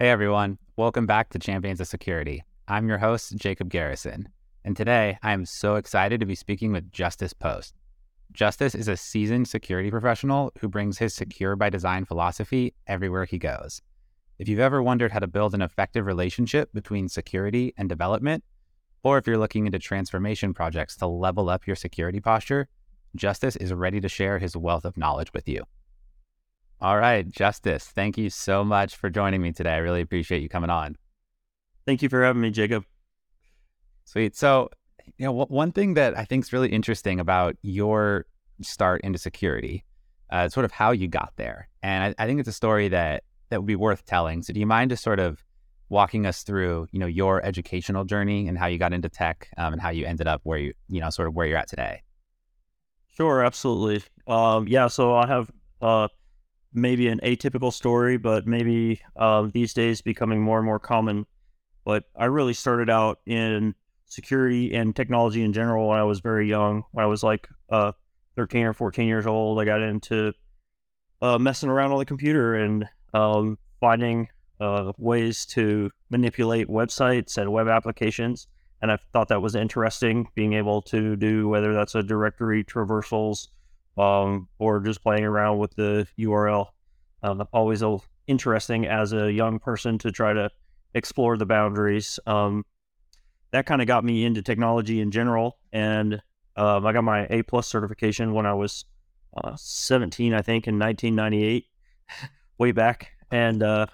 Hey 0.00 0.10
everyone, 0.10 0.58
welcome 0.76 1.06
back 1.06 1.30
to 1.30 1.40
Champions 1.40 1.80
of 1.80 1.88
Security. 1.88 2.44
I'm 2.68 2.86
your 2.86 2.98
host, 2.98 3.34
Jacob 3.34 3.68
Garrison, 3.68 4.28
and 4.64 4.76
today 4.76 5.18
I 5.24 5.32
am 5.32 5.44
so 5.44 5.74
excited 5.74 6.20
to 6.20 6.26
be 6.26 6.36
speaking 6.36 6.70
with 6.70 6.92
Justus 6.92 7.32
Post. 7.32 7.74
Justus 8.30 8.76
is 8.76 8.86
a 8.86 8.96
seasoned 8.96 9.48
security 9.48 9.90
professional 9.90 10.52
who 10.60 10.68
brings 10.68 10.98
his 10.98 11.14
secure 11.14 11.56
by 11.56 11.68
design 11.68 12.04
philosophy 12.04 12.74
everywhere 12.86 13.24
he 13.24 13.38
goes. 13.38 13.82
If 14.38 14.48
you've 14.48 14.60
ever 14.60 14.84
wondered 14.84 15.10
how 15.10 15.18
to 15.18 15.26
build 15.26 15.52
an 15.52 15.62
effective 15.62 16.06
relationship 16.06 16.72
between 16.72 17.08
security 17.08 17.74
and 17.76 17.88
development, 17.88 18.44
or 19.02 19.18
if 19.18 19.26
you're 19.26 19.36
looking 19.36 19.66
into 19.66 19.80
transformation 19.80 20.54
projects 20.54 20.96
to 20.98 21.08
level 21.08 21.50
up 21.50 21.66
your 21.66 21.74
security 21.74 22.20
posture, 22.20 22.68
Justus 23.16 23.56
is 23.56 23.74
ready 23.74 24.00
to 24.00 24.08
share 24.08 24.38
his 24.38 24.56
wealth 24.56 24.84
of 24.84 24.96
knowledge 24.96 25.32
with 25.32 25.48
you. 25.48 25.64
All 26.80 26.96
right, 26.96 27.28
Justus, 27.28 27.84
thank 27.84 28.16
you 28.16 28.30
so 28.30 28.62
much 28.64 28.94
for 28.94 29.10
joining 29.10 29.42
me 29.42 29.52
today. 29.52 29.72
I 29.72 29.78
really 29.78 30.00
appreciate 30.00 30.42
you 30.42 30.48
coming 30.48 30.70
on. 30.70 30.96
Thank 31.86 32.02
you 32.02 32.08
for 32.08 32.22
having 32.22 32.40
me, 32.40 32.50
Jacob. 32.50 32.84
Sweet. 34.04 34.36
So, 34.36 34.70
you 35.16 35.26
know, 35.26 35.32
one 35.32 35.72
thing 35.72 35.94
that 35.94 36.16
I 36.16 36.24
think 36.24 36.44
is 36.44 36.52
really 36.52 36.68
interesting 36.68 37.18
about 37.18 37.56
your 37.62 38.26
start 38.62 39.00
into 39.02 39.18
security, 39.18 39.84
uh, 40.30 40.48
sort 40.48 40.64
of 40.64 40.70
how 40.70 40.92
you 40.92 41.08
got 41.08 41.32
there, 41.36 41.68
and 41.82 42.14
I, 42.16 42.22
I 42.22 42.26
think 42.26 42.38
it's 42.38 42.48
a 42.48 42.52
story 42.52 42.88
that 42.88 43.24
that 43.50 43.58
would 43.58 43.66
be 43.66 43.76
worth 43.76 44.04
telling. 44.04 44.42
So, 44.42 44.52
do 44.52 44.60
you 44.60 44.66
mind 44.66 44.90
just 44.90 45.02
sort 45.02 45.18
of 45.18 45.42
walking 45.88 46.26
us 46.26 46.42
through, 46.42 46.86
you 46.92 47.00
know, 47.00 47.06
your 47.06 47.44
educational 47.44 48.04
journey 48.04 48.46
and 48.46 48.56
how 48.56 48.66
you 48.66 48.78
got 48.78 48.92
into 48.92 49.08
tech 49.08 49.48
um, 49.56 49.72
and 49.72 49.82
how 49.82 49.88
you 49.90 50.06
ended 50.06 50.28
up 50.28 50.42
where 50.44 50.58
you, 50.58 50.74
you 50.88 51.00
know, 51.00 51.10
sort 51.10 51.26
of 51.26 51.34
where 51.34 51.46
you're 51.46 51.58
at 51.58 51.68
today? 51.68 52.02
Sure, 53.08 53.44
absolutely. 53.44 54.04
Um, 54.26 54.68
yeah, 54.68 54.86
so 54.86 55.14
I 55.14 55.26
have 55.26 55.50
uh, 55.80 56.08
maybe 56.72 57.08
an 57.08 57.20
atypical 57.22 57.72
story, 57.72 58.16
but 58.16 58.46
maybe 58.46 59.00
uh, 59.16 59.48
these 59.52 59.74
days 59.74 60.00
becoming 60.00 60.40
more 60.40 60.58
and 60.58 60.66
more 60.66 60.78
common. 60.78 61.26
But 61.84 62.04
I 62.16 62.26
really 62.26 62.54
started 62.54 62.90
out 62.90 63.20
in 63.26 63.74
security 64.06 64.74
and 64.74 64.94
technology 64.94 65.42
in 65.42 65.52
general 65.52 65.88
when 65.88 65.98
I 65.98 66.04
was 66.04 66.20
very 66.20 66.48
young. 66.48 66.84
When 66.92 67.04
I 67.04 67.08
was 67.08 67.22
like 67.22 67.48
uh, 67.70 67.92
13 68.36 68.64
or 68.64 68.72
14 68.72 69.06
years 69.06 69.26
old, 69.26 69.60
I 69.60 69.64
got 69.64 69.82
into 69.82 70.32
uh, 71.22 71.38
messing 71.38 71.68
around 71.68 71.92
on 71.92 71.98
the 71.98 72.04
computer 72.04 72.54
and 72.54 72.84
um, 73.14 73.58
finding 73.80 74.28
uh, 74.60 74.92
ways 74.98 75.46
to 75.46 75.90
manipulate 76.10 76.68
websites 76.68 77.38
and 77.38 77.52
web 77.52 77.68
applications 77.68 78.46
and 78.80 78.92
I 78.92 78.98
thought 79.12 79.28
that 79.28 79.42
was 79.42 79.54
interesting, 79.54 80.28
being 80.34 80.52
able 80.52 80.82
to 80.82 81.16
do 81.16 81.48
whether 81.48 81.74
that's 81.74 81.94
a 81.94 82.02
directory 82.02 82.64
traversals 82.64 83.48
um, 83.98 84.48
or 84.58 84.80
just 84.80 85.02
playing 85.02 85.24
around 85.24 85.58
with 85.58 85.74
the 85.74 86.06
URL. 86.18 86.66
Um, 87.22 87.46
always 87.52 87.82
a, 87.82 87.98
interesting 88.26 88.86
as 88.86 89.12
a 89.12 89.32
young 89.32 89.58
person 89.58 89.98
to 89.98 90.12
try 90.12 90.32
to 90.32 90.50
explore 90.94 91.36
the 91.36 91.46
boundaries. 91.46 92.18
Um, 92.26 92.64
that 93.50 93.66
kind 93.66 93.80
of 93.80 93.88
got 93.88 94.04
me 94.04 94.24
into 94.24 94.42
technology 94.42 95.00
in 95.00 95.10
general, 95.10 95.58
and 95.72 96.22
um, 96.56 96.86
I 96.86 96.92
got 96.92 97.02
my 97.02 97.26
A 97.30 97.42
plus 97.42 97.66
certification 97.66 98.34
when 98.34 98.46
I 98.46 98.54
was 98.54 98.84
uh, 99.36 99.56
17, 99.56 100.34
I 100.34 100.42
think, 100.42 100.68
in 100.68 100.78
1998, 100.78 101.66
way 102.58 102.72
back, 102.72 103.12
and 103.30 103.62
uh, 103.62 103.86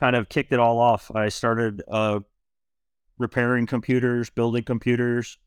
kind 0.00 0.16
of 0.16 0.28
kicked 0.28 0.52
it 0.52 0.60
all 0.60 0.78
off. 0.78 1.10
I 1.14 1.28
started 1.28 1.82
uh, 1.88 2.20
repairing 3.18 3.66
computers, 3.66 4.30
building 4.30 4.64
computers. 4.64 5.38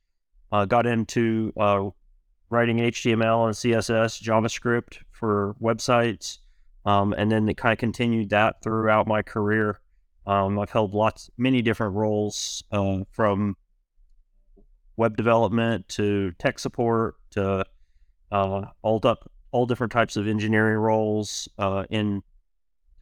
Uh, 0.51 0.65
got 0.65 0.85
into 0.85 1.53
uh, 1.57 1.89
writing 2.51 2.77
HTML 2.77 3.45
and 3.45 3.55
CSS, 3.55 4.21
JavaScript 4.21 4.97
for 5.11 5.55
websites, 5.61 6.39
um, 6.85 7.13
and 7.13 7.31
then 7.31 7.47
it 7.49 7.57
kind 7.57 7.73
of 7.73 7.79
continued 7.79 8.29
that 8.29 8.61
throughout 8.61 9.07
my 9.07 9.21
career. 9.21 9.79
Um, 10.27 10.59
I've 10.59 10.69
held 10.69 10.93
lots, 10.93 11.31
many 11.37 11.61
different 11.61 11.95
roles 11.95 12.63
uh, 12.71 12.99
from 13.11 13.55
web 14.97 15.17
development 15.17 15.87
to 15.89 16.31
tech 16.37 16.59
support 16.59 17.15
to 17.31 17.65
uh, 18.31 18.65
all 18.81 18.99
up 19.03 19.31
all 19.51 19.65
different 19.65 19.91
types 19.91 20.15
of 20.15 20.27
engineering 20.27 20.77
roles 20.77 21.49
uh, 21.57 21.85
in 21.89 22.21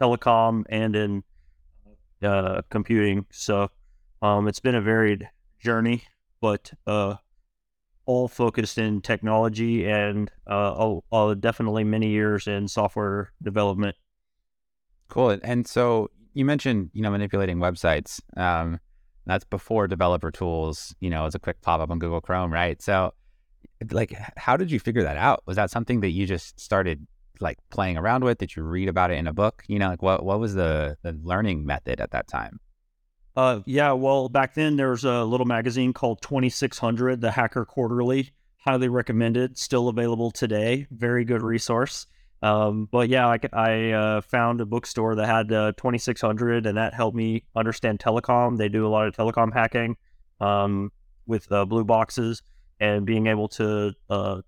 telecom 0.02 0.64
and 0.70 0.96
in 0.96 1.24
uh, 2.24 2.62
computing. 2.70 3.26
So 3.32 3.70
um, 4.22 4.48
it's 4.48 4.60
been 4.60 4.76
a 4.76 4.82
varied 4.82 5.30
journey, 5.60 6.04
but 6.42 6.72
uh, 6.88 7.16
all 8.10 8.28
focused 8.28 8.80
in 8.80 9.02
technology 9.02 9.88
and 9.88 10.32
uh, 10.48 11.00
definitely 11.36 11.84
many 11.84 12.08
years 12.08 12.48
in 12.48 12.68
software 12.68 13.32
development. 13.44 13.96
Cool. 15.10 15.38
And 15.44 15.68
so 15.68 16.10
you 16.34 16.44
mentioned, 16.44 16.90
you 16.94 17.04
know, 17.04 17.12
manipulating 17.12 17.60
websites. 17.60 18.20
Um, 18.36 18.80
that's 19.28 19.46
before 19.46 19.88
developer 19.88 20.32
tools, 20.32 20.96
you 21.00 21.12
know, 21.12 21.28
as 21.28 21.36
a 21.36 21.40
quick 21.40 21.62
pop 21.62 21.82
up 21.82 21.92
on 21.92 22.00
Google 22.00 22.20
Chrome, 22.20 22.52
right? 22.52 22.82
So, 22.82 23.14
like, 23.92 24.18
how 24.38 24.58
did 24.58 24.72
you 24.72 24.80
figure 24.80 25.04
that 25.04 25.18
out? 25.18 25.44
Was 25.46 25.58
that 25.58 25.70
something 25.70 26.00
that 26.00 26.10
you 26.10 26.26
just 26.26 26.60
started 26.60 27.06
like 27.40 27.60
playing 27.70 27.96
around 27.96 28.24
with? 28.24 28.40
Did 28.40 28.56
you 28.56 28.64
read 28.64 28.90
about 28.90 29.12
it 29.12 29.20
in 29.20 29.28
a 29.28 29.34
book? 29.34 29.64
You 29.68 29.78
know, 29.78 29.90
like 29.90 30.02
what 30.02 30.26
what 30.26 30.40
was 30.40 30.56
the 30.56 30.98
the 31.04 31.16
learning 31.22 31.64
method 31.64 32.02
at 32.02 32.10
that 32.10 32.28
time? 32.28 32.60
Uh, 33.40 33.62
yeah, 33.66 33.94
well, 33.94 34.28
back 34.28 34.54
then 34.54 34.76
there 34.76 34.90
was 34.90 35.06
a 35.06 35.24
little 35.24 35.46
magazine 35.46 35.94
called 35.94 36.22
2600, 36.22 37.22
the 37.22 37.32
Hacker 37.32 37.64
Quarterly. 37.64 38.32
Highly 38.58 38.90
recommended. 38.90 39.58
Still 39.58 39.88
available 39.88 40.30
today. 40.30 40.88
Very 40.92 41.24
good 41.24 41.42
resource. 41.42 42.06
Um, 42.42 42.90
but 42.92 43.08
yeah, 43.08 43.30
I, 43.30 43.40
I 43.54 43.92
uh, 43.92 44.22
found 44.22 44.60
a 44.60 44.66
bookstore 44.66 45.16
that 45.16 45.26
had 45.26 45.54
uh, 45.54 45.72
2600, 45.78 46.66
and 46.66 46.78
that 46.78 46.94
helped 46.94 47.16
me 47.16 47.46
understand 47.56 48.00
telecom. 48.00 48.58
They 48.58 48.68
do 48.68 48.86
a 48.86 48.90
lot 48.90 49.08
of 49.08 49.16
telecom 49.16 49.54
hacking 49.54 49.96
um, 50.42 50.92
with 51.26 51.50
uh, 51.50 51.64
blue 51.64 51.86
boxes, 51.86 52.44
and 52.82 53.06
being 53.06 53.28
able 53.28 53.48
to. 53.48 53.94
Uh, 54.10 54.42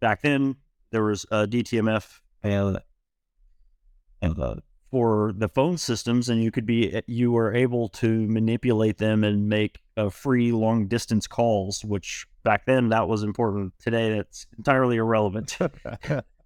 back 0.00 0.20
then, 0.20 0.56
there 0.90 1.04
was 1.04 1.24
DTMF 1.32 2.20
and, 2.42 2.80
and 4.20 4.62
for 4.90 5.32
the 5.36 5.48
phone 5.48 5.76
systems 5.76 6.28
and 6.28 6.42
you 6.42 6.50
could 6.50 6.66
be 6.66 6.92
eh, 6.94 7.00
you 7.06 7.32
were 7.32 7.54
able 7.54 7.88
to 7.88 8.26
manipulate 8.28 8.98
them 8.98 9.24
and 9.24 9.48
make 9.48 9.78
free 10.10 10.52
long 10.52 10.86
distance 10.86 11.26
calls 11.26 11.84
which 11.84 12.26
back 12.44 12.66
then 12.66 12.90
that 12.90 13.08
was 13.08 13.22
important. 13.22 13.72
Today 13.78 14.16
that's 14.16 14.46
entirely 14.56 14.96
irrelevant. 14.96 15.58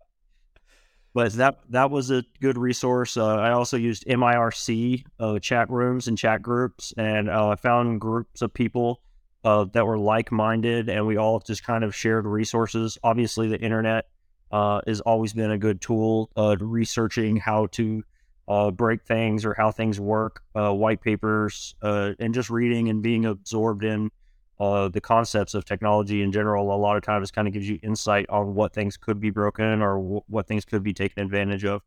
But 1.13 1.33
that 1.35 1.59
that 1.71 1.91
was 1.91 2.11
a 2.11 2.25
good 2.41 2.57
resource. 2.57 3.17
Uh, 3.17 3.37
i 3.37 3.51
also 3.51 3.77
used 3.77 4.05
mIRC 4.07 5.05
uh, 5.19 5.39
chat 5.41 5.69
rooms 5.71 6.07
and 6.07 6.17
chat 6.17 6.41
groups 6.43 6.95
and 6.97 7.29
uh, 7.29 7.49
i 7.49 7.57
found 7.57 8.01
groups 8.01 8.43
of 8.43 8.55
people 8.55 9.03
uh, 9.43 9.65
that 9.73 9.87
were 9.87 9.99
like-minded 9.99 10.89
and 10.89 11.07
we 11.07 11.17
all 11.17 11.41
just 11.41 11.65
kind 11.65 11.83
of 11.83 11.95
shared 11.95 12.27
resources. 12.27 12.99
Obviously 13.03 13.49
the 13.49 13.59
internet 13.59 14.07
uh, 14.53 14.81
has 14.87 15.01
always 15.01 15.33
been 15.33 15.51
a 15.51 15.59
good 15.59 15.81
tool 15.81 16.31
researching 16.61 17.37
how 17.37 17.67
to 17.67 18.05
uh, 18.51 18.69
break 18.73 19.05
things 19.05 19.45
or 19.45 19.55
how 19.55 19.71
things 19.71 20.01
work, 20.01 20.43
uh, 20.57 20.73
white 20.75 21.01
papers, 21.01 21.77
uh, 21.83 22.11
and 22.19 22.35
just 22.35 22.51
reading 22.51 22.89
and 22.89 23.01
being 23.01 23.25
absorbed 23.25 23.85
in 23.85 24.11
uh, 24.59 24.89
the 24.89 25.01
concepts 25.01 25.55
of 25.55 25.65
technology 25.65 26.21
in 26.21 26.33
general. 26.33 26.75
A 26.75 26.77
lot 26.77 26.97
of 26.97 27.05
times, 27.05 27.31
kind 27.31 27.47
of 27.47 27.55
gives 27.55 27.69
you 27.69 27.79
insight 27.85 28.27
on 28.29 28.57
what 28.57 28.75
things 28.75 28.97
could 28.97 29.21
be 29.21 29.31
broken 29.31 29.81
or 29.81 29.99
w- 29.99 30.23
what 30.27 30.49
things 30.49 30.65
could 30.65 30.83
be 30.83 30.93
taken 30.93 31.23
advantage 31.23 31.65
of. 31.65 31.81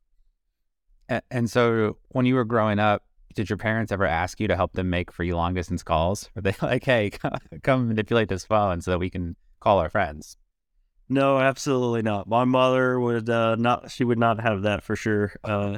And 1.30 1.50
so, 1.50 1.98
when 2.10 2.26
you 2.26 2.36
were 2.36 2.46
growing 2.46 2.80
up, 2.80 3.04
did 3.36 3.50
your 3.50 3.58
parents 3.58 3.92
ever 3.92 4.06
ask 4.06 4.40
you 4.40 4.48
to 4.48 4.56
help 4.56 4.72
them 4.72 4.90
make 4.90 5.12
free 5.12 5.34
long 5.34 5.54
distance 5.54 5.84
calls? 5.84 6.30
Were 6.34 6.44
they 6.44 6.56
like, 6.62 6.86
"Hey, 6.86 7.12
come 7.62 7.90
manipulate 7.90 8.30
this 8.30 8.46
phone 8.46 8.80
so 8.80 8.92
that 8.92 9.00
we 9.00 9.10
can 9.10 9.36
call 9.60 9.80
our 9.80 9.90
friends"? 9.90 10.38
No, 11.10 11.40
absolutely 11.40 12.04
not. 12.04 12.28
My 12.28 12.46
mother 12.46 12.98
would 13.00 13.30
uh, 13.30 13.56
not. 13.56 13.92
She 13.92 14.06
would 14.06 14.18
not 14.18 14.40
have 14.40 14.62
that 14.62 14.82
for 14.82 14.96
sure. 14.96 15.34
Uh, 15.44 15.78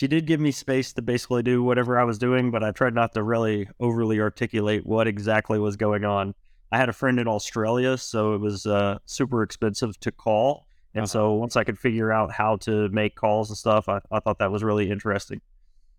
she 0.00 0.08
did 0.08 0.24
give 0.24 0.40
me 0.40 0.50
space 0.50 0.94
to 0.94 1.02
basically 1.02 1.42
do 1.42 1.62
whatever 1.62 2.00
I 2.00 2.04
was 2.04 2.16
doing, 2.16 2.50
but 2.50 2.64
I 2.64 2.70
tried 2.70 2.94
not 2.94 3.12
to 3.12 3.22
really 3.22 3.68
overly 3.80 4.18
articulate 4.18 4.86
what 4.86 5.06
exactly 5.06 5.58
was 5.58 5.76
going 5.76 6.06
on. 6.06 6.34
I 6.72 6.78
had 6.78 6.88
a 6.88 6.94
friend 6.94 7.20
in 7.20 7.28
Australia, 7.28 7.98
so 7.98 8.32
it 8.32 8.40
was 8.40 8.64
uh, 8.64 8.96
super 9.04 9.42
expensive 9.42 10.00
to 10.00 10.10
call. 10.10 10.66
And 10.94 11.02
uh-huh. 11.02 11.06
so 11.06 11.32
once 11.34 11.54
I 11.54 11.64
could 11.64 11.78
figure 11.78 12.10
out 12.10 12.32
how 12.32 12.56
to 12.62 12.88
make 12.88 13.14
calls 13.14 13.50
and 13.50 13.58
stuff, 13.58 13.90
I, 13.90 14.00
I 14.10 14.20
thought 14.20 14.38
that 14.38 14.50
was 14.50 14.64
really 14.64 14.90
interesting. 14.90 15.42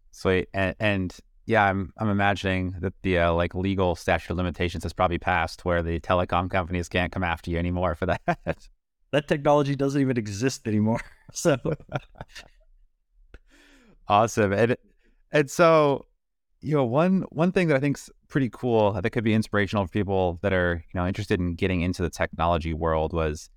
Sweet. 0.09 0.49
And, 0.51 0.75
and 0.79 1.15
yeah, 1.45 1.65
I'm 1.65 1.93
I'm 1.99 2.09
imagining 2.09 2.73
that 2.79 2.93
the 3.03 3.19
uh, 3.19 3.33
like 3.33 3.53
legal 3.53 3.95
statute 3.95 4.33
of 4.33 4.37
limitations 4.37 4.81
has 4.81 4.93
probably 4.93 5.19
passed, 5.19 5.63
where 5.63 5.83
the 5.83 5.99
telecom 5.99 6.49
companies 6.49 6.89
can't 6.89 7.11
come 7.11 7.23
after 7.23 7.51
you 7.51 7.59
anymore 7.59 7.93
for 7.93 8.07
that. 8.07 8.67
that 9.11 9.27
technology 9.27 9.75
doesn't 9.75 10.01
even 10.01 10.17
exist 10.17 10.67
anymore. 10.67 11.01
So 11.33 11.55
awesome, 14.11 14.51
and 14.51 14.75
and 15.31 15.49
so 15.49 16.05
you 16.59 16.75
know 16.75 16.85
one 16.85 17.23
one 17.29 17.51
thing 17.51 17.69
that 17.69 17.77
I 17.77 17.79
think's 17.79 18.09
pretty 18.27 18.49
cool 18.49 18.93
that 18.93 19.09
could 19.09 19.23
be 19.23 19.33
inspirational 19.33 19.85
for 19.85 19.91
people 19.91 20.39
that 20.41 20.53
are 20.53 20.83
you 20.93 20.99
know 20.99 21.07
interested 21.07 21.39
in 21.39 21.55
getting 21.55 21.81
into 21.81 22.01
the 22.01 22.09
technology 22.09 22.73
world 22.73 23.13
was 23.13 23.49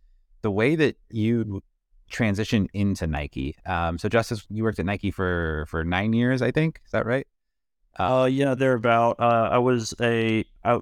the 0.43 0.51
way 0.51 0.77
that 0.77 0.97
you 1.11 1.63
transition 2.11 2.69
into 2.73 3.07
Nike. 3.07 3.57
Um, 3.67 3.99
so 3.99 4.09
Justus, 4.09 4.47
you 4.49 4.63
worked 4.63 4.79
at 4.79 4.87
Nike 4.87 5.11
for 5.11 5.67
for 5.69 5.85
nine 5.85 6.13
years, 6.13 6.41
I 6.41 6.51
think. 6.51 6.81
Is 6.85 6.93
that 6.93 7.05
right? 7.05 7.27
Uh, 7.97 8.29
yeah, 8.31 8.55
thereabout. 8.55 9.17
Uh, 9.21 9.49
I 9.53 9.59
was 9.59 9.95
a 10.01 10.45
uh, 10.65 10.81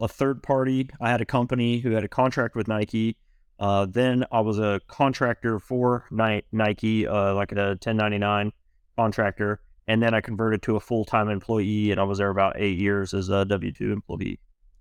a 0.00 0.08
third 0.08 0.42
party. 0.42 0.90
I 1.00 1.10
had 1.10 1.20
a 1.20 1.26
company 1.26 1.78
who 1.78 1.92
had 1.92 2.04
a 2.04 2.08
contract 2.08 2.54
with 2.54 2.68
Nike. 2.68 3.16
Uh, 3.58 3.86
then 3.86 4.24
I 4.32 4.40
was 4.40 4.58
a 4.58 4.80
contractor 4.86 5.58
for 5.58 6.06
Nike, 6.10 7.06
uh, 7.06 7.34
like 7.34 7.52
at 7.52 7.58
a 7.58 7.76
1099 7.82 8.52
contractor, 9.00 9.60
and 9.86 10.02
then 10.02 10.14
I 10.14 10.20
converted 10.20 10.62
to 10.62 10.76
a 10.76 10.80
full 10.80 11.04
time 11.04 11.28
employee, 11.28 11.90
and 11.90 12.00
I 12.00 12.04
was 12.04 12.18
there 12.18 12.30
about 12.30 12.54
eight 12.56 12.78
years 12.78 13.14
as 13.14 13.28
a 13.28 13.44
W 13.44 13.72
two 13.72 13.92
employee. 13.92 14.38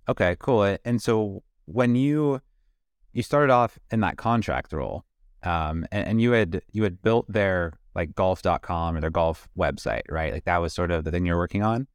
Okay, 0.08 0.36
cool. 0.40 0.78
And 0.86 1.02
so 1.02 1.44
when 1.66 1.96
you 1.96 2.42
you 3.14 3.24
started 3.24 3.52
off 3.52 3.80
in 3.92 4.02
that 4.02 4.18
contract 4.18 4.74
role, 4.74 5.06
um, 5.44 5.86
and, 5.92 6.08
and 6.08 6.22
you 6.22 6.32
had 6.32 6.62
you 6.72 6.84
had 6.84 7.02
built 7.02 7.32
their 7.32 7.80
like 7.96 8.14
golf.com 8.14 8.96
or 8.96 9.02
their 9.02 9.10
golf 9.10 9.48
website, 9.58 10.04
right? 10.10 10.34
Like 10.34 10.46
that 10.46 10.58
was 10.58 10.74
sort 10.74 10.92
of 10.92 11.04
the 11.04 11.12
thing 11.12 11.26
you're 11.26 11.38
working 11.38 11.64
on. 11.64 11.88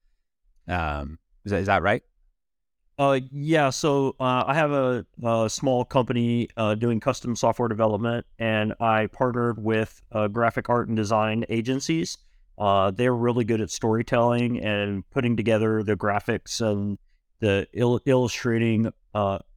Um, 0.69 1.19
is 1.45 1.53
that, 1.53 1.61
is 1.61 1.67
that 1.67 1.83
right? 1.83 2.03
Uh, 2.99 3.21
yeah. 3.33 3.71
So 3.71 4.15
uh, 4.21 4.45
I 4.47 4.55
have 4.55 4.71
a, 4.71 5.05
a 5.25 5.51
small 5.51 5.85
company 5.85 6.49
uh, 6.57 6.77
doing 6.77 7.01
custom 7.01 7.35
software 7.35 7.69
development, 7.69 8.25
and 8.39 8.73
I 8.79 9.09
partnered 9.09 9.63
with 9.63 10.01
uh, 10.13 10.29
graphic 10.29 10.69
art 10.69 10.89
and 10.89 10.97
design 10.97 11.45
agencies. 11.49 12.19
Uh, 12.57 12.93
they're 12.93 13.15
really 13.15 13.45
good 13.45 13.61
at 13.61 13.71
storytelling 13.71 14.61
and 14.61 15.09
putting 15.11 15.37
together 15.37 15.83
the 15.83 15.97
graphics 15.97 16.61
and 16.61 16.99
the 17.41 17.67
il- 17.73 18.01
illustrating, 18.07 18.93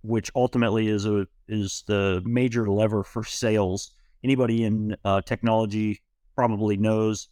which 0.02 0.32
ultimately 0.36 0.88
is 0.88 1.06
a 1.06 1.28
is 1.48 1.84
the 1.88 2.24
major 2.26 2.68
lever 2.70 3.04
for 3.04 3.24
sales. 3.24 3.92
Anybody 4.24 4.64
in 4.64 4.98
technology 5.26 6.02
probably 6.36 6.76
knows 6.76 7.30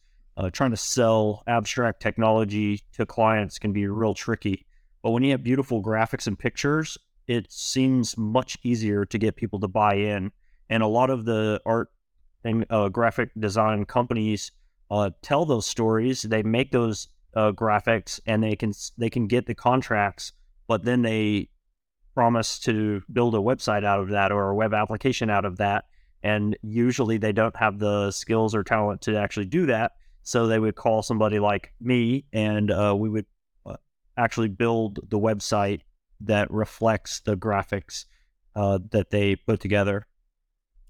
trying 0.54 0.70
to 0.70 0.78
sell 0.78 1.42
abstract 1.48 2.00
technology 2.00 2.82
to 2.94 3.08
clients 3.08 3.58
can 3.58 3.74
be 3.74 3.88
real 3.88 4.14
tricky. 4.14 4.68
But 5.06 5.12
when 5.12 5.22
you 5.22 5.34
have 5.34 5.44
beautiful 5.44 5.84
graphics 5.84 6.26
and 6.26 6.38
pictures, 6.38 6.98
it 7.28 7.52
seems 7.52 8.18
much 8.18 8.58
easier 8.64 9.06
to 9.06 9.20
get 9.20 9.36
people 9.36 9.60
to 9.60 9.68
buy 9.68 9.94
in. 9.94 10.32
And 10.68 10.82
a 10.82 10.88
lot 10.88 11.12
of 11.12 11.26
the 11.26 11.62
art 11.64 11.92
and 12.44 12.66
uh, 12.72 12.90
graphic 12.90 13.30
design 13.38 13.86
companies 13.86 14.52
uh, 14.90 15.12
tell 15.22 15.46
those 15.46 15.68
stories. 15.68 16.24
They 16.24 16.42
make 16.42 16.72
those 16.72 17.08
uh, 17.36 17.52
graphics, 17.52 18.20
and 18.26 18.42
they 18.42 18.56
can 18.56 18.74
they 18.98 19.12
can 19.12 19.28
get 19.28 19.46
the 19.46 19.54
contracts, 19.54 20.32
but 20.68 20.86
then 20.86 21.04
they 21.04 21.50
promise 22.16 22.58
to 22.62 23.04
build 23.14 23.36
a 23.36 23.38
website 23.38 23.86
out 23.86 24.00
of 24.00 24.10
that 24.10 24.32
or 24.32 24.50
a 24.50 24.56
web 24.56 24.74
application 24.74 25.30
out 25.30 25.46
of 25.46 25.58
that. 25.58 25.86
And 26.24 26.58
usually 26.64 27.20
they 27.20 27.32
don't 27.32 27.56
have 27.58 27.78
the 27.78 28.10
skills 28.10 28.56
or 28.56 28.64
talent 28.64 29.02
to 29.02 29.16
actually 29.20 29.46
do 29.46 29.68
that. 29.68 29.92
So 30.24 30.48
they 30.48 30.58
would 30.58 30.74
call 30.74 31.04
somebody 31.04 31.38
like 31.38 31.74
me 31.80 32.26
and 32.34 32.72
uh, 32.72 32.96
we 32.98 33.08
would 33.08 33.28
actually 34.18 34.50
build 34.50 35.00
the 35.10 35.20
website 35.20 35.82
that 36.22 36.50
reflects 36.52 37.20
the 37.22 37.36
graphics 37.36 38.06
uh, 38.56 38.80
that 38.92 39.10
they 39.10 39.36
put 39.36 39.60
together. 39.60 40.08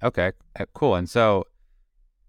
Okay, 0.03 0.31
uh, 0.59 0.65
cool. 0.73 0.95
And 0.95 1.09
so, 1.09 1.45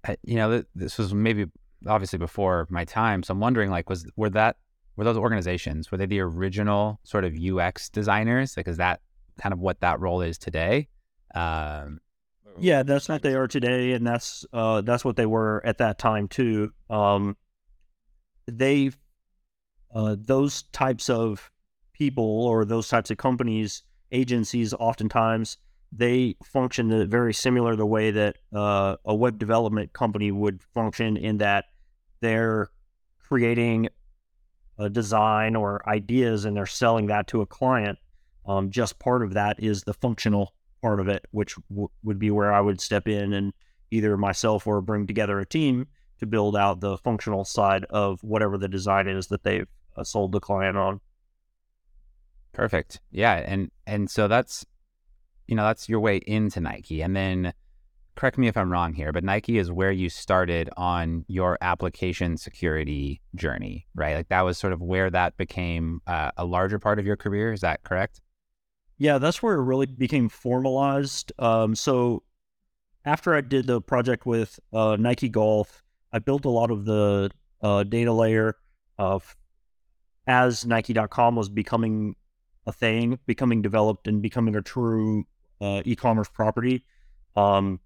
uh, 0.09 0.17
you 0.23 0.37
know, 0.37 0.63
this 0.75 0.99
was 0.99 1.13
maybe 1.13 1.47
obviously 1.87 2.19
before 2.19 2.67
my 2.71 2.85
time. 2.85 3.23
So 3.23 3.33
I'm 3.33 3.41
wondering, 3.41 3.71
like, 3.71 3.91
was 3.91 4.11
were 4.17 4.31
that 4.31 4.57
were 4.97 5.05
those 5.05 5.17
organizations 5.17 5.91
were 5.91 5.99
they 5.99 6.07
the 6.07 6.21
original 6.21 7.01
sort 7.05 7.25
of 7.25 7.35
UX 7.37 7.89
designers? 7.89 8.57
Like, 8.57 8.69
is 8.69 8.79
that 8.79 9.01
kind 9.39 9.53
of 9.53 9.59
what 9.59 9.81
that 9.81 10.01
role 10.01 10.23
is 10.23 10.39
today? 10.39 10.89
Um, 11.35 12.01
yeah, 12.59 12.83
that's 12.83 13.09
what 13.09 13.23
they 13.23 13.35
are 13.35 13.49
today, 13.49 13.93
and 13.93 14.07
that's 14.07 14.47
uh, 14.53 14.81
that's 14.81 15.05
what 15.05 15.17
they 15.17 15.27
were 15.27 15.61
at 15.65 15.79
that 15.79 15.99
time 15.99 16.29
too. 16.29 16.73
Um, 16.89 17.37
they 18.47 18.93
uh, 19.97 20.15
those 20.19 20.65
types 20.73 21.09
of 21.09 21.51
people 21.95 22.47
or 22.47 22.67
those 22.67 22.87
types 22.87 23.11
of 23.11 23.17
companies, 23.17 23.83
agencies, 24.13 24.75
oftentimes 24.75 25.57
they 25.91 26.37
function 26.45 27.09
very 27.09 27.33
similar 27.33 27.75
the 27.75 27.87
way 27.87 28.11
that 28.11 28.37
uh, 28.55 28.97
a 29.07 29.15
web 29.15 29.39
development 29.39 29.95
company 29.95 30.31
would 30.31 30.63
function 30.75 31.17
in 31.17 31.39
that 31.39 31.65
they're 32.21 32.69
creating 33.19 33.89
a 34.79 34.91
design 34.91 35.57
or 35.57 35.89
ideas 35.89 36.45
and 36.45 36.55
they're 36.55 36.67
selling 36.67 37.07
that 37.07 37.27
to 37.29 37.41
a 37.41 37.47
client. 37.47 37.99
Um, 38.45 38.71
just 38.71 38.99
part 38.99 39.23
of 39.23 39.33
that 39.33 39.63
is 39.63 39.85
the 39.85 39.95
functional 39.95 40.53
part 40.83 41.01
of 41.01 41.09
it, 41.09 41.27
which 41.31 41.55
w- 41.71 41.89
would 42.05 42.19
be 42.19 42.31
where 42.31 42.53
I 42.53 42.61
would 42.61 42.83
step 42.83 43.09
in 43.09 43.33
and 43.33 43.55
either 43.91 44.19
myself 44.19 44.67
or 44.67 44.83
bring 44.83 45.07
together 45.07 45.41
a 45.41 45.47
team 45.47 45.87
to 46.19 46.27
build 46.27 46.55
out 46.55 46.81
the 46.81 46.99
functional 46.99 47.47
side 47.47 47.85
of 47.85 48.23
whatever 48.23 48.59
the 48.59 48.69
design 48.69 49.09
is 49.09 49.29
that 49.29 49.43
they've 49.43 49.67
uh, 49.97 50.05
sold 50.05 50.33
the 50.33 50.41
client 50.41 50.77
on. 50.77 51.01
Perfect. 52.53 53.01
Yeah, 53.11 53.35
and 53.35 53.71
and 53.87 54.11
so 54.11 54.29
that's 54.29 54.65
you 55.47 55.55
know 55.55 55.65
that's 55.65 55.89
your 55.89 56.01
way 56.01 56.21
into 56.27 56.61
Nike, 56.61 57.03
and 57.03 57.15
then 57.15 57.53
correct 58.17 58.39
me 58.39 58.49
if 58.49 58.57
I'm 58.57 58.73
wrong 58.73 58.95
here, 58.95 59.13
but 59.13 59.23
Nike 59.23 59.59
is 59.59 59.71
where 59.71 59.93
you 59.93 60.09
started 60.09 60.71
on 60.77 61.25
your 61.29 61.59
application 61.61 62.37
security 62.39 63.21
journey, 63.35 63.87
right? 63.95 64.17
Like 64.17 64.29
that 64.29 64.41
was 64.41 64.59
sort 64.59 64.73
of 64.73 64.81
where 64.81 65.11
that 65.11 65.37
became 65.37 66.01
uh, 66.07 66.31
a 66.37 66.45
larger 66.45 66.79
part 66.79 66.99
of 66.99 67.07
your 67.07 67.17
career. 67.17 67.53
Is 67.53 67.61
that 67.61 67.85
correct? 67.85 68.23
Yeah, 68.99 69.19
that's 69.19 69.43
where 69.43 69.55
it 69.55 69.63
really 69.63 69.87
became 69.87 70.31
formalized. 70.31 71.31
Um, 71.39 71.75
so 71.75 72.23
after 73.05 73.35
I 73.35 73.43
did 73.43 73.67
the 73.67 73.83
project 73.83 74.25
with 74.25 74.59
uh, 74.73 74.97
Nike 74.99 75.29
Golf, 75.29 75.85
I 76.13 76.19
built 76.19 76.47
a 76.47 76.51
lot 76.51 76.71
of 76.71 76.87
the 76.87 77.31
uh, 77.63 77.85
data 77.85 78.13
layer 78.13 78.57
of 78.99 79.37
as 80.27 80.67
Nike.com 80.67 81.37
was 81.37 81.49
becoming 81.49 82.17
a 82.67 82.73
thing, 82.73 83.19
becoming 83.27 83.63
developed, 83.63 84.09
and 84.09 84.21
becoming 84.21 84.57
a 84.57 84.63
true 84.63 85.25
uh, 85.61 85.83
e-commerce 85.85 86.29
property. 86.29 86.85
Um, 87.37 87.81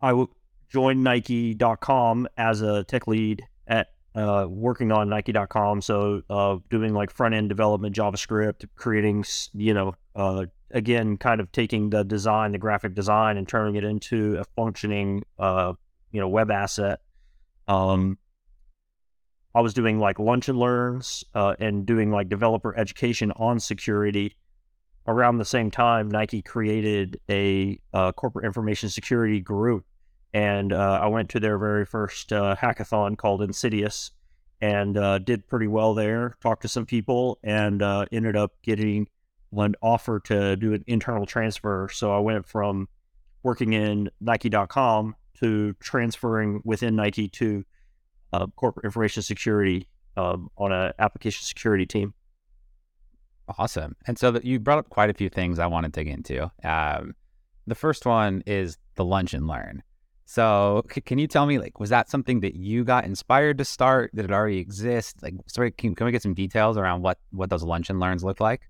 I 0.00 0.10
w- 0.10 0.28
joined 0.68 1.04
Nike.com 1.04 2.28
as 2.36 2.60
a 2.62 2.84
tech 2.84 3.06
lead 3.06 3.42
at 3.66 3.88
uh, 4.14 4.46
working 4.48 4.92
on 4.92 5.08
Nike.com. 5.08 5.80
So 5.80 6.22
uh, 6.28 6.56
doing 6.70 6.92
like 6.92 7.10
front 7.10 7.34
end 7.34 7.48
development, 7.48 7.94
JavaScript, 7.94 8.66
creating, 8.74 9.24
you 9.54 9.74
know, 9.74 9.94
uh, 10.14 10.46
again, 10.70 11.16
kind 11.16 11.40
of 11.40 11.52
taking 11.52 11.90
the 11.90 12.02
design, 12.02 12.52
the 12.52 12.58
graphic 12.58 12.94
design, 12.94 13.36
and 13.36 13.46
turning 13.46 13.76
it 13.76 13.84
into 13.84 14.36
a 14.38 14.44
functioning, 14.56 15.22
uh, 15.38 15.74
you 16.10 16.20
know, 16.20 16.28
web 16.28 16.50
asset. 16.50 17.00
Um, 17.68 18.18
I 19.56 19.60
was 19.60 19.72
doing 19.74 19.98
like 19.98 20.18
lunch 20.18 20.48
and 20.48 20.58
learns 20.58 21.24
uh, 21.34 21.56
and 21.58 21.86
doing 21.86 22.10
like 22.10 22.28
developer 22.28 22.76
education 22.78 23.32
on 23.32 23.58
security 23.58 24.36
around 25.06 25.38
the 25.38 25.44
same 25.44 25.70
time, 25.70 26.08
Nike 26.08 26.42
created 26.42 27.20
a 27.30 27.78
uh, 27.94 28.12
corporate 28.12 28.44
information 28.44 28.88
security 28.88 29.40
group, 29.40 29.84
and 30.34 30.72
uh, 30.72 31.00
I 31.02 31.06
went 31.06 31.30
to 31.30 31.40
their 31.40 31.58
very 31.58 31.86
first 31.86 32.32
uh, 32.32 32.56
hackathon 32.56 33.16
called 33.16 33.42
Insidious, 33.42 34.10
and 34.60 34.96
uh, 34.96 35.18
did 35.18 35.46
pretty 35.46 35.68
well 35.68 35.94
there. 35.94 36.36
Talked 36.42 36.62
to 36.62 36.68
some 36.68 36.86
people, 36.86 37.38
and 37.42 37.82
uh, 37.82 38.06
ended 38.12 38.36
up 38.36 38.52
getting 38.62 39.08
an 39.56 39.74
offer 39.80 40.20
to 40.20 40.56
do 40.56 40.74
an 40.74 40.84
internal 40.86 41.24
transfer. 41.24 41.88
So 41.90 42.12
I 42.12 42.18
went 42.18 42.46
from 42.46 42.88
working 43.42 43.72
in 43.72 44.10
Nike.com 44.20 45.14
to 45.40 45.72
transferring 45.74 46.60
within 46.64 46.96
Nike 46.96 47.28
to 47.28 47.64
uh, 48.32 48.46
corporate 48.56 48.84
information 48.84 49.22
security 49.22 49.88
um, 50.16 50.50
on 50.56 50.72
an 50.72 50.92
application 50.98 51.44
security 51.44 51.86
team. 51.86 52.14
Awesome. 53.58 53.94
And 54.06 54.18
so 54.18 54.40
you 54.42 54.58
brought 54.58 54.78
up 54.78 54.88
quite 54.88 55.10
a 55.10 55.14
few 55.14 55.28
things 55.28 55.58
I 55.58 55.66
want 55.66 55.84
to 55.84 55.90
dig 55.90 56.08
into. 56.08 56.50
Um, 56.64 57.14
the 57.66 57.74
first 57.74 58.06
one 58.06 58.42
is 58.46 58.78
the 58.96 59.04
lunch 59.04 59.34
and 59.34 59.46
learn. 59.46 59.82
So 60.24 60.84
c- 60.92 61.00
can 61.00 61.18
you 61.18 61.28
tell 61.28 61.46
me, 61.46 61.58
like, 61.58 61.78
was 61.78 61.90
that 61.90 62.10
something 62.10 62.40
that 62.40 62.56
you 62.56 62.82
got 62.82 63.04
inspired 63.04 63.58
to 63.58 63.64
start? 63.64 64.14
Did 64.14 64.24
it 64.24 64.32
already 64.32 64.58
exist? 64.58 65.22
Like, 65.22 65.34
sorry, 65.46 65.70
can, 65.70 65.94
can 65.94 66.06
we 66.06 66.12
get 66.12 66.22
some 66.22 66.34
details 66.34 66.76
around 66.76 67.02
what 67.02 67.18
what 67.30 67.48
those 67.48 67.62
lunch 67.62 67.90
and 67.90 68.00
learns 68.00 68.24
look 68.24 68.40
like? 68.40 68.62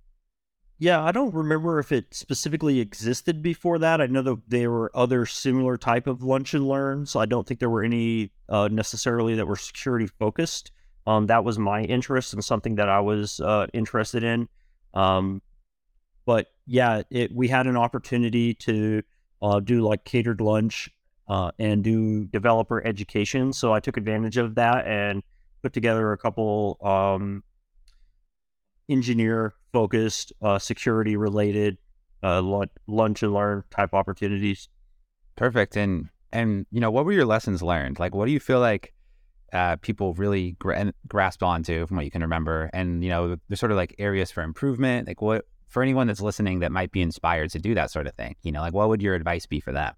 Yeah, 0.79 1.03
I 1.03 1.11
don't 1.11 1.33
remember 1.33 1.79
if 1.79 1.91
it 1.91 2.15
specifically 2.15 2.81
existed 2.81 3.41
before 3.41 3.79
that. 3.79 4.03
I 4.03 4.07
know 4.07 4.21
that 4.23 4.43
there 4.49 4.71
were 4.71 4.91
other 4.95 5.25
similar 5.25 5.79
type 5.79 6.07
of 6.07 6.23
lunch 6.23 6.53
and 6.53 6.69
learns. 6.69 7.17
I 7.17 7.25
don't 7.25 7.47
think 7.47 7.61
there 7.61 7.71
were 7.71 7.83
any 7.83 8.31
uh, 8.49 8.69
necessarily 8.71 9.35
that 9.37 9.47
were 9.47 9.57
security 9.57 10.07
focused. 10.07 10.73
Um, 11.07 11.29
that 11.29 11.45
was 11.45 11.59
my 11.59 11.83
interest 11.83 12.35
and 12.35 12.45
something 12.45 12.75
that 12.75 12.91
I 12.91 13.01
was 13.01 13.41
uh, 13.41 13.69
interested 13.73 14.23
in. 14.23 14.49
Um, 14.93 15.41
but 16.27 16.49
yeah, 16.67 17.03
it, 17.11 17.33
we 17.33 17.49
had 17.49 17.67
an 17.67 17.77
opportunity 17.77 18.53
to 18.55 19.03
uh, 19.41 19.61
do 19.61 19.81
like 19.81 20.05
catered 20.05 20.43
lunch 20.43 20.91
uh, 21.29 21.53
and 21.59 21.83
do 21.83 22.27
developer 22.27 22.85
education. 22.87 23.53
So 23.55 23.73
I 23.73 23.81
took 23.81 23.97
advantage 23.97 24.37
of 24.37 24.57
that 24.57 24.87
and 24.87 25.23
put 25.63 25.73
together 25.73 26.13
a 26.13 26.19
couple 26.19 26.77
um, 26.83 27.45
engineer 28.89 29.55
focused, 29.73 30.33
uh, 30.43 30.59
security 30.59 31.17
related 31.17 31.79
uh, 32.23 32.43
lunch 32.87 33.23
and 33.23 33.33
learn 33.33 33.65
type 33.71 33.95
opportunities. 33.95 34.69
Perfect. 35.37 35.77
And 35.77 36.09
and 36.33 36.67
you 36.71 36.81
know, 36.81 36.91
what 36.91 37.05
were 37.05 37.13
your 37.13 37.27
lessons 37.27 37.63
learned? 37.63 37.99
Like, 37.99 38.15
what 38.15 38.27
do 38.27 38.33
you 38.33 38.41
feel 38.41 38.61
like 38.61 38.93
uh, 39.53 39.77
people 39.77 40.15
really 40.15 40.53
gra- 40.59 40.93
grasped 41.07 41.43
onto 41.43 41.87
from 41.87 41.97
what 41.97 42.05
you 42.05 42.11
can 42.11 42.23
remember? 42.23 42.71
And 42.73 43.05
you 43.05 43.11
know, 43.11 43.37
there's 43.49 43.61
sort 43.61 43.73
of 43.73 43.77
like 43.77 43.95
areas 43.99 44.31
for 44.31 44.43
improvement. 44.43 45.07
Like, 45.07 45.23
what 45.23 45.45
for 45.69 45.83
anyone 45.83 46.07
that's 46.07 46.21
listening 46.21 46.61
that 46.61 46.73
might 46.73 46.93
be 46.93 47.03
inspired 47.03 47.51
to 47.51 47.59
do 47.59 47.75
that 47.75 47.91
sort 47.91 48.07
of 48.07 48.15
thing? 48.15 48.37
You 48.43 48.53
know, 48.53 48.61
like 48.61 48.73
what 48.73 48.89
would 48.89 49.03
your 49.03 49.15
advice 49.15 49.47
be 49.47 49.61
for 49.61 49.73
that? 49.73 49.97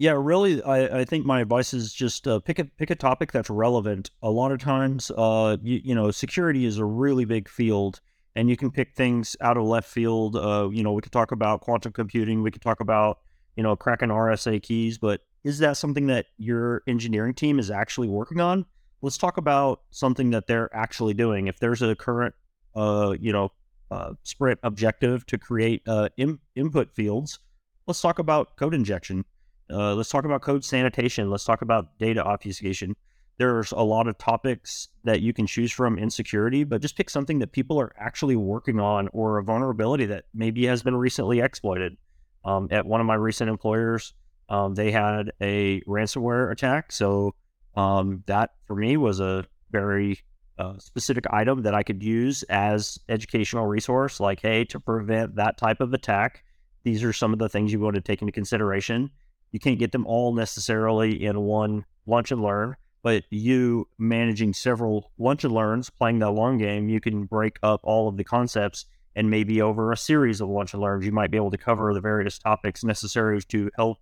Yeah, 0.00 0.14
really, 0.18 0.62
I, 0.62 1.00
I 1.00 1.04
think 1.04 1.26
my 1.26 1.42
advice 1.42 1.74
is 1.74 1.92
just 1.92 2.26
uh, 2.26 2.40
pick 2.40 2.58
a 2.58 2.64
pick 2.64 2.88
a 2.88 2.94
topic 2.94 3.32
that's 3.32 3.50
relevant. 3.50 4.10
A 4.22 4.30
lot 4.30 4.50
of 4.50 4.58
times, 4.58 5.10
uh, 5.10 5.58
you, 5.62 5.78
you 5.84 5.94
know, 5.94 6.10
security 6.10 6.64
is 6.64 6.78
a 6.78 6.86
really 6.86 7.26
big 7.26 7.50
field, 7.50 8.00
and 8.34 8.48
you 8.48 8.56
can 8.56 8.70
pick 8.70 8.94
things 8.96 9.36
out 9.42 9.58
of 9.58 9.64
left 9.64 9.86
field. 9.86 10.36
Uh, 10.36 10.70
you 10.72 10.82
know, 10.82 10.92
we 10.92 11.02
could 11.02 11.12
talk 11.12 11.32
about 11.32 11.60
quantum 11.60 11.92
computing, 11.92 12.42
we 12.42 12.50
could 12.50 12.62
talk 12.62 12.80
about 12.80 13.18
you 13.56 13.62
know 13.62 13.76
cracking 13.76 14.08
RSA 14.08 14.62
keys, 14.62 14.96
but 14.96 15.20
is 15.44 15.58
that 15.58 15.76
something 15.76 16.06
that 16.06 16.28
your 16.38 16.82
engineering 16.86 17.34
team 17.34 17.58
is 17.58 17.70
actually 17.70 18.08
working 18.08 18.40
on? 18.40 18.64
Let's 19.02 19.18
talk 19.18 19.36
about 19.36 19.82
something 19.90 20.30
that 20.30 20.46
they're 20.46 20.74
actually 20.74 21.12
doing. 21.12 21.46
If 21.46 21.58
there's 21.58 21.82
a 21.82 21.94
current, 21.94 22.34
uh, 22.74 23.16
you 23.20 23.34
know, 23.34 23.52
uh, 23.90 24.14
sprint 24.22 24.60
objective 24.62 25.26
to 25.26 25.36
create 25.36 25.82
uh, 25.86 26.08
in, 26.16 26.38
input 26.56 26.90
fields, 26.94 27.38
let's 27.86 28.00
talk 28.00 28.18
about 28.18 28.56
code 28.56 28.72
injection 28.72 29.26
uh, 29.72 29.94
let's 29.94 30.10
talk 30.10 30.24
about 30.24 30.42
code 30.42 30.64
sanitation. 30.64 31.30
Let's 31.30 31.44
talk 31.44 31.62
about 31.62 31.98
data 31.98 32.24
obfuscation. 32.24 32.94
There's 33.38 33.72
a 33.72 33.80
lot 33.80 34.06
of 34.06 34.18
topics 34.18 34.88
that 35.04 35.22
you 35.22 35.32
can 35.32 35.46
choose 35.46 35.72
from 35.72 35.98
in 35.98 36.10
security, 36.10 36.64
but 36.64 36.82
just 36.82 36.96
pick 36.96 37.08
something 37.08 37.38
that 37.38 37.52
people 37.52 37.80
are 37.80 37.92
actually 37.98 38.36
working 38.36 38.78
on 38.78 39.08
or 39.12 39.38
a 39.38 39.42
vulnerability 39.42 40.04
that 40.06 40.24
maybe 40.34 40.66
has 40.66 40.82
been 40.82 40.96
recently 40.96 41.40
exploited. 41.40 41.96
Um, 42.44 42.68
at 42.70 42.84
one 42.84 43.00
of 43.00 43.06
my 43.06 43.14
recent 43.14 43.48
employers, 43.48 44.12
um, 44.50 44.74
they 44.74 44.90
had 44.90 45.32
a 45.40 45.80
ransomware 45.82 46.52
attack. 46.52 46.92
So 46.92 47.34
um, 47.76 48.22
that 48.26 48.50
for 48.66 48.76
me 48.76 48.96
was 48.96 49.20
a 49.20 49.46
very 49.70 50.18
uh, 50.58 50.78
specific 50.78 51.24
item 51.30 51.62
that 51.62 51.74
I 51.74 51.82
could 51.82 52.02
use 52.02 52.42
as 52.44 52.98
educational 53.08 53.66
resource. 53.66 54.20
Like, 54.20 54.40
hey, 54.42 54.64
to 54.66 54.80
prevent 54.80 55.36
that 55.36 55.56
type 55.56 55.80
of 55.80 55.94
attack, 55.94 56.44
these 56.82 57.02
are 57.04 57.12
some 57.12 57.32
of 57.32 57.38
the 57.38 57.48
things 57.48 57.72
you 57.72 57.80
want 57.80 57.94
to 57.94 58.02
take 58.02 58.20
into 58.20 58.32
consideration. 58.32 59.10
You 59.52 59.60
can't 59.60 59.78
get 59.78 59.92
them 59.92 60.06
all 60.06 60.34
necessarily 60.34 61.24
in 61.24 61.40
one 61.40 61.84
lunch 62.06 62.30
and 62.30 62.42
learn, 62.42 62.76
but 63.02 63.24
you 63.30 63.88
managing 63.98 64.52
several 64.52 65.10
lunch 65.18 65.44
and 65.44 65.52
learns, 65.52 65.90
playing 65.90 66.20
that 66.20 66.30
long 66.30 66.58
game, 66.58 66.88
you 66.88 67.00
can 67.00 67.24
break 67.24 67.58
up 67.62 67.80
all 67.82 68.08
of 68.08 68.16
the 68.16 68.24
concepts 68.24 68.86
and 69.16 69.28
maybe 69.28 69.60
over 69.60 69.92
a 69.92 69.96
series 69.96 70.40
of 70.40 70.48
lunch 70.48 70.72
and 70.72 70.82
learns, 70.82 71.04
you 71.04 71.12
might 71.12 71.30
be 71.30 71.36
able 71.36 71.50
to 71.50 71.58
cover 71.58 71.92
the 71.92 72.00
various 72.00 72.38
topics 72.38 72.84
necessary 72.84 73.40
to 73.42 73.70
help 73.76 73.98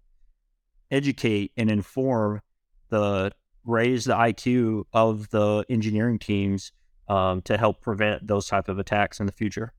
educate 0.90 1.52
and 1.56 1.70
inform 1.70 2.40
the 2.90 3.32
raise 3.64 4.04
the 4.04 4.14
IQ 4.14 4.84
of 4.92 5.28
the 5.30 5.64
engineering 5.68 6.18
teams 6.18 6.72
um, 7.08 7.42
to 7.42 7.56
help 7.56 7.80
prevent 7.80 8.26
those 8.26 8.46
type 8.46 8.68
of 8.68 8.78
attacks 8.78 9.20
in 9.20 9.26
the 9.26 9.32
future. 9.32 9.72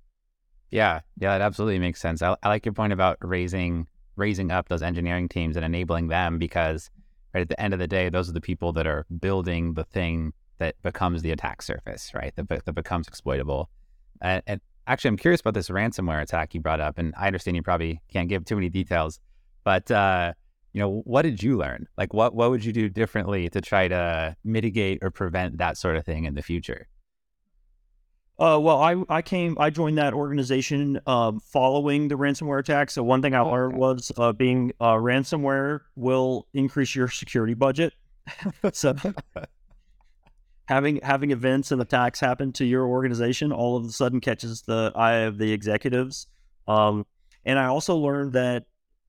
Yeah, 0.70 1.02
yeah, 1.18 1.38
that 1.38 1.42
absolutely 1.42 1.80
makes 1.80 2.00
sense. 2.00 2.22
I, 2.22 2.36
I 2.44 2.50
like 2.50 2.66
your 2.66 2.74
point 2.74 2.94
about 2.94 3.18
raising 3.22 3.88
raising 4.20 4.52
up 4.52 4.70
those 4.70 4.82
engineering 4.82 5.28
teams 5.30 5.56
and 5.56 5.66
enabling 5.66 6.10
them 6.10 6.38
because 6.38 6.90
right 7.34 7.42
at 7.42 7.50
the 7.50 7.60
end 7.60 7.74
of 7.74 7.80
the 7.80 7.88
day, 7.88 8.10
those 8.10 8.30
are 8.30 8.34
the 8.34 8.42
people 8.42 8.74
that 8.74 8.86
are 8.86 9.06
building 9.20 9.74
the 9.74 9.84
thing 9.84 10.34
that 10.60 10.76
becomes 10.84 11.22
the 11.22 11.32
attack 11.32 11.62
surface, 11.62 12.12
right? 12.14 12.34
That, 12.36 12.48
that 12.66 12.74
becomes 12.74 13.08
exploitable. 13.08 13.70
And, 14.22 14.44
and 14.46 14.62
actually, 14.88 15.10
I'm 15.10 15.18
curious 15.18 15.42
about 15.42 15.54
this 15.54 15.70
ransomware 15.70 16.22
attack 16.22 16.54
you 16.54 16.60
brought 16.60 16.82
up, 16.82 16.98
and 16.98 17.14
I 17.18 17.28
understand 17.28 17.56
you 17.56 17.64
probably 17.64 18.02
can't 18.12 18.30
give 18.30 18.46
too 18.46 18.56
many 18.56 18.70
details, 18.70 19.20
but 19.64 19.90
uh, 19.90 20.34
you 20.74 20.82
know, 20.82 21.02
what 21.06 21.24
did 21.24 21.42
you 21.42 21.58
learn? 21.58 21.88
Like, 21.98 22.14
what 22.14 22.36
what 22.36 22.52
would 22.52 22.64
you 22.64 22.74
do 22.74 22.90
differently 22.90 23.50
to 23.50 23.62
try 23.62 23.88
to 23.88 24.36
mitigate 24.44 25.00
or 25.02 25.10
prevent 25.12 25.58
that 25.58 25.78
sort 25.78 25.96
of 25.96 26.06
thing 26.06 26.26
in 26.26 26.36
the 26.36 26.42
future? 26.42 26.88
Uh, 28.40 28.58
well, 28.58 28.82
I 28.82 28.96
I 29.10 29.22
came 29.22 29.58
I 29.60 29.70
joined 29.70 29.98
that 29.98 30.14
organization 30.14 31.00
um, 31.06 31.42
following 31.42 32.08
the 32.08 32.16
ransomware 32.16 32.60
attack. 32.60 32.90
So 32.90 33.04
one 33.04 33.22
thing 33.22 33.36
I 33.36 33.42
learned 33.42 33.76
was 33.76 34.14
uh, 34.18 34.32
being 34.32 34.72
uh, 34.80 34.94
ransomware 34.94 35.82
will 35.98 36.48
increase 36.54 36.96
your 36.96 37.10
security 37.10 37.54
budget. 37.54 37.94
so 38.74 38.96
having 40.70 41.02
having 41.04 41.32
events 41.32 41.74
and 41.74 41.82
attacks 41.82 42.22
happen 42.22 42.54
to 42.54 42.66
your 42.66 42.88
organization 42.88 43.52
all 43.52 43.76
of 43.76 43.84
a 43.84 43.92
sudden 43.92 44.22
catches 44.22 44.62
the 44.62 44.94
eye 44.96 45.18
of 45.18 45.38
the 45.38 45.52
executives. 45.52 46.28
Um, 46.66 47.06
and 47.44 47.60
I 47.60 47.66
also 47.66 47.98
learned 47.98 48.34
that 48.34 48.66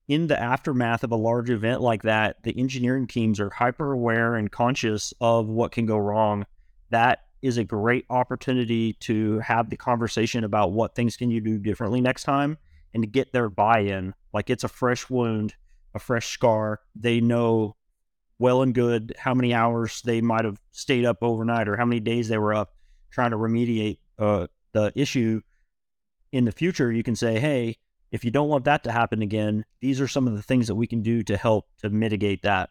in 0.09 0.27
the 0.27 0.37
aftermath 0.37 1.05
of 1.05 1.11
a 1.11 1.15
large 1.15 1.49
event 1.49 1.79
like 1.79 2.01
that, 2.01 2.43
the 2.43 2.57
engineering 2.59 3.07
teams 3.07 3.39
are 3.39 3.49
hyper 3.49 3.93
aware 3.93 4.35
and 4.35 4.51
conscious 4.51 5.13
of 5.21 5.47
what 5.47 5.71
can 5.71 5.85
go 5.85 5.97
wrong. 5.97 6.45
That 6.89 7.21
is 7.41 7.57
a 7.57 7.63
great 7.63 8.05
opportunity 8.09 8.93
to 8.93 9.39
have 9.39 9.69
the 9.69 9.77
conversation 9.77 10.43
about 10.43 10.71
what 10.71 10.95
things 10.95 11.17
can 11.17 11.31
you 11.31 11.41
do 11.41 11.57
differently 11.57 12.01
next 12.01 12.23
time 12.23 12.57
and 12.93 13.03
to 13.03 13.07
get 13.07 13.33
their 13.33 13.49
buy-in. 13.49 14.13
Like 14.33 14.49
it's 14.49 14.63
a 14.63 14.69
fresh 14.69 15.09
wound 15.09 15.55
a 15.93 15.99
fresh 15.99 16.27
scar. 16.33 16.79
They 16.95 17.21
know 17.21 17.75
well 18.39 18.61
and 18.61 18.73
good 18.73 19.13
how 19.19 19.33
many 19.33 19.53
hours 19.53 20.01
they 20.03 20.21
might 20.21 20.45
have 20.45 20.59
stayed 20.71 21.05
up 21.05 21.17
overnight 21.21 21.67
or 21.67 21.77
how 21.77 21.85
many 21.85 21.99
days 21.99 22.27
they 22.27 22.37
were 22.37 22.53
up 22.53 22.73
trying 23.11 23.31
to 23.31 23.37
remediate 23.37 23.99
uh, 24.17 24.47
the 24.73 24.91
issue. 24.95 25.41
In 26.31 26.45
the 26.45 26.51
future 26.51 26.91
you 26.91 27.03
can 27.03 27.15
say 27.15 27.39
hey 27.39 27.77
if 28.11 28.23
you 28.23 28.31
don't 28.31 28.47
want 28.47 28.65
that 28.65 28.83
to 28.85 28.91
happen 28.91 29.21
again 29.21 29.65
these 29.81 29.99
are 29.99 30.07
some 30.07 30.27
of 30.27 30.35
the 30.35 30.41
things 30.41 30.67
that 30.67 30.75
we 30.75 30.87
can 30.87 31.01
do 31.01 31.23
to 31.23 31.35
help 31.35 31.67
to 31.81 31.89
mitigate 31.89 32.43
that. 32.43 32.69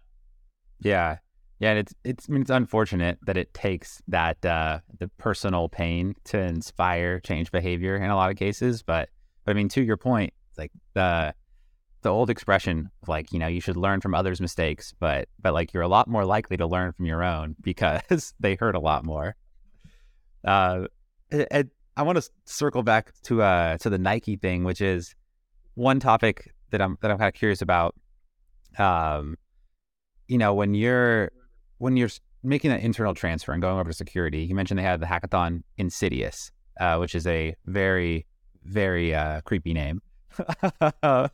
Yeah 0.81 1.19
yeah, 1.61 1.75
it's 1.75 1.95
it's 2.05 2.27
I 2.29 2.33
mean 2.33 2.41
it's 2.41 2.51
unfortunate 2.51 3.19
that 3.27 3.37
it 3.37 3.53
takes 3.53 4.01
that 4.09 4.45
uh, 4.47 4.81
the 4.99 5.09
personal 5.19 5.69
pain 5.69 6.15
to 6.25 6.39
inspire 6.39 7.21
change 7.21 7.53
behavior 7.53 7.97
in 7.97 8.11
a 8.11 8.17
lot 8.17 8.31
of 8.31 8.39
cases, 8.39 8.83
but 8.83 9.11
but 9.45 9.53
I 9.53 9.55
mean 9.55 9.69
to 9.71 9.83
your 9.83 9.99
point, 9.99 10.33
like 10.57 10.73
the 10.95 11.35
the 12.01 12.09
old 12.09 12.31
expression 12.31 12.89
of 13.03 13.11
like 13.11 13.31
you 13.31 13.39
know 13.39 13.47
you 13.47 13.61
should 13.61 13.77
learn 13.77 14.01
from 14.01 14.15
others' 14.15 14.41
mistakes, 14.41 14.95
but 14.99 15.29
but 15.39 15.53
like 15.53 15.75
you're 15.75 15.83
a 15.83 15.89
lot 15.89 16.09
more 16.09 16.25
likely 16.25 16.57
to 16.57 16.67
learn 16.67 16.93
from 16.93 17.05
your 17.05 17.23
own 17.23 17.55
because 17.63 18.33
they 18.41 18.55
hurt 18.55 18.75
a 18.75 18.81
lot 18.81 19.05
more. 19.05 19.37
Uh, 20.43 20.87
and 21.31 21.69
I 21.95 22.03
want 22.03 22.17
to 22.17 22.31
circle 22.47 22.83
back 22.83 23.13
to 23.25 23.43
uh 23.43 23.77
to 23.79 23.91
the 23.91 23.99
Nike 23.99 24.37
thing, 24.37 24.65
which 24.65 24.81
is 24.81 25.15
one 25.75 26.01
topic 26.01 26.55
that 26.71 26.81
I'm 26.81 26.97
that 27.03 27.11
I'm 27.11 27.19
kind 27.19 27.29
of 27.29 27.35
curious 27.35 27.61
about. 27.61 27.95
Um, 28.79 29.37
you 30.27 30.39
know, 30.39 30.55
when 30.55 30.75
you're 30.75 31.33
when 31.81 31.97
you're 31.97 32.11
making 32.43 32.71
that 32.71 32.81
internal 32.81 33.15
transfer 33.15 33.53
and 33.53 33.63
going 33.63 33.79
over 33.79 33.91
to 33.91 33.97
security, 33.97 34.43
you 34.43 34.55
mentioned 34.55 34.79
they 34.79 34.85
had 34.85 35.01
the 35.01 35.07
hackathon 35.07 35.63
Insidious, 35.79 36.53
uh, 36.79 36.99
which 36.99 37.15
is 37.15 37.27
a 37.27 37.57
very, 37.65 38.27
very 38.65 39.15
uh, 39.15 39.41
creepy 39.41 39.73
name. 39.73 40.03
like 41.03 41.33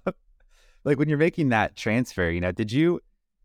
when 0.85 1.09
you're 1.09 1.19
making 1.19 1.49
that 1.49 1.75
transfer, 1.75 2.31
you 2.31 2.41
know, 2.41 2.53
did 2.53 2.71
you 2.71 3.01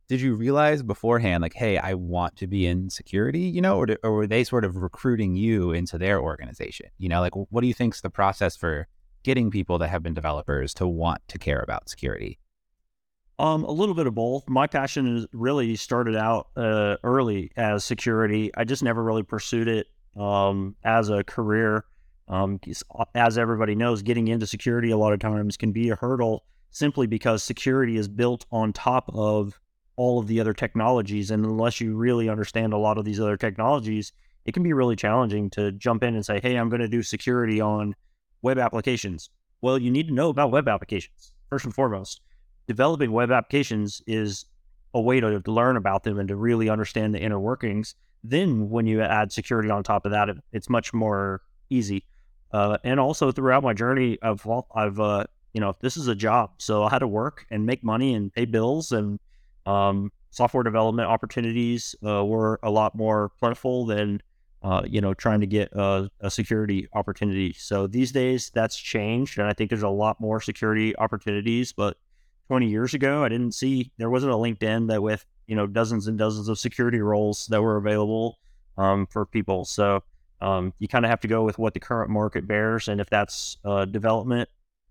did 0.09 0.21
you 0.21 0.35
realize 0.35 0.83
beforehand, 0.83 1.41
like, 1.41 1.53
hey, 1.53 1.77
I 1.77 1.93
want 1.93 2.35
to 2.35 2.47
be 2.47 2.67
in 2.67 2.89
security, 2.89 3.39
you 3.39 3.61
know, 3.61 3.77
or, 3.77 3.85
do, 3.85 3.95
or 4.03 4.11
were 4.11 4.27
they 4.27 4.43
sort 4.43 4.65
of 4.65 4.75
recruiting 4.75 5.37
you 5.37 5.71
into 5.71 5.97
their 5.97 6.21
organization? 6.21 6.87
You 6.97 7.07
know, 7.07 7.21
like, 7.21 7.33
what 7.33 7.61
do 7.61 7.67
you 7.67 7.73
think's 7.73 8.01
the 8.01 8.09
process 8.09 8.57
for 8.57 8.87
getting 9.23 9.49
people 9.49 9.79
that 9.79 9.87
have 9.87 10.03
been 10.03 10.13
developers 10.13 10.73
to 10.75 10.87
want 10.87 11.21
to 11.29 11.39
care 11.39 11.61
about 11.61 11.89
security? 11.89 12.40
Um, 13.39 13.63
a 13.63 13.71
little 13.71 13.95
bit 13.95 14.05
of 14.05 14.13
both. 14.13 14.47
My 14.47 14.67
passion 14.67 15.17
is 15.17 15.25
really 15.33 15.75
started 15.75 16.15
out 16.15 16.49
uh, 16.55 16.97
early 17.03 17.51
as 17.57 17.83
security. 17.83 18.51
I 18.55 18.65
just 18.65 18.83
never 18.83 19.03
really 19.03 19.23
pursued 19.23 19.67
it 19.67 19.87
um, 20.15 20.75
as 20.83 21.09
a 21.09 21.23
career. 21.23 21.85
Um, 22.27 22.59
as 23.15 23.37
everybody 23.37 23.75
knows, 23.75 24.03
getting 24.03 24.27
into 24.27 24.45
security 24.45 24.91
a 24.91 24.97
lot 24.97 25.11
of 25.11 25.19
times 25.19 25.57
can 25.57 25.71
be 25.71 25.89
a 25.89 25.95
hurdle 25.95 26.45
simply 26.69 27.07
because 27.07 27.43
security 27.43 27.97
is 27.97 28.07
built 28.07 28.45
on 28.51 28.71
top 28.73 29.09
of 29.13 29.59
all 29.97 30.19
of 30.19 30.27
the 30.27 30.39
other 30.39 30.53
technologies. 30.53 31.31
And 31.31 31.43
unless 31.43 31.81
you 31.81 31.95
really 31.95 32.29
understand 32.29 32.73
a 32.73 32.77
lot 32.77 32.97
of 32.97 33.05
these 33.05 33.19
other 33.19 33.37
technologies, 33.37 34.13
it 34.45 34.53
can 34.53 34.63
be 34.63 34.71
really 34.71 34.95
challenging 34.95 35.49
to 35.51 35.71
jump 35.73 36.03
in 36.03 36.15
and 36.15 36.25
say, 36.25 36.39
hey, 36.39 36.55
I'm 36.55 36.69
going 36.69 36.81
to 36.81 36.87
do 36.87 37.03
security 37.03 37.59
on 37.59 37.95
web 38.41 38.57
applications. 38.57 39.29
Well, 39.61 39.77
you 39.77 39.91
need 39.91 40.07
to 40.07 40.13
know 40.13 40.29
about 40.29 40.51
web 40.51 40.67
applications, 40.67 41.33
first 41.49 41.65
and 41.65 41.73
foremost 41.73 42.21
developing 42.71 43.11
web 43.11 43.31
applications 43.31 44.01
is 44.07 44.45
a 44.93 45.01
way 45.01 45.19
to 45.19 45.41
learn 45.45 45.75
about 45.75 46.03
them 46.03 46.19
and 46.19 46.27
to 46.29 46.35
really 46.35 46.69
understand 46.69 47.13
the 47.13 47.19
inner 47.19 47.39
workings. 47.39 47.95
Then, 48.23 48.69
when 48.69 48.85
you 48.85 49.01
add 49.01 49.31
security 49.31 49.69
on 49.69 49.83
top 49.83 50.05
of 50.05 50.11
that, 50.11 50.29
it, 50.29 50.37
it's 50.53 50.69
much 50.69 50.93
more 50.93 51.41
easy. 51.69 52.05
Uh, 52.53 52.77
and 52.83 52.99
also 52.99 53.31
throughout 53.31 53.63
my 53.63 53.73
journey, 53.73 54.17
I've 54.21 54.45
I've 54.75 54.99
uh, 54.99 55.25
you 55.53 55.61
know 55.61 55.73
this 55.81 55.97
is 55.97 56.07
a 56.07 56.15
job, 56.15 56.51
so 56.57 56.83
I 56.83 56.89
had 56.89 56.99
to 56.99 57.07
work 57.07 57.45
and 57.49 57.65
make 57.65 57.83
money 57.83 58.13
and 58.13 58.31
pay 58.31 58.45
bills, 58.45 58.91
and 58.91 59.19
um, 59.65 60.11
software 60.29 60.63
development 60.63 61.09
opportunities 61.09 61.95
uh, 62.05 62.23
were 62.25 62.59
a 62.63 62.69
lot 62.69 62.95
more 62.95 63.31
plentiful 63.39 63.85
than 63.85 64.21
uh, 64.63 64.83
you 64.85 65.01
know 65.01 65.13
trying 65.13 65.41
to 65.41 65.47
get 65.47 65.71
a, 65.73 66.09
a 66.19 66.29
security 66.29 66.87
opportunity. 66.93 67.53
So 67.57 67.87
these 67.87 68.11
days, 68.11 68.51
that's 68.53 68.77
changed, 68.77 69.39
and 69.39 69.47
I 69.47 69.53
think 69.53 69.69
there's 69.69 69.81
a 69.83 69.89
lot 69.89 70.19
more 70.19 70.41
security 70.41 70.95
opportunities, 70.97 71.73
but 71.73 71.97
20 72.51 72.67
years 72.67 72.93
ago. 72.93 73.23
I 73.23 73.29
didn't 73.29 73.53
see 73.53 73.93
there 73.97 74.09
wasn't 74.09 74.33
a 74.33 74.35
LinkedIn 74.35 74.89
that 74.89 75.01
with 75.01 75.25
you 75.47 75.55
know 75.55 75.67
dozens 75.67 76.07
and 76.07 76.17
dozens 76.17 76.49
of 76.49 76.59
security 76.59 76.99
roles 76.99 77.47
that 77.47 77.61
were 77.61 77.77
available 77.77 78.39
um, 78.77 79.07
for 79.07 79.25
people. 79.25 79.63
So 79.63 80.03
um, 80.41 80.73
you 80.77 80.89
kind 80.89 81.05
of 81.05 81.09
have 81.09 81.21
to 81.21 81.29
go 81.29 81.45
with 81.45 81.57
what 81.57 81.73
the 81.73 81.79
current 81.79 82.09
market 82.09 82.45
bears, 82.45 82.89
and 82.89 82.99
if 82.99 83.09
that's 83.09 83.55
uh, 83.63 83.85
development 83.85 84.49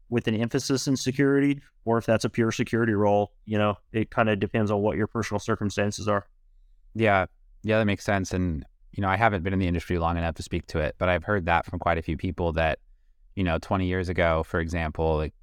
with 0.09 0.26
an 0.26 0.37
emphasis 0.37 0.88
in 0.88 0.97
security, 0.97 1.61
or 1.85 1.99
if 1.99 2.07
that's 2.07 2.25
a 2.25 2.31
pure 2.31 2.50
security 2.50 2.95
role, 2.95 3.33
you 3.45 3.59
know, 3.59 3.76
it 3.93 4.11
kind 4.11 4.31
of 4.31 4.40
depends 4.40 4.71
on 4.71 4.81
what 4.81 4.97
your 4.97 5.07
personal 5.07 5.38
circumstances 5.38 6.09
are. 6.09 6.26
Yeah, 6.95 7.26
yeah, 7.62 7.79
that 7.79 7.85
makes 7.85 8.07
sense. 8.07 8.33
And 8.33 8.64
you 8.93 9.02
know, 9.02 9.09
I 9.11 9.19
haven't 9.19 9.43
been 9.43 9.52
in 9.52 9.59
the 9.59 9.69
industry 9.69 9.99
long 9.99 10.17
enough 10.17 10.37
to 10.37 10.43
speak 10.43 10.67
to 10.69 10.79
it, 10.79 10.95
but 10.97 11.11
I've 11.11 11.25
heard 11.25 11.45
that 11.45 11.67
from 11.67 11.79
quite 11.79 11.99
a 11.99 12.02
few 12.02 12.17
people 12.17 12.52
that, 12.55 12.79
you 13.35 13.45
know, 13.45 13.59
20 13.59 13.87
years 13.87 14.09
ago, 14.09 14.45
for 14.45 14.61
example, 14.61 15.19
like 15.19 15.35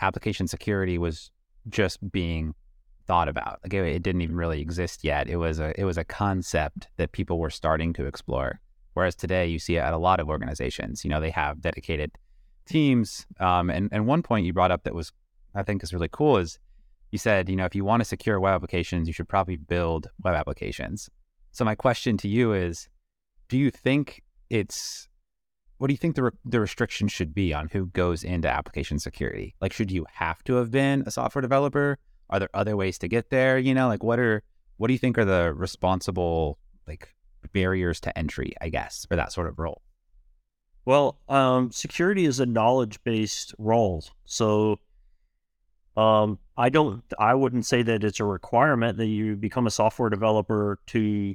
application 0.00 0.46
security 0.46 0.98
was 0.98 1.32
just 1.68 2.10
being 2.12 2.54
thought 3.06 3.28
about. 3.28 3.60
Like 3.62 3.74
it, 3.74 3.86
it, 3.86 4.02
didn't 4.02 4.22
even 4.22 4.36
really 4.36 4.60
exist 4.60 5.04
yet. 5.04 5.28
It 5.28 5.36
was 5.36 5.60
a 5.60 5.78
it 5.80 5.84
was 5.84 5.98
a 5.98 6.04
concept 6.04 6.88
that 6.96 7.12
people 7.12 7.38
were 7.38 7.50
starting 7.50 7.92
to 7.94 8.06
explore. 8.06 8.60
Whereas 8.94 9.14
today, 9.14 9.46
you 9.46 9.58
see 9.58 9.76
it 9.76 9.80
at 9.80 9.92
a 9.92 9.98
lot 9.98 10.20
of 10.20 10.28
organizations. 10.28 11.04
You 11.04 11.10
know, 11.10 11.20
they 11.20 11.30
have 11.30 11.60
dedicated 11.60 12.12
teams. 12.66 13.26
Um, 13.40 13.70
and 13.70 13.88
and 13.92 14.06
one 14.06 14.22
point 14.22 14.46
you 14.46 14.52
brought 14.52 14.70
up 14.70 14.84
that 14.84 14.94
was 14.94 15.12
I 15.54 15.62
think 15.62 15.82
is 15.82 15.92
really 15.92 16.08
cool 16.10 16.38
is 16.38 16.58
you 17.10 17.18
said 17.18 17.48
you 17.48 17.56
know 17.56 17.64
if 17.64 17.74
you 17.74 17.84
want 17.84 18.00
to 18.00 18.04
secure 18.04 18.40
web 18.40 18.54
applications, 18.54 19.06
you 19.06 19.12
should 19.12 19.28
probably 19.28 19.56
build 19.56 20.10
web 20.22 20.34
applications. 20.34 21.10
So 21.52 21.64
my 21.64 21.74
question 21.74 22.16
to 22.18 22.28
you 22.28 22.52
is, 22.52 22.88
do 23.48 23.56
you 23.56 23.70
think 23.70 24.22
it's 24.50 25.08
what 25.78 25.88
do 25.88 25.92
you 25.92 25.98
think 25.98 26.14
the, 26.14 26.24
re- 26.24 26.30
the 26.44 26.60
restriction 26.60 27.08
should 27.08 27.34
be 27.34 27.52
on 27.52 27.68
who 27.72 27.86
goes 27.86 28.24
into 28.24 28.48
application 28.48 28.98
security? 28.98 29.54
Like, 29.60 29.72
should 29.72 29.90
you 29.90 30.06
have 30.12 30.42
to 30.44 30.54
have 30.54 30.70
been 30.70 31.02
a 31.06 31.10
software 31.10 31.42
developer? 31.42 31.98
Are 32.30 32.38
there 32.38 32.50
other 32.54 32.76
ways 32.76 32.98
to 32.98 33.08
get 33.08 33.30
there? 33.30 33.58
You 33.58 33.74
know, 33.74 33.88
like 33.88 34.02
what 34.02 34.18
are 34.18 34.42
what 34.76 34.88
do 34.88 34.92
you 34.92 34.98
think 34.98 35.18
are 35.18 35.24
the 35.24 35.52
responsible 35.54 36.58
like 36.86 37.14
barriers 37.52 38.00
to 38.00 38.18
entry, 38.18 38.54
I 38.60 38.68
guess, 38.68 39.06
for 39.08 39.16
that 39.16 39.32
sort 39.32 39.48
of 39.48 39.58
role? 39.58 39.82
Well, 40.84 41.18
um, 41.28 41.70
security 41.70 42.24
is 42.24 42.40
a 42.40 42.46
knowledge 42.46 43.02
based 43.04 43.54
role. 43.58 44.04
So 44.24 44.78
um, 45.96 46.38
I 46.56 46.68
don't 46.68 47.02
I 47.18 47.34
wouldn't 47.34 47.66
say 47.66 47.82
that 47.82 48.04
it's 48.04 48.20
a 48.20 48.24
requirement 48.24 48.98
that 48.98 49.06
you 49.06 49.36
become 49.36 49.66
a 49.66 49.70
software 49.70 50.10
developer 50.10 50.78
to 50.88 51.34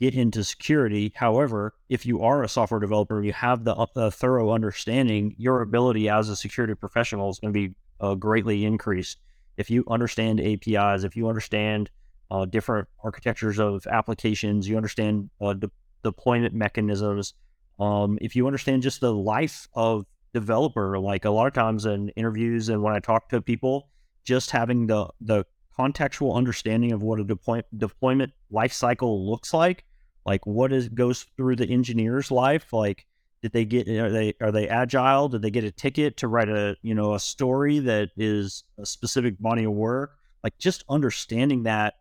get 0.00 0.14
into 0.14 0.44
security. 0.44 1.12
However, 1.14 1.74
if 1.88 2.04
you 2.04 2.22
are 2.22 2.42
a 2.42 2.48
software 2.48 2.80
developer, 2.80 3.22
you 3.22 3.32
have 3.32 3.64
the, 3.64 3.86
the 3.94 4.10
thorough 4.10 4.50
understanding, 4.50 5.34
your 5.38 5.62
ability 5.62 6.08
as 6.08 6.28
a 6.28 6.36
security 6.36 6.74
professional 6.74 7.30
is 7.30 7.38
going 7.38 7.52
to 7.52 7.68
be 7.68 7.74
uh, 8.00 8.14
greatly 8.14 8.64
increased. 8.64 9.18
If 9.56 9.70
you 9.70 9.84
understand 9.88 10.40
APIs, 10.40 11.04
if 11.04 11.16
you 11.16 11.28
understand 11.28 11.90
uh, 12.30 12.44
different 12.44 12.88
architectures 13.02 13.58
of 13.58 13.86
applications, 13.86 14.68
you 14.68 14.76
understand 14.76 15.30
uh, 15.40 15.52
de- 15.52 15.70
deployment 16.02 16.54
mechanisms. 16.54 17.34
Um, 17.78 18.18
if 18.20 18.34
you 18.34 18.46
understand 18.46 18.82
just 18.82 19.00
the 19.00 19.14
life 19.14 19.68
of 19.74 20.06
developer, 20.32 20.98
like 20.98 21.24
a 21.24 21.30
lot 21.30 21.46
of 21.46 21.52
times 21.52 21.86
in 21.86 22.08
interviews 22.10 22.68
and 22.68 22.82
when 22.82 22.94
I 22.94 22.98
talk 22.98 23.28
to 23.28 23.40
people, 23.40 23.88
just 24.24 24.50
having 24.50 24.86
the 24.86 25.08
the 25.20 25.44
contextual 25.78 26.34
understanding 26.34 26.92
of 26.92 27.02
what 27.02 27.20
a 27.20 27.24
deploy, 27.24 27.62
deployment 27.76 28.32
life 28.50 28.72
cycle 28.72 29.28
looks 29.28 29.52
like, 29.52 29.84
like 30.26 30.46
what 30.46 30.72
is 30.72 30.88
goes 30.88 31.26
through 31.36 31.56
the 31.56 31.68
engineer's 31.68 32.30
life, 32.30 32.72
like 32.72 33.06
did 33.44 33.52
they 33.52 33.66
get 33.66 33.86
are 33.88 34.10
they 34.10 34.32
are 34.40 34.50
they 34.50 34.66
agile? 34.68 35.28
Did 35.28 35.42
they 35.42 35.50
get 35.50 35.64
a 35.64 35.70
ticket 35.70 36.16
to 36.16 36.28
write 36.28 36.48
a 36.48 36.76
you 36.80 36.94
know 36.94 37.12
a 37.12 37.20
story 37.20 37.78
that 37.80 38.08
is 38.16 38.64
a 38.78 38.86
specific 38.86 39.38
body 39.38 39.64
of 39.64 39.72
work? 39.72 40.16
Like 40.42 40.56
just 40.56 40.82
understanding 40.88 41.64
that 41.64 41.92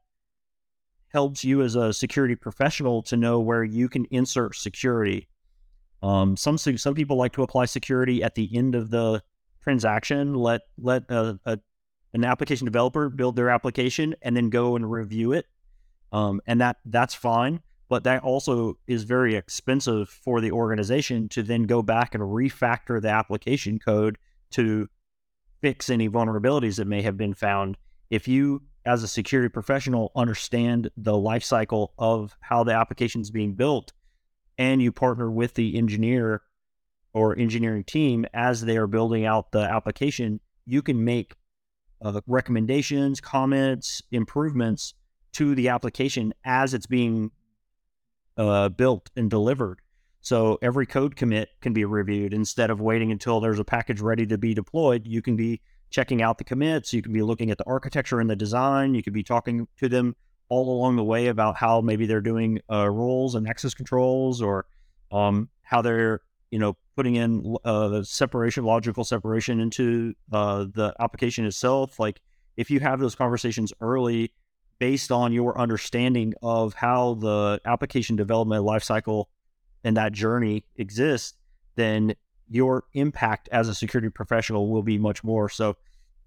helps 1.10 1.44
you 1.44 1.62
as 1.62 1.76
a 1.76 1.92
security 1.92 2.36
professional 2.36 3.04
to 3.04 3.18
know 3.18 3.42
where 3.42 3.66
you 3.66 3.90
can 3.90 4.06
insert 4.06 4.56
security. 4.56 5.28
Um, 6.02 6.38
some 6.38 6.58
some 6.58 6.96
people 6.96 7.18
like 7.18 7.34
to 7.34 7.44
apply 7.44 7.66
security 7.66 8.24
at 8.24 8.36
the 8.36 8.50
end 8.56 8.74
of 8.74 8.90
the 8.90 9.22
transaction. 9.62 10.36
Let 10.36 10.62
let 10.78 11.04
a, 11.10 11.38
a 11.46 11.60
an 12.14 12.24
application 12.24 12.66
developer 12.66 13.10
build 13.10 13.36
their 13.36 13.50
application 13.50 14.16
and 14.22 14.36
then 14.38 14.50
go 14.50 14.76
and 14.76 14.92
review 14.92 15.34
it. 15.34 15.48
Um, 16.12 16.42
and 16.46 16.62
that 16.62 16.78
that's 16.86 17.16
fine, 17.16 17.62
but 17.90 18.04
that 18.04 18.24
also 18.24 18.78
is 18.88 19.04
very 19.04 19.36
expensive 19.36 20.10
for 20.10 20.42
the 20.42 20.52
organization 20.52 21.28
to 21.30 21.42
then 21.42 21.64
go 21.64 21.82
back 21.82 22.14
and 22.14 22.24
refactor 22.24 23.02
the 23.02 23.10
application 23.10 23.80
code 23.80 24.18
to 24.52 24.88
fix 25.62 25.90
any 25.90 26.10
vulnerabilities 26.10 26.76
that 26.76 26.88
may 26.88 27.02
have 27.02 27.18
been 27.18 27.34
found. 27.34 27.78
If 28.10 28.28
you, 28.28 28.62
as 28.86 29.02
a 29.02 29.08
security 29.08 29.50
professional, 29.50 30.12
understand 30.16 30.92
the 30.98 31.18
life 31.18 31.44
cycle 31.44 31.94
of 31.98 32.36
how 32.42 32.64
the 32.64 32.74
application 32.74 33.22
is 33.22 33.32
being 33.32 33.54
built, 33.54 33.92
and 34.58 34.82
you 34.82 34.92
partner 34.92 35.32
with 35.32 35.56
the 35.56 35.76
engineer 35.76 36.44
or 37.14 37.38
engineering 37.38 37.84
team 37.84 38.26
as 38.34 38.62
they 38.62 38.78
are 38.78 38.88
building 38.88 39.26
out 39.26 39.52
the 39.52 39.62
application, 39.62 40.40
you 40.66 40.82
can 40.82 41.04
make 41.04 41.36
uh, 42.04 42.22
recommendations, 42.28 43.20
comments, 43.22 44.02
improvements 44.12 44.94
to 45.34 45.56
the 45.56 45.70
application 45.70 46.34
as 46.46 46.74
it's 46.74 46.86
being 46.86 47.32
uh, 48.38 48.70
built 48.70 49.10
and 49.16 49.30
delivered. 49.30 49.80
So 50.22 50.58
every 50.62 50.86
code 50.86 51.16
commit 51.16 51.50
can 51.62 51.74
be 51.74 51.86
reviewed 51.86 52.34
instead 52.34 52.70
of 52.70 52.80
waiting 52.80 53.12
until 53.12 53.40
there's 53.40 53.60
a 53.60 53.66
package 53.66 54.00
ready 54.00 54.26
to 54.28 54.38
be 54.38 54.54
deployed. 54.54 55.06
You 55.06 55.22
can 55.22 55.36
be 55.36 55.62
checking 55.90 56.22
out 56.22 56.38
the 56.38 56.44
commits. 56.44 56.94
You 56.94 57.02
can 57.02 57.14
be 57.14 57.22
looking 57.22 57.52
at 57.52 57.58
the 57.58 57.66
architecture 57.68 58.20
and 58.20 58.30
the 58.30 58.36
design. 58.36 58.96
You 58.96 59.04
could 59.04 59.14
be 59.14 59.24
talking 59.24 59.68
to 59.78 59.90
them 59.90 60.16
all 60.50 60.70
along 60.70 60.96
the 60.96 61.04
way 61.04 61.28
about 61.28 61.58
how 61.58 61.82
maybe 61.82 62.06
they're 62.06 62.22
doing 62.22 62.60
uh, 62.72 62.90
roles 62.90 63.36
and 63.36 63.48
access 63.48 63.74
controls 63.74 64.42
or 64.42 64.66
um, 65.12 65.50
how 65.62 65.82
they're 65.82 66.22
you 66.54 66.60
know 66.60 66.78
putting 66.96 67.16
in 67.16 67.58
uh, 67.66 68.04
separation, 68.04 68.64
logical 68.64 69.04
separation 69.04 69.60
into 69.60 70.14
uh, 70.32 70.66
the 70.72 70.94
application 71.00 71.46
itself. 71.48 72.00
Like 72.00 72.22
if 72.58 72.70
you 72.70 72.80
have 72.80 73.00
those 73.00 73.16
conversations 73.16 73.74
early, 73.82 74.32
based 74.78 75.12
on 75.12 75.34
your 75.34 75.58
understanding 75.58 76.36
of 76.44 76.76
how 76.76 77.16
the 77.16 77.60
application 77.66 78.16
development 78.16 78.64
lifecycle 78.64 79.26
and 79.84 79.98
that 79.98 80.14
journey 80.14 80.64
exists, 80.76 81.34
then 81.76 82.14
your 82.48 82.84
impact 82.94 83.50
as 83.52 83.68
a 83.68 83.74
security 83.74 84.10
professional 84.10 84.70
will 84.70 84.84
be 84.84 85.00
much 85.00 85.24
more. 85.24 85.50
So 85.50 85.76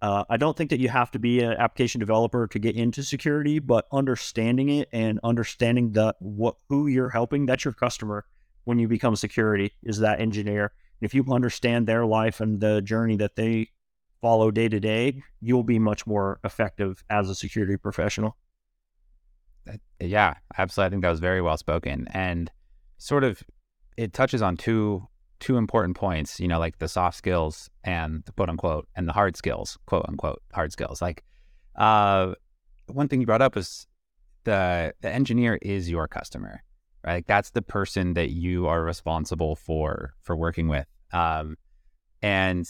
uh, 0.03 0.25
I 0.29 0.39
don't 0.39 0.57
think 0.57 0.71
that 0.71 0.81
you 0.81 0.89
have 0.89 1.12
to 1.12 1.21
be 1.21 1.39
an 1.39 1.53
application 1.53 2.01
developer 2.01 2.49
to 2.49 2.59
get 2.59 2.75
into 2.75 3.05
security, 3.05 3.61
but 3.61 3.87
understanding 3.93 4.71
it 4.71 4.89
and 4.93 5.21
understanding 5.23 5.93
the 5.93 6.17
what 6.19 6.57
who 6.69 6.89
you're 6.89 7.11
helping, 7.11 7.47
that's 7.47 7.65
your 7.65 7.75
customer 7.75 8.25
when 8.66 8.79
you 8.79 8.88
become 8.88 9.16
security 9.16 9.72
is 9.83 10.00
that 10.00 10.20
engineer. 10.20 10.72
If 11.00 11.14
you 11.14 11.24
understand 11.31 11.87
their 11.87 12.05
life 12.05 12.40
and 12.40 12.61
the 12.61 12.83
journey 12.83 13.16
that 13.16 13.37
they 13.37 13.70
follow 14.20 14.50
day 14.50 14.68
to 14.68 14.81
day, 14.81 15.22
you'll 15.40 15.62
be 15.62 15.79
much 15.79 16.07
more 16.07 16.40
effective 16.42 17.02
as 17.09 17.31
a 17.31 17.35
security 17.35 17.76
professional. 17.76 18.37
Yeah, 20.00 20.35
absolutely. 20.59 20.87
I 20.87 20.90
think 20.90 21.02
that 21.02 21.11
was 21.11 21.20
very 21.20 21.40
well 21.40 21.57
spoken 21.57 22.09
and 22.11 22.50
sort 22.98 23.24
of 23.24 23.42
it 23.96 24.12
touches 24.12 24.42
on 24.42 24.57
two 24.57 25.07
two 25.38 25.59
important 25.59 25.96
points, 25.96 26.40
you 26.40 26.48
know, 26.48 26.59
like 26.59 26.79
the 26.79 26.88
soft 26.88 27.16
skills 27.16 27.70
and 27.85 28.22
the 28.24 28.33
quote 28.33 28.48
unquote 28.48 28.88
and 28.96 29.09
the 29.09 29.12
hard 29.12 29.37
skills, 29.37 29.79
quote 29.87 30.07
unquote 30.09 30.42
hard 30.52 30.72
skills. 30.72 31.00
Like 31.00 31.22
uh 31.76 32.35
one 32.87 33.07
thing 33.07 33.20
you 33.20 33.26
brought 33.26 33.42
up 33.42 33.57
is 33.57 33.87
the 34.42 34.92
the 35.02 35.11
engineer 35.11 35.57
is 35.62 35.88
your 35.88 36.09
customer 36.09 36.62
right? 37.07 37.14
Like 37.14 37.27
that's 37.27 37.51
the 37.51 37.62
person 37.62 38.14
that 38.14 38.31
you 38.31 38.66
are 38.66 38.83
responsible 38.83 39.55
for 39.57 40.14
for 40.23 40.37
working 40.37 40.69
with. 40.69 40.87
Um, 41.12 41.57
and 42.21 42.66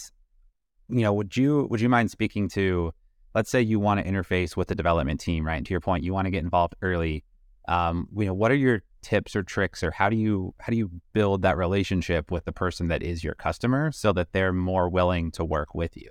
you 0.89 1.01
know, 1.01 1.13
would 1.13 1.35
you 1.35 1.67
would 1.69 1.81
you 1.81 1.89
mind 1.89 2.11
speaking 2.11 2.47
to, 2.49 2.93
let's 3.35 3.49
say 3.49 3.61
you 3.61 3.79
want 3.79 3.99
to 3.99 4.09
interface 4.09 4.55
with 4.55 4.67
the 4.67 4.75
development 4.75 5.19
team, 5.19 5.45
right? 5.45 5.55
And 5.55 5.65
to 5.65 5.73
your 5.73 5.81
point, 5.81 6.03
you 6.03 6.13
want 6.13 6.25
to 6.25 6.31
get 6.31 6.43
involved 6.43 6.75
early. 6.81 7.25
Um, 7.67 8.07
you 8.15 8.25
know, 8.25 8.33
what 8.33 8.51
are 8.51 8.55
your 8.55 8.83
tips 9.01 9.35
or 9.35 9.43
tricks, 9.43 9.83
or 9.83 9.91
how 9.91 10.09
do 10.09 10.15
you 10.15 10.53
how 10.59 10.71
do 10.71 10.77
you 10.77 10.91
build 11.13 11.41
that 11.41 11.57
relationship 11.57 12.31
with 12.31 12.45
the 12.45 12.53
person 12.53 12.87
that 12.87 13.03
is 13.03 13.23
your 13.23 13.35
customer 13.35 13.91
so 13.91 14.13
that 14.13 14.31
they're 14.31 14.53
more 14.53 14.87
willing 14.87 15.31
to 15.31 15.43
work 15.43 15.73
with 15.73 15.97
you? 15.97 16.09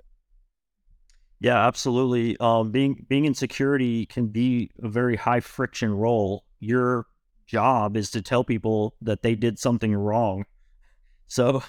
Yeah, 1.39 1.65
absolutely. 1.65 2.37
Um, 2.39 2.71
being 2.71 3.05
being 3.07 3.25
in 3.25 3.33
security 3.33 4.05
can 4.05 4.27
be 4.27 4.69
a 4.81 4.89
very 4.89 5.15
high 5.15 5.39
friction 5.39 5.93
role. 5.93 6.43
You're 6.59 7.05
job 7.47 7.97
is 7.97 8.11
to 8.11 8.21
tell 8.21 8.43
people 8.43 8.93
that 9.01 9.23
they 9.23 9.33
did 9.33 9.57
something 9.57 9.95
wrong. 9.95 10.45
So 11.27 11.63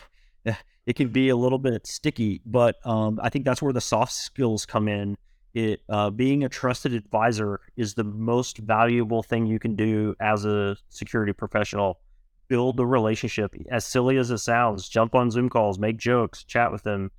it 0.86 0.96
can 0.96 1.08
be 1.08 1.28
a 1.30 1.36
little 1.36 1.58
bit 1.58 1.86
sticky, 1.86 2.42
but 2.44 2.76
um, 2.84 3.18
I 3.22 3.28
think 3.30 3.44
that's 3.44 3.62
where 3.62 3.72
the 3.72 3.80
soft 3.80 4.12
skills 4.12 4.66
come 4.66 4.88
in. 4.88 5.16
It 5.54 5.80
uh, 5.88 6.10
being 6.10 6.44
a 6.44 6.48
trusted 6.48 6.92
advisor 6.92 7.60
is 7.76 7.94
the 7.94 8.04
most 8.04 8.58
valuable 8.58 9.22
thing 9.22 9.46
you 9.46 9.58
can 9.58 9.74
do 9.74 10.14
as 10.20 10.44
a 10.44 10.76
security 10.90 11.32
professional. 11.32 12.00
Build 12.48 12.76
the 12.76 12.86
relationship, 12.86 13.54
as 13.70 13.84
silly 13.84 14.16
as 14.18 14.30
it 14.30 14.38
sounds. 14.38 14.88
Jump 14.88 15.14
on 15.14 15.30
Zoom 15.30 15.48
calls, 15.48 15.78
make 15.78 15.96
jokes, 15.96 16.44
chat 16.44 16.70
with 16.70 16.82
them. 16.82 17.10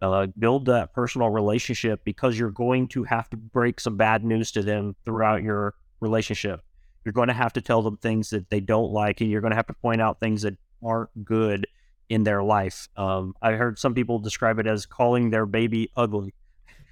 uh, 0.00 0.26
build 0.38 0.66
that 0.66 0.94
personal 0.94 1.30
relationship 1.30 2.00
because 2.04 2.38
you're 2.38 2.50
going 2.50 2.88
to 2.88 3.04
have 3.04 3.28
to 3.30 3.36
break 3.36 3.80
some 3.80 3.96
bad 3.96 4.24
news 4.24 4.52
to 4.52 4.62
them 4.62 4.94
throughout 5.04 5.42
your 5.42 5.74
relationship. 6.00 6.60
You're 7.08 7.14
going 7.14 7.28
to 7.28 7.34
have 7.34 7.54
to 7.54 7.62
tell 7.62 7.80
them 7.80 7.96
things 7.96 8.28
that 8.30 8.50
they 8.50 8.60
don't 8.60 8.92
like, 8.92 9.22
and 9.22 9.30
you're 9.30 9.40
going 9.40 9.52
to 9.52 9.56
have 9.56 9.68
to 9.68 9.72
point 9.72 10.02
out 10.02 10.20
things 10.20 10.42
that 10.42 10.58
aren't 10.84 11.24
good 11.24 11.66
in 12.10 12.22
their 12.22 12.42
life. 12.42 12.86
Um, 12.98 13.34
I 13.40 13.52
heard 13.52 13.78
some 13.78 13.94
people 13.94 14.18
describe 14.18 14.58
it 14.58 14.66
as 14.66 14.84
calling 14.84 15.30
their 15.30 15.46
baby 15.46 15.90
ugly. 15.96 16.34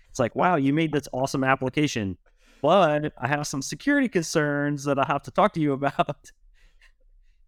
It's 0.08 0.18
like, 0.18 0.34
wow, 0.34 0.56
you 0.56 0.72
made 0.72 0.90
this 0.90 1.06
awesome 1.12 1.44
application, 1.44 2.16
but 2.62 3.12
I 3.18 3.28
have 3.28 3.46
some 3.46 3.60
security 3.60 4.08
concerns 4.08 4.84
that 4.84 4.98
I 4.98 5.04
have 5.04 5.22
to 5.24 5.30
talk 5.30 5.52
to 5.52 5.60
you 5.60 5.72
about. 5.74 6.30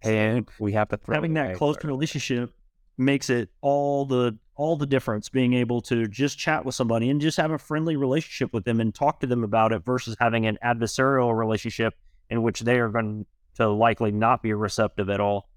And 0.03 0.47
we 0.59 0.73
have 0.73 0.91
to 0.91 1.01
having 1.09 1.33
that 1.35 1.57
close 1.57 1.83
relationship 1.83 2.53
makes 2.99 3.31
it 3.31 3.49
all 3.63 4.05
the 4.05 4.37
all 4.57 4.77
the 4.77 4.85
difference 4.85 5.31
being 5.31 5.55
able 5.55 5.81
to 5.81 6.07
just 6.07 6.39
chat 6.39 6.67
with 6.67 6.75
somebody 6.75 7.09
and 7.09 7.19
just 7.19 7.39
have 7.39 7.51
a 7.51 7.59
friendly 7.59 7.97
relationship 7.97 8.53
with 8.53 8.67
them 8.67 8.79
and 8.79 8.95
talk 8.95 9.21
to 9.21 9.27
them 9.27 9.43
about 9.43 9.73
it 9.73 9.87
versus 9.87 10.15
having 10.21 10.45
an 10.45 10.59
adversarial 10.63 11.35
relationship 11.35 11.95
in 12.31 12.43
which 12.43 12.61
they 12.61 12.79
are 12.79 12.89
going 12.89 13.27
to 13.57 13.69
likely 13.69 14.11
not 14.11 14.43
be 14.43 14.53
receptive 14.53 15.11
at 15.11 15.21
all. 15.21 15.49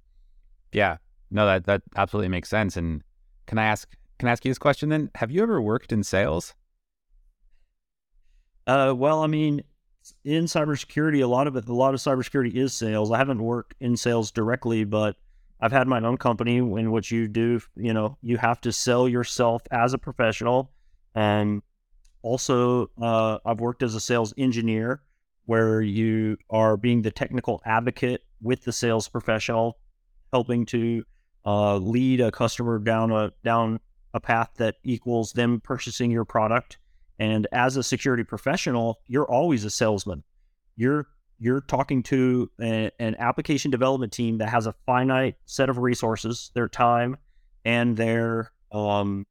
Yeah. 0.72 0.98
No, 1.30 1.46
that 1.46 1.66
that 1.66 1.82
absolutely 1.96 2.30
makes 2.30 2.50
sense. 2.50 2.78
And 2.78 3.04
can 3.46 3.58
I 3.58 3.66
ask 3.66 3.88
can 4.20 4.28
I 4.28 4.32
ask 4.32 4.46
you 4.46 4.52
this 4.52 4.60
question 4.60 4.90
then? 4.90 5.10
Have 5.16 5.32
you 5.32 5.42
ever 5.42 5.62
worked 5.62 5.92
in 5.92 6.04
sales? 6.04 6.54
Uh, 8.68 8.94
well, 8.96 9.24
I 9.24 9.28
mean, 9.28 9.64
in 10.24 10.46
cybersecurity, 10.46 11.24
a 11.24 11.28
lot 11.28 11.48
of 11.48 11.56
it, 11.56 11.68
a 11.68 11.74
lot 11.74 11.94
of 11.94 12.00
cybersecurity 12.00 12.54
is 12.56 12.74
sales. 12.74 13.12
I 13.12 13.18
haven't 13.18 13.42
worked 13.42 13.76
in 13.80 13.98
sales 13.98 14.32
directly, 14.32 14.84
but 14.84 15.16
I've 15.60 15.72
had 15.72 15.88
my 15.88 16.00
own 16.02 16.18
company 16.18 16.58
in 16.58 16.92
which 16.92 17.12
you 17.12 17.28
do, 17.28 17.62
you 17.76 17.94
know, 17.94 18.18
you 18.22 18.38
have 18.38 18.62
to 18.62 18.72
sell 18.72 19.08
yourself 19.08 19.62
as 19.72 19.94
a 19.94 19.98
professional. 19.98 20.72
And 21.14 21.62
also, 22.22 22.90
uh, 23.02 23.40
I've 23.46 23.60
worked 23.60 23.84
as 23.84 23.96
a 23.96 24.00
sales 24.00 24.34
engineer 24.38 25.02
where 25.52 25.82
you 25.82 26.38
are 26.50 26.78
being 26.78 27.02
the 27.02 27.12
technical 27.12 27.62
advocate 27.66 28.22
with 28.42 28.64
the 28.64 28.72
sales 28.72 29.10
professional, 29.10 29.78
helping 30.32 30.66
to 30.66 31.04
uh, 31.46 31.76
lead 31.76 32.22
a 32.22 32.32
customer 32.32 32.80
down 32.80 33.12
a 33.12 33.34
down 33.44 33.78
a 34.14 34.20
path 34.22 34.50
that 34.56 34.76
equals 34.86 35.34
them 35.34 35.60
purchasing 35.60 36.10
your 36.10 36.24
product. 36.24 36.78
And 37.20 37.48
as 37.52 37.76
a 37.76 37.84
security 37.84 38.24
professional, 38.24 39.02
you're 39.08 39.30
always 39.30 39.66
a 39.66 39.70
salesman. 39.70 40.24
You're 40.78 41.08
you're 41.38 41.60
talking 41.60 42.02
to 42.04 42.50
a, 42.62 42.90
an 43.00 43.18
application 43.20 43.72
development 43.72 44.14
team 44.14 44.38
that 44.38 44.48
has 44.48 44.68
a 44.68 44.76
finite 44.86 45.36
set 45.48 45.68
of 45.70 45.80
resources, 45.80 46.52
their 46.54 46.70
time 46.70 47.18
and 47.66 47.98
their 47.98 48.54
um, 48.72 49.28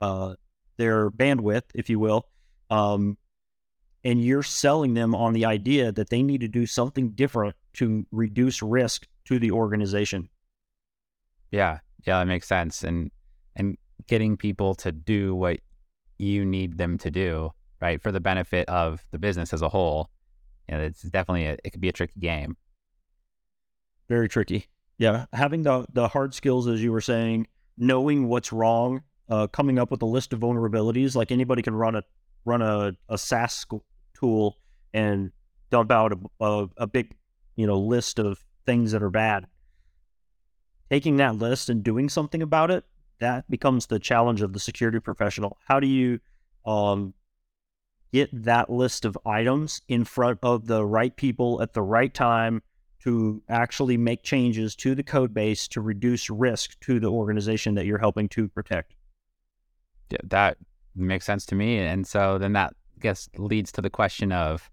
uh, 0.00 0.32
their 0.78 1.10
bandwidth, 1.10 1.64
if 1.74 1.90
you 1.90 1.98
will, 1.98 2.26
um, 2.70 3.18
and 4.04 4.24
you're 4.24 4.42
selling 4.42 4.94
them 4.94 5.14
on 5.14 5.32
the 5.32 5.44
idea 5.44 5.92
that 5.92 6.10
they 6.10 6.22
need 6.22 6.40
to 6.40 6.48
do 6.48 6.66
something 6.66 7.10
different 7.10 7.56
to 7.74 8.06
reduce 8.10 8.62
risk 8.62 9.06
to 9.24 9.38
the 9.38 9.50
organization. 9.50 10.28
Yeah, 11.50 11.78
yeah, 12.06 12.18
that 12.18 12.26
makes 12.26 12.46
sense, 12.46 12.84
and 12.84 13.10
and 13.56 13.76
getting 14.06 14.36
people 14.36 14.74
to 14.76 14.92
do 14.92 15.34
what 15.34 15.60
you 16.18 16.44
need 16.44 16.78
them 16.78 16.98
to 16.98 17.10
do, 17.10 17.52
right, 17.80 18.00
for 18.02 18.12
the 18.12 18.20
benefit 18.20 18.68
of 18.68 19.04
the 19.10 19.18
business 19.18 19.52
as 19.52 19.62
a 19.62 19.68
whole 19.68 20.10
you 20.68 20.76
know, 20.76 20.82
it's 20.82 21.02
definitely 21.02 21.46
a, 21.46 21.56
it 21.64 21.70
could 21.70 21.80
be 21.80 21.88
a 21.88 21.92
tricky 21.92 22.20
game. 22.20 22.56
Very 24.08 24.28
tricky. 24.28 24.66
Yeah, 24.98 25.26
having 25.32 25.62
the 25.62 25.86
the 25.92 26.08
hard 26.08 26.34
skills, 26.34 26.66
as 26.66 26.82
you 26.82 26.92
were 26.92 27.00
saying, 27.00 27.46
knowing 27.76 28.28
what's 28.28 28.52
wrong, 28.52 29.02
uh, 29.28 29.46
coming 29.46 29.78
up 29.78 29.90
with 29.90 30.02
a 30.02 30.06
list 30.06 30.32
of 30.32 30.40
vulnerabilities. 30.40 31.14
Like 31.14 31.30
anybody 31.30 31.62
can 31.62 31.74
run 31.74 31.94
a 31.94 32.02
run 32.48 32.62
a, 32.62 32.92
a 33.08 33.18
SAST 33.18 33.72
tool 34.14 34.58
and 34.92 35.30
dump 35.70 35.92
out 35.92 36.12
a, 36.12 36.44
a, 36.44 36.68
a 36.78 36.86
big, 36.86 37.14
you 37.56 37.66
know, 37.66 37.78
list 37.78 38.18
of 38.18 38.44
things 38.66 38.92
that 38.92 39.02
are 39.02 39.10
bad. 39.10 39.46
Taking 40.90 41.18
that 41.18 41.36
list 41.36 41.68
and 41.68 41.84
doing 41.84 42.08
something 42.08 42.42
about 42.42 42.70
it, 42.70 42.84
that 43.20 43.48
becomes 43.50 43.86
the 43.86 43.98
challenge 43.98 44.42
of 44.42 44.52
the 44.52 44.60
security 44.60 45.00
professional. 45.00 45.58
How 45.66 45.80
do 45.80 45.86
you 45.86 46.20
um, 46.64 47.14
get 48.12 48.30
that 48.44 48.70
list 48.70 49.04
of 49.04 49.18
items 49.26 49.82
in 49.88 50.04
front 50.04 50.38
of 50.42 50.66
the 50.66 50.84
right 50.84 51.14
people 51.14 51.60
at 51.60 51.74
the 51.74 51.82
right 51.82 52.12
time 52.12 52.62
to 53.04 53.42
actually 53.48 53.96
make 53.96 54.22
changes 54.22 54.74
to 54.76 54.94
the 54.94 55.02
code 55.02 55.32
base 55.34 55.68
to 55.68 55.80
reduce 55.80 56.30
risk 56.30 56.78
to 56.80 56.98
the 56.98 57.10
organization 57.10 57.74
that 57.74 57.86
you're 57.86 57.98
helping 57.98 58.28
to 58.28 58.48
protect. 58.48 58.94
Yeah, 60.10 60.18
that 60.24 60.58
makes 60.98 61.24
sense 61.24 61.46
to 61.46 61.54
me. 61.54 61.78
And 61.78 62.06
so 62.06 62.38
then 62.38 62.52
that 62.54 62.74
I 62.96 63.00
guess 63.00 63.28
leads 63.36 63.72
to 63.72 63.82
the 63.82 63.90
question 63.90 64.32
of 64.32 64.70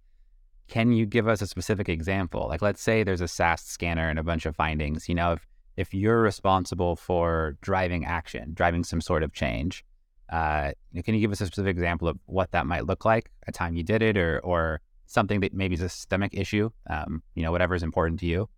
can 0.67 0.91
you 0.91 1.05
give 1.05 1.27
us 1.27 1.41
a 1.41 1.47
specific 1.47 1.89
example? 1.89 2.47
Like 2.47 2.61
let's 2.61 2.81
say 2.81 3.03
there's 3.03 3.21
a 3.21 3.27
SAST 3.27 3.69
scanner 3.69 4.09
and 4.09 4.17
a 4.17 4.23
bunch 4.23 4.45
of 4.45 4.55
findings. 4.55 5.07
You 5.07 5.15
know, 5.15 5.33
if 5.33 5.47
if 5.77 5.93
you're 5.93 6.21
responsible 6.21 6.95
for 6.95 7.57
driving 7.61 8.05
action, 8.05 8.53
driving 8.53 8.83
some 8.83 9.01
sort 9.01 9.23
of 9.23 9.33
change, 9.33 9.83
uh, 10.29 10.71
can 11.03 11.13
you 11.13 11.21
give 11.21 11.31
us 11.31 11.41
a 11.41 11.45
specific 11.45 11.71
example 11.71 12.07
of 12.07 12.17
what 12.25 12.51
that 12.51 12.65
might 12.65 12.85
look 12.85 13.05
like, 13.05 13.29
a 13.47 13.51
time 13.51 13.75
you 13.75 13.83
did 13.83 14.01
it, 14.01 14.17
or 14.17 14.39
or 14.39 14.81
something 15.05 15.39
that 15.41 15.53
maybe 15.53 15.75
is 15.75 15.81
a 15.81 15.89
systemic 15.89 16.33
issue? 16.33 16.69
Um, 16.89 17.21
you 17.35 17.43
know, 17.43 17.51
whatever 17.51 17.75
is 17.75 17.83
important 17.83 18.19
to 18.21 18.25
you. 18.25 18.49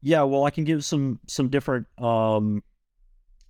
Yeah, 0.00 0.22
well, 0.22 0.44
I 0.44 0.50
can 0.50 0.64
give 0.64 0.84
some 0.84 1.20
some 1.26 1.48
different 1.48 1.86
um, 1.98 2.62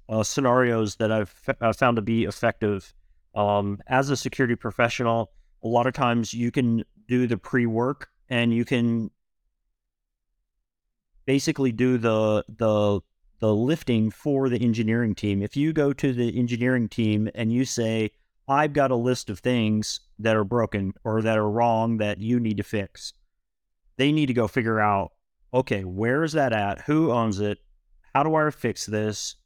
uh, 0.09 0.23
scenarios 0.23 0.97
that 0.97 1.13
I've 1.13 1.35
f- 1.47 1.77
found 1.77 1.97
to 1.97 2.03
be 2.03 2.25
effective. 2.25 2.93
Um, 3.35 3.81
as 3.87 4.11
a 4.11 4.17
security 4.17 4.57
professional, 4.57 5.33
a 5.63 5.69
lot 5.69 5.87
of 5.87 5.93
times 5.93 6.33
you 6.33 6.51
can 6.51 6.85
do 7.07 7.27
the 7.27 7.37
pre 7.37 7.67
work 7.67 8.09
and 8.29 8.53
you 8.53 8.65
can 8.65 9.11
basically 11.27 11.73
do 11.73 11.99
the 11.99 12.45
the 12.57 13.01
the 13.41 13.55
lifting 13.55 14.11
for 14.11 14.49
the 14.49 14.61
engineering 14.61 15.15
team. 15.15 15.43
If 15.43 15.57
you 15.57 15.73
go 15.73 15.93
to 15.93 16.13
the 16.13 16.37
engineering 16.37 16.89
team 16.89 17.29
and 17.35 17.53
you 17.53 17.65
say, 17.65 18.11
I've 18.49 18.73
got 18.73 18.91
a 18.91 18.97
list 18.97 19.31
of 19.31 19.39
things 19.39 20.01
that 20.19 20.35
are 20.35 20.45
broken 20.45 20.95
or 21.05 21.23
that 21.23 21.39
are 21.39 21.51
wrong 21.51 21.99
that 21.99 22.19
you 22.19 22.41
need 22.41 22.57
to 22.57 22.63
fix, 22.63 23.13
they 23.97 24.11
need 24.11 24.27
to 24.27 24.33
go 24.33 24.49
figure 24.49 24.81
out, 24.81 25.13
okay, 25.53 25.85
where 25.85 26.25
is 26.25 26.33
that 26.33 26.53
at? 26.53 26.81
Who 26.83 27.13
owns 27.13 27.41
it? 27.41 27.59
How 28.15 28.23
do 28.23 28.35
I 28.35 28.51
fix 28.51 28.87
this? 28.87 29.37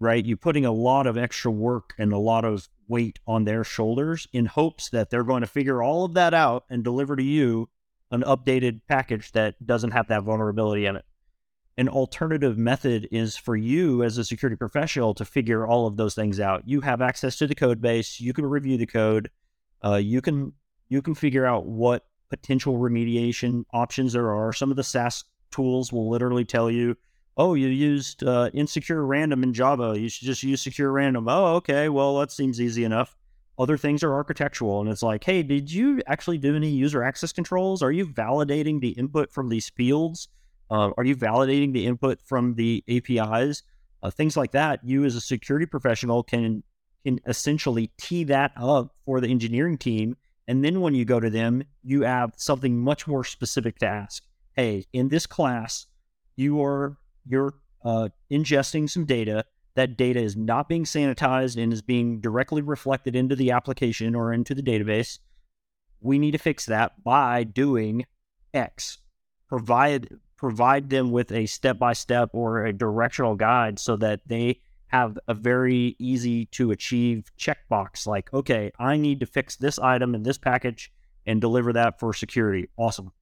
Right? 0.00 0.24
You're 0.24 0.38
putting 0.38 0.64
a 0.64 0.72
lot 0.72 1.06
of 1.06 1.18
extra 1.18 1.50
work 1.50 1.94
and 1.98 2.12
a 2.12 2.18
lot 2.18 2.44
of 2.44 2.68
weight 2.88 3.18
on 3.26 3.44
their 3.44 3.62
shoulders 3.62 4.26
in 4.32 4.46
hopes 4.46 4.88
that 4.90 5.10
they're 5.10 5.22
going 5.24 5.42
to 5.42 5.46
figure 5.46 5.82
all 5.82 6.04
of 6.04 6.14
that 6.14 6.34
out 6.34 6.64
and 6.70 6.82
deliver 6.82 7.14
to 7.16 7.22
you 7.22 7.68
an 8.10 8.22
updated 8.22 8.80
package 8.88 9.30
that 9.32 9.54
doesn't 9.64 9.92
have 9.92 10.08
that 10.08 10.22
vulnerability 10.22 10.86
in 10.86 10.96
it 10.96 11.04
an 11.80 11.88
alternative 11.88 12.58
method 12.58 13.08
is 13.10 13.38
for 13.38 13.56
you 13.56 14.02
as 14.02 14.18
a 14.18 14.24
security 14.24 14.54
professional 14.54 15.14
to 15.14 15.24
figure 15.24 15.66
all 15.66 15.86
of 15.86 15.96
those 15.96 16.14
things 16.14 16.38
out. 16.38 16.62
You 16.66 16.82
have 16.82 17.00
access 17.00 17.36
to 17.38 17.46
the 17.46 17.54
code 17.54 17.80
base. 17.80 18.20
You 18.20 18.34
can 18.34 18.44
review 18.44 18.76
the 18.76 18.84
code. 18.84 19.30
Uh, 19.82 19.96
you 19.96 20.20
can 20.20 20.52
you 20.90 21.00
can 21.00 21.14
figure 21.14 21.46
out 21.46 21.64
what 21.64 22.04
potential 22.28 22.76
remediation 22.76 23.64
options 23.72 24.12
there 24.12 24.30
are. 24.30 24.52
Some 24.52 24.70
of 24.70 24.76
the 24.76 24.84
SAST 24.84 25.24
tools 25.50 25.90
will 25.90 26.10
literally 26.10 26.44
tell 26.44 26.70
you, 26.70 26.98
"Oh, 27.36 27.54
you 27.54 27.68
used 27.68 28.22
uh, 28.24 28.50
insecure 28.52 29.04
random 29.04 29.42
in 29.42 29.52
Java. 29.52 29.98
You 29.98 30.08
should 30.08 30.26
just 30.26 30.42
use 30.42 30.62
secure 30.62 30.92
random." 30.92 31.28
Oh, 31.28 31.56
okay. 31.56 31.88
Well, 31.88 32.18
that 32.18 32.32
seems 32.32 32.60
easy 32.60 32.84
enough. 32.84 33.16
Other 33.58 33.76
things 33.76 34.02
are 34.02 34.14
architectural, 34.14 34.80
and 34.80 34.88
it's 34.88 35.02
like, 35.02 35.24
"Hey, 35.24 35.42
did 35.42 35.72
you 35.72 36.00
actually 36.06 36.38
do 36.38 36.56
any 36.56 36.70
user 36.70 37.02
access 37.02 37.32
controls? 37.32 37.82
Are 37.82 37.92
you 37.92 38.06
validating 38.06 38.80
the 38.80 38.90
input 38.90 39.32
from 39.32 39.48
these 39.48 39.68
fields?" 39.70 40.28
Uh, 40.70 40.90
are 40.96 41.04
you 41.04 41.16
validating 41.16 41.72
the 41.72 41.84
input 41.86 42.20
from 42.22 42.54
the 42.54 42.84
APIs? 42.88 43.62
Uh, 44.02 44.10
things 44.10 44.36
like 44.36 44.52
that. 44.52 44.80
You 44.84 45.04
as 45.04 45.16
a 45.16 45.20
security 45.20 45.66
professional 45.66 46.22
can 46.22 46.62
can 47.04 47.18
essentially 47.26 47.90
tee 47.96 48.24
that 48.24 48.52
up 48.56 48.94
for 49.06 49.20
the 49.20 49.28
engineering 49.28 49.78
team, 49.78 50.16
and 50.46 50.64
then 50.64 50.80
when 50.80 50.94
you 50.94 51.04
go 51.04 51.18
to 51.18 51.30
them, 51.30 51.62
you 51.82 52.02
have 52.02 52.32
something 52.36 52.78
much 52.78 53.06
more 53.06 53.24
specific 53.24 53.78
to 53.78 53.86
ask. 53.86 54.22
Hey, 54.52 54.84
in 54.92 55.08
this 55.08 55.26
class, 55.26 55.86
you 56.36 56.62
are 56.62 56.98
you're 57.26 57.54
uh, 57.84 58.08
ingesting 58.30 58.88
some 58.88 59.04
data. 59.04 59.44
That 59.74 59.96
data 59.96 60.20
is 60.20 60.36
not 60.36 60.68
being 60.68 60.84
sanitized 60.84 61.60
and 61.62 61.72
is 61.72 61.80
being 61.80 62.20
directly 62.20 62.60
reflected 62.60 63.14
into 63.14 63.36
the 63.36 63.52
application 63.52 64.14
or 64.14 64.32
into 64.32 64.54
the 64.54 64.62
database. 64.62 65.18
We 66.00 66.18
need 66.18 66.32
to 66.32 66.38
fix 66.38 66.66
that 66.66 67.02
by 67.04 67.44
doing 67.44 68.06
X. 68.52 68.98
Provide 69.48 70.08
provide 70.36 70.88
them 70.88 71.12
with 71.12 71.30
a 71.32 71.44
step 71.44 71.78
by 71.78 71.92
step 71.92 72.30
or 72.32 72.64
a 72.64 72.72
directional 72.72 73.36
guide 73.36 73.78
so 73.78 73.94
that 73.94 74.20
they 74.26 74.58
have 74.86 75.18
a 75.28 75.34
very 75.34 75.94
easy 75.98 76.46
to 76.46 76.70
achieve 76.70 77.30
checkbox 77.38 78.06
like, 78.06 78.32
okay, 78.32 78.72
I 78.78 78.96
need 78.96 79.20
to 79.20 79.26
fix 79.26 79.56
this 79.56 79.78
item 79.78 80.14
in 80.14 80.22
this 80.22 80.38
package 80.38 80.90
and 81.26 81.40
deliver 81.40 81.72
that 81.74 82.00
for 82.00 82.12
security. 82.12 82.68
Awesome. 82.76 83.12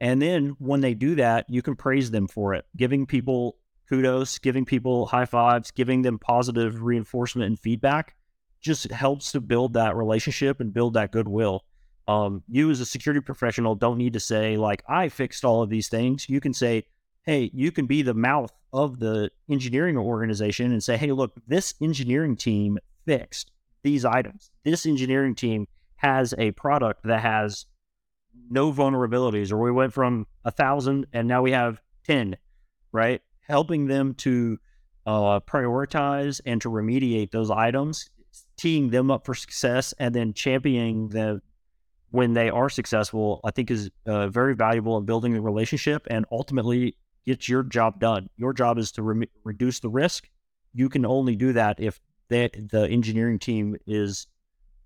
And 0.00 0.20
then 0.20 0.56
when 0.58 0.80
they 0.80 0.94
do 0.94 1.14
that, 1.16 1.46
you 1.48 1.62
can 1.62 1.76
praise 1.76 2.10
them 2.10 2.28
for 2.28 2.54
it, 2.54 2.64
giving 2.76 3.06
people 3.06 3.56
kudos, 3.88 4.38
giving 4.38 4.64
people 4.64 5.06
high 5.06 5.24
fives, 5.24 5.70
giving 5.70 6.02
them 6.02 6.18
positive 6.18 6.82
reinforcement 6.82 7.46
and 7.46 7.58
feedback 7.58 8.14
just 8.60 8.90
helps 8.90 9.30
to 9.32 9.40
build 9.40 9.74
that 9.74 9.94
relationship 9.94 10.58
and 10.58 10.72
build 10.72 10.94
that 10.94 11.12
goodwill. 11.12 11.64
Um, 12.08 12.42
you 12.48 12.70
as 12.70 12.80
a 12.80 12.86
security 12.86 13.20
professional 13.20 13.74
don't 13.74 13.98
need 13.98 14.14
to 14.14 14.20
say 14.20 14.56
like 14.56 14.82
I 14.88 15.08
fixed 15.08 15.44
all 15.44 15.62
of 15.62 15.70
these 15.70 15.88
things. 15.88 16.28
You 16.28 16.40
can 16.40 16.54
say, 16.54 16.84
hey, 17.24 17.50
you 17.54 17.70
can 17.70 17.86
be 17.86 18.02
the 18.02 18.14
mouth 18.14 18.52
of 18.72 18.98
the 18.98 19.30
engineering 19.48 19.96
organization 19.96 20.72
and 20.72 20.82
say, 20.82 20.96
hey, 20.96 21.12
look, 21.12 21.32
this 21.46 21.74
engineering 21.80 22.36
team 22.36 22.78
fixed 23.06 23.52
these 23.82 24.04
items. 24.04 24.50
This 24.64 24.86
engineering 24.86 25.34
team 25.34 25.68
has 25.96 26.34
a 26.38 26.50
product 26.52 27.04
that 27.04 27.20
has 27.20 27.66
no 28.50 28.72
vulnerabilities, 28.72 29.52
or 29.52 29.58
we 29.58 29.72
went 29.72 29.92
from 29.92 30.26
a 30.44 30.50
thousand 30.50 31.06
and 31.12 31.26
now 31.28 31.42
we 31.42 31.52
have 31.52 31.80
10, 32.06 32.36
right? 32.92 33.22
Helping 33.40 33.86
them 33.86 34.14
to 34.14 34.58
uh, 35.06 35.40
prioritize 35.40 36.40
and 36.46 36.60
to 36.62 36.70
remediate 36.70 37.30
those 37.30 37.50
items, 37.50 38.10
teeing 38.56 38.90
them 38.90 39.10
up 39.10 39.24
for 39.24 39.34
success, 39.34 39.92
and 39.98 40.14
then 40.14 40.32
championing 40.32 41.08
them 41.08 41.42
when 42.10 42.32
they 42.32 42.48
are 42.48 42.70
successful, 42.70 43.40
I 43.42 43.50
think 43.50 43.70
is 43.70 43.90
uh, 44.06 44.28
very 44.28 44.54
valuable 44.54 44.96
in 44.98 45.04
building 45.04 45.32
the 45.34 45.40
relationship 45.40 46.06
and 46.08 46.24
ultimately 46.30 46.96
gets 47.26 47.48
your 47.48 47.64
job 47.64 47.98
done. 47.98 48.30
Your 48.36 48.52
job 48.52 48.78
is 48.78 48.92
to 48.92 49.02
re- 49.02 49.28
reduce 49.42 49.80
the 49.80 49.88
risk. 49.88 50.28
You 50.72 50.88
can 50.88 51.04
only 51.04 51.34
do 51.34 51.52
that 51.54 51.80
if 51.80 52.00
that 52.28 52.70
the 52.70 52.88
engineering 52.88 53.38
team 53.38 53.76
is 53.86 54.28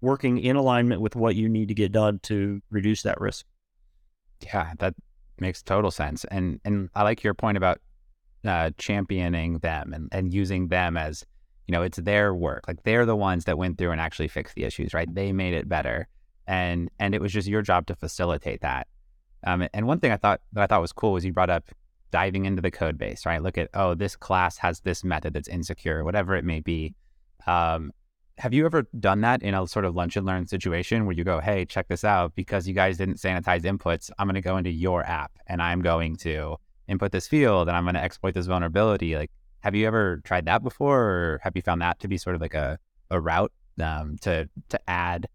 working 0.01 0.39
in 0.39 0.57
alignment 0.57 1.01
with 1.01 1.17
what 1.17 1.35
you 1.35 1.49
need 1.49 1.69
to 1.69 1.75
get 1.75 1.93
done 1.93 2.19
to 2.21 2.61
reduce 2.71 3.03
that 3.03 3.21
risk. 3.21 3.47
Yeah, 4.43 4.73
that 4.79 4.95
makes 5.41 5.63
total 5.63 5.91
sense. 5.91 6.25
And 6.25 6.61
and 6.65 6.89
I 6.95 7.03
like 7.03 7.25
your 7.25 7.35
point 7.35 7.57
about 7.57 7.81
uh, 8.47 8.71
championing 8.79 9.59
them 9.59 9.93
and, 9.93 10.09
and 10.13 10.33
using 10.33 10.69
them 10.69 10.97
as, 10.97 11.25
you 11.67 11.73
know, 11.73 11.83
it's 11.83 11.99
their 11.99 12.35
work. 12.35 12.65
Like 12.69 12.83
they're 12.85 13.07
the 13.07 13.17
ones 13.17 13.45
that 13.47 13.59
went 13.59 13.79
through 13.79 13.91
and 13.91 14.01
actually 14.01 14.29
fixed 14.29 14.55
the 14.55 14.65
issues, 14.65 14.95
right? 14.95 15.13
They 15.13 15.33
made 15.33 15.55
it 15.55 15.69
better. 15.69 16.09
And 16.47 16.91
and 16.99 17.15
it 17.15 17.21
was 17.21 17.33
just 17.33 17.49
your 17.49 17.63
job 17.63 17.87
to 17.87 17.97
facilitate 17.97 18.61
that. 18.63 18.87
Um, 19.47 19.69
and 19.73 19.87
one 19.87 20.01
thing 20.01 20.13
I 20.13 20.17
thought 20.17 20.41
that 20.53 20.63
I 20.63 20.67
thought 20.67 20.81
was 20.81 20.93
cool 20.93 21.13
was 21.13 21.25
you 21.25 21.33
brought 21.33 21.51
up 21.51 21.65
diving 22.11 22.47
into 22.47 22.63
the 22.63 22.71
code 22.71 22.97
base, 22.97 23.27
right? 23.27 23.43
Look 23.43 23.59
at, 23.59 23.69
oh, 23.75 23.95
this 23.95 24.17
class 24.17 24.57
has 24.59 24.81
this 24.81 25.05
method 25.05 25.35
that's 25.35 25.49
insecure, 25.49 26.05
whatever 26.05 26.35
it 26.37 26.45
may 26.45 26.61
be. 26.61 26.95
Um, 27.47 27.93
have 28.39 28.55
you 28.55 28.65
ever 28.65 28.87
done 28.99 29.21
that 29.23 29.43
in 29.43 29.55
a 29.55 29.67
sort 29.67 29.85
of 29.85 29.95
lunch 29.95 30.17
and 30.17 30.25
learn 30.25 30.47
situation 30.47 31.05
where 31.05 31.15
you 31.15 31.25
go, 31.25 31.41
hey, 31.41 31.65
check 31.65 31.89
this 31.89 32.05
out, 32.05 32.35
because 32.35 32.67
you 32.69 32.75
guys 32.75 32.97
didn't 32.97 33.17
sanitize 33.17 33.63
inputs, 33.63 34.11
I'm 34.19 34.27
going 34.27 34.35
to 34.35 34.41
go 34.41 34.57
into 34.57 34.71
your 34.71 35.05
app 35.05 35.33
and 35.47 35.61
I'm 35.61 35.83
going 35.83 36.17
to 36.19 36.57
input 36.87 37.13
this 37.13 37.27
field 37.29 37.69
and 37.69 37.77
I'm 37.77 37.85
going 37.85 37.95
to 37.95 38.03
exploit 38.03 38.35
this 38.35 38.47
vulnerability. 38.47 39.17
Like, 39.17 39.31
have 39.61 39.75
you 39.75 39.87
ever 39.87 40.21
tried 40.25 40.47
that 40.47 40.63
before, 40.63 41.01
or 41.01 41.41
have 41.43 41.55
you 41.57 41.63
found 41.63 41.83
that 41.83 41.99
to 42.01 42.09
be 42.09 42.17
sort 42.17 42.37
of 42.37 42.41
like 42.41 42.55
a, 42.55 42.79
a 43.11 43.21
route 43.21 43.53
um, 43.81 44.17
to 44.23 44.49
to 44.69 44.81
add 44.89 45.29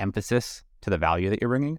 emphasis 0.00 0.64
to 0.80 0.90
the 0.90 0.98
value 0.98 1.30
that 1.30 1.40
you're 1.40 1.48
bringing? 1.48 1.78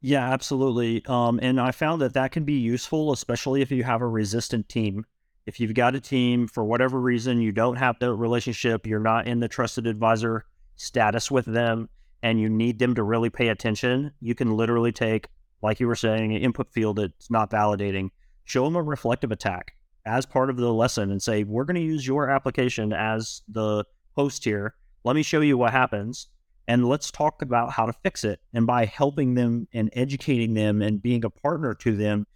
Yeah, 0.00 0.30
absolutely. 0.32 1.02
Um, 1.06 1.38
and 1.40 1.60
I 1.60 1.70
found 1.70 2.02
that 2.02 2.14
that 2.14 2.32
can 2.32 2.44
be 2.44 2.54
useful, 2.54 3.12
especially 3.12 3.62
if 3.62 3.70
you 3.70 3.84
have 3.84 4.02
a 4.02 4.08
resistant 4.08 4.68
team 4.68 5.06
if 5.46 5.60
you've 5.60 5.74
got 5.74 5.94
a 5.94 6.00
team 6.00 6.46
for 6.46 6.64
whatever 6.64 7.00
reason 7.00 7.40
you 7.40 7.52
don't 7.52 7.76
have 7.76 7.98
the 7.98 8.12
relationship 8.14 8.86
you're 8.86 9.00
not 9.00 9.26
in 9.26 9.40
the 9.40 9.48
trusted 9.48 9.86
advisor 9.86 10.44
status 10.76 11.30
with 11.30 11.44
them 11.44 11.88
and 12.22 12.40
you 12.40 12.48
need 12.48 12.78
them 12.78 12.94
to 12.94 13.02
really 13.02 13.30
pay 13.30 13.48
attention 13.48 14.12
you 14.20 14.34
can 14.34 14.56
literally 14.56 14.92
take 14.92 15.28
like 15.62 15.80
you 15.80 15.86
were 15.86 15.94
saying 15.94 16.34
an 16.34 16.42
input 16.42 16.70
field 16.72 16.96
that's 16.96 17.30
not 17.30 17.50
validating 17.50 18.08
show 18.44 18.64
them 18.64 18.76
a 18.76 18.82
reflective 18.82 19.32
attack 19.32 19.74
as 20.06 20.26
part 20.26 20.50
of 20.50 20.56
the 20.56 20.72
lesson 20.72 21.10
and 21.10 21.22
say 21.22 21.44
we're 21.44 21.64
going 21.64 21.74
to 21.76 21.80
use 21.80 22.06
your 22.06 22.28
application 22.28 22.92
as 22.92 23.42
the 23.48 23.84
host 24.16 24.44
here. 24.44 24.74
Let 25.02 25.16
me 25.16 25.22
show 25.22 25.40
you 25.40 25.56
what 25.58 25.72
happens 25.72 26.28
and 26.68 26.88
let's 26.88 27.10
talk 27.10 27.42
about 27.42 27.72
how 27.72 27.86
to 27.86 27.92
fix 27.92 28.24
it. 28.24 28.40
And 28.52 28.66
by 28.66 28.84
helping 28.86 29.34
them 29.34 29.68
and 29.72 29.90
educating 29.94 30.54
them 30.54 30.82
and 30.82 31.02
being 31.02 31.24
a 31.24 31.30
partner 31.30 31.74
to 31.74 31.96
them 31.96 32.26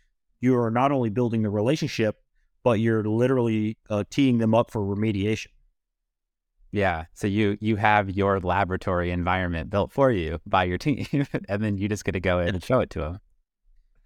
you 0.41 0.57
are 0.57 0.71
not 0.71 0.93
only 0.93 1.11
building 1.11 1.43
the 1.43 1.51
relationship 1.51 2.17
but 2.63 2.81
you're 2.81 3.05
literally 3.05 3.77
uh, 3.91 4.05
teeing 4.11 4.39
them 4.39 4.55
up 4.55 4.71
for 4.71 4.83
remediation. 4.83 5.49
Yeah. 6.71 7.07
So 7.15 7.27
you 7.27 7.57
you 7.61 7.77
have 7.77 8.11
your 8.11 8.41
laboratory 8.41 9.11
environment 9.11 9.71
built 9.71 9.93
for 9.93 10.11
you 10.11 10.41
by 10.47 10.65
your 10.65 10.79
team, 10.79 11.07
and 11.49 11.63
then 11.63 11.79
you 11.79 11.89
just 11.89 12.05
get 12.05 12.13
to 12.13 12.21
go 12.21 12.41
in 12.41 12.49
and 12.49 12.63
show 12.63 12.81
it 12.81 12.91
to 12.91 13.01
them. 13.01 13.21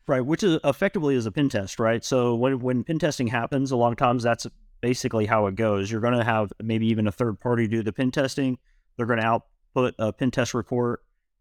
Right, 0.09 0.25
which 0.25 0.43
is 0.43 0.59
effectively 0.65 1.15
is 1.15 1.27
a 1.27 1.33
pen 1.33 1.49
test, 1.49 1.79
right? 1.79 2.05
So 2.05 2.35
when 2.35 2.61
when 2.61 2.85
pen 2.85 2.99
testing 2.99 3.29
happens, 3.29 3.71
a 3.71 3.77
lot 3.77 3.93
of 3.93 3.99
times 3.99 4.23
that's 4.23 4.47
basically 4.81 5.27
how 5.27 5.47
it 5.47 5.55
goes. 5.55 5.91
You're 5.91 6.01
going 6.01 6.19
to 6.19 6.25
have 6.25 6.53
maybe 6.62 6.87
even 6.88 7.07
a 7.07 7.12
third 7.12 7.41
party 7.41 7.69
do 7.69 7.83
the 7.83 7.93
pen 7.93 8.11
testing. 8.11 8.59
They're 8.97 9.07
going 9.07 9.21
to 9.21 9.27
output 9.27 9.95
a 9.99 10.12
pen 10.12 10.31
test 10.31 10.55
report. 10.55 11.01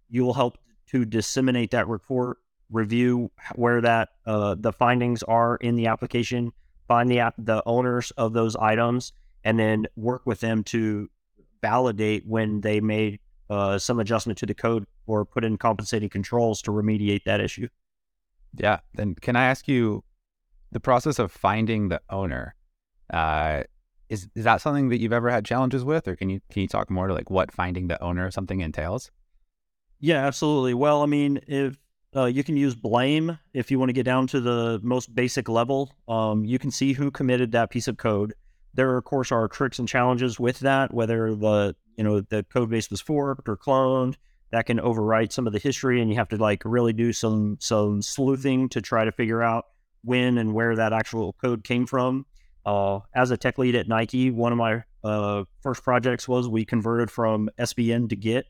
You 0.09 0.23
will 0.23 0.33
help 0.33 0.57
to 0.91 1.05
disseminate 1.05 1.71
that 1.71 1.87
report, 1.87 2.37
review 2.69 3.31
where 3.55 3.81
that 3.81 4.09
uh, 4.25 4.55
the 4.59 4.71
findings 4.71 5.23
are 5.23 5.55
in 5.57 5.75
the 5.75 5.87
application, 5.87 6.51
find 6.91 7.09
the 7.09 7.19
app, 7.19 7.35
the 7.37 7.63
owners 7.65 8.11
of 8.11 8.33
those 8.33 8.57
items, 8.57 9.13
and 9.45 9.57
then 9.57 9.87
work 9.95 10.23
with 10.25 10.41
them 10.41 10.61
to 10.61 11.09
validate 11.61 12.27
when 12.27 12.59
they 12.59 12.81
made 12.81 13.17
uh, 13.49 13.77
some 13.77 13.97
adjustment 13.99 14.37
to 14.39 14.45
the 14.45 14.53
code 14.53 14.85
or 15.07 15.23
put 15.23 15.45
in 15.45 15.57
compensating 15.57 16.09
controls 16.09 16.61
to 16.61 16.71
remediate 16.71 17.23
that 17.23 17.39
issue. 17.39 17.69
Yeah. 18.57 18.79
Then 18.93 19.15
can 19.15 19.37
I 19.37 19.45
ask 19.45 19.69
you 19.69 20.03
the 20.73 20.81
process 20.81 21.17
of 21.17 21.31
finding 21.31 21.87
the 21.87 22.01
owner? 22.09 22.55
Uh, 23.09 23.63
is 24.09 24.27
is 24.35 24.43
that 24.43 24.59
something 24.59 24.89
that 24.89 24.99
you've 24.99 25.13
ever 25.13 25.29
had 25.29 25.45
challenges 25.45 25.85
with, 25.85 26.09
or 26.09 26.17
can 26.17 26.29
you 26.29 26.41
can 26.51 26.61
you 26.61 26.67
talk 26.67 26.89
more 26.89 27.07
to 27.07 27.13
like 27.13 27.29
what 27.29 27.53
finding 27.53 27.87
the 27.87 28.01
owner 28.03 28.25
of 28.25 28.33
something 28.33 28.59
entails? 28.59 29.11
Yeah, 30.01 30.25
absolutely. 30.25 30.73
Well, 30.73 31.01
I 31.01 31.05
mean, 31.05 31.39
if 31.47 31.77
uh, 32.15 32.25
you 32.25 32.43
can 32.43 32.57
use 32.57 32.75
blame 32.75 33.37
if 33.53 33.71
you 33.71 33.79
want 33.79 33.89
to 33.89 33.93
get 33.93 34.03
down 34.03 34.27
to 34.27 34.41
the 34.41 34.79
most 34.83 35.13
basic 35.15 35.47
level. 35.47 35.95
Um, 36.07 36.43
you 36.43 36.59
can 36.59 36.71
see 36.71 36.93
who 36.93 37.11
committed 37.11 37.51
that 37.53 37.69
piece 37.69 37.87
of 37.87 37.97
code. 37.97 38.33
There, 38.73 38.97
of 38.97 39.03
course, 39.03 39.31
are 39.31 39.47
tricks 39.47 39.79
and 39.79 39.87
challenges 39.87 40.39
with 40.39 40.59
that. 40.59 40.93
Whether 40.93 41.35
the 41.35 41.75
you 41.97 42.03
know 42.03 42.21
the 42.21 42.43
code 42.43 42.69
base 42.69 42.89
was 42.89 43.01
forked 43.01 43.47
or 43.47 43.57
cloned, 43.57 44.15
that 44.51 44.65
can 44.65 44.79
overwrite 44.79 45.31
some 45.31 45.47
of 45.47 45.53
the 45.53 45.59
history, 45.59 46.01
and 46.01 46.09
you 46.09 46.17
have 46.17 46.29
to 46.29 46.37
like 46.37 46.63
really 46.65 46.93
do 46.93 47.13
some 47.13 47.57
some 47.59 48.01
sleuthing 48.01 48.69
to 48.69 48.81
try 48.81 49.05
to 49.05 49.11
figure 49.11 49.41
out 49.41 49.65
when 50.03 50.37
and 50.37 50.53
where 50.53 50.75
that 50.75 50.93
actual 50.93 51.33
code 51.33 51.63
came 51.63 51.85
from. 51.85 52.25
Uh, 52.65 52.99
as 53.15 53.31
a 53.31 53.37
tech 53.37 53.57
lead 53.57 53.75
at 53.75 53.87
Nike, 53.87 54.31
one 54.31 54.51
of 54.51 54.57
my 54.57 54.83
uh, 55.03 55.43
first 55.61 55.83
projects 55.83 56.27
was 56.27 56.47
we 56.47 56.63
converted 56.65 57.09
from 57.09 57.49
SVN 57.57 58.09
to 58.09 58.15
Git 58.15 58.45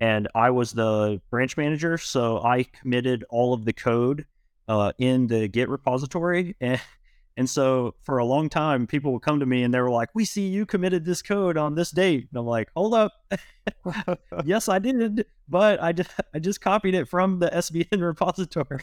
and 0.00 0.28
I 0.34 0.50
was 0.50 0.72
the 0.72 1.20
branch 1.30 1.56
manager, 1.56 1.98
so 1.98 2.42
I 2.42 2.64
committed 2.64 3.24
all 3.30 3.54
of 3.54 3.64
the 3.64 3.72
code 3.72 4.26
uh, 4.68 4.92
in 4.98 5.26
the 5.26 5.48
Git 5.48 5.68
repository, 5.68 6.56
and 6.60 6.80
and 7.38 7.50
so 7.50 7.94
for 8.02 8.16
a 8.16 8.24
long 8.24 8.48
time, 8.48 8.86
people 8.86 9.12
would 9.12 9.20
come 9.20 9.40
to 9.40 9.46
me 9.46 9.62
and 9.62 9.72
they 9.72 9.80
were 9.80 9.90
like, 9.90 10.08
"We 10.14 10.24
see 10.24 10.48
you 10.48 10.64
committed 10.64 11.04
this 11.04 11.22
code 11.22 11.56
on 11.56 11.74
this 11.74 11.90
date," 11.90 12.28
and 12.30 12.38
I'm 12.38 12.46
like, 12.46 12.70
"Hold 12.74 12.94
up, 12.94 13.12
yes, 14.44 14.68
I 14.68 14.78
did, 14.78 15.26
but 15.48 15.82
I 15.82 15.92
just 15.92 16.10
I 16.34 16.38
just 16.38 16.60
copied 16.60 16.94
it 16.94 17.08
from 17.08 17.38
the 17.38 17.48
SVN 17.50 18.02
repository. 18.02 18.80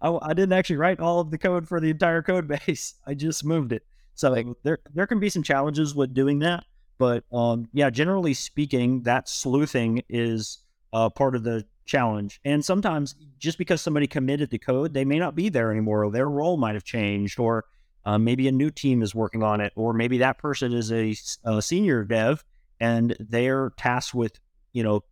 I, 0.00 0.18
I 0.22 0.34
didn't 0.34 0.52
actually 0.52 0.76
write 0.76 1.00
all 1.00 1.20
of 1.20 1.30
the 1.30 1.38
code 1.38 1.68
for 1.68 1.80
the 1.80 1.90
entire 1.90 2.22
code 2.22 2.48
base. 2.48 2.94
I 3.06 3.14
just 3.14 3.44
moved 3.44 3.72
it." 3.72 3.84
So 4.14 4.54
there 4.62 4.78
there 4.92 5.06
can 5.06 5.18
be 5.18 5.28
some 5.28 5.42
challenges 5.42 5.94
with 5.94 6.14
doing 6.14 6.38
that. 6.40 6.64
But 6.98 7.24
um, 7.32 7.68
yeah, 7.72 7.90
generally 7.90 8.34
speaking, 8.34 9.02
that 9.02 9.28
sleuthing 9.28 10.02
is 10.08 10.58
uh, 10.92 11.10
part 11.10 11.34
of 11.34 11.42
the 11.42 11.64
challenge. 11.84 12.40
And 12.44 12.64
sometimes 12.64 13.14
just 13.38 13.58
because 13.58 13.82
somebody 13.82 14.06
committed 14.06 14.50
the 14.50 14.58
code, 14.58 14.94
they 14.94 15.04
may 15.04 15.18
not 15.18 15.34
be 15.34 15.48
there 15.48 15.70
anymore, 15.70 16.04
or 16.04 16.10
their 16.10 16.28
role 16.28 16.56
might 16.56 16.74
have 16.74 16.84
changed, 16.84 17.38
or 17.38 17.64
uh, 18.04 18.18
maybe 18.18 18.48
a 18.48 18.52
new 18.52 18.70
team 18.70 19.02
is 19.02 19.14
working 19.14 19.42
on 19.42 19.60
it, 19.60 19.72
or 19.76 19.92
maybe 19.92 20.18
that 20.18 20.38
person 20.38 20.72
is 20.72 20.92
a, 20.92 21.14
a 21.44 21.60
senior 21.60 22.04
dev 22.04 22.44
and 22.80 23.16
they're 23.18 23.70
tasked 23.76 24.14
with, 24.14 24.38
you 24.72 24.82
know, 24.82 25.02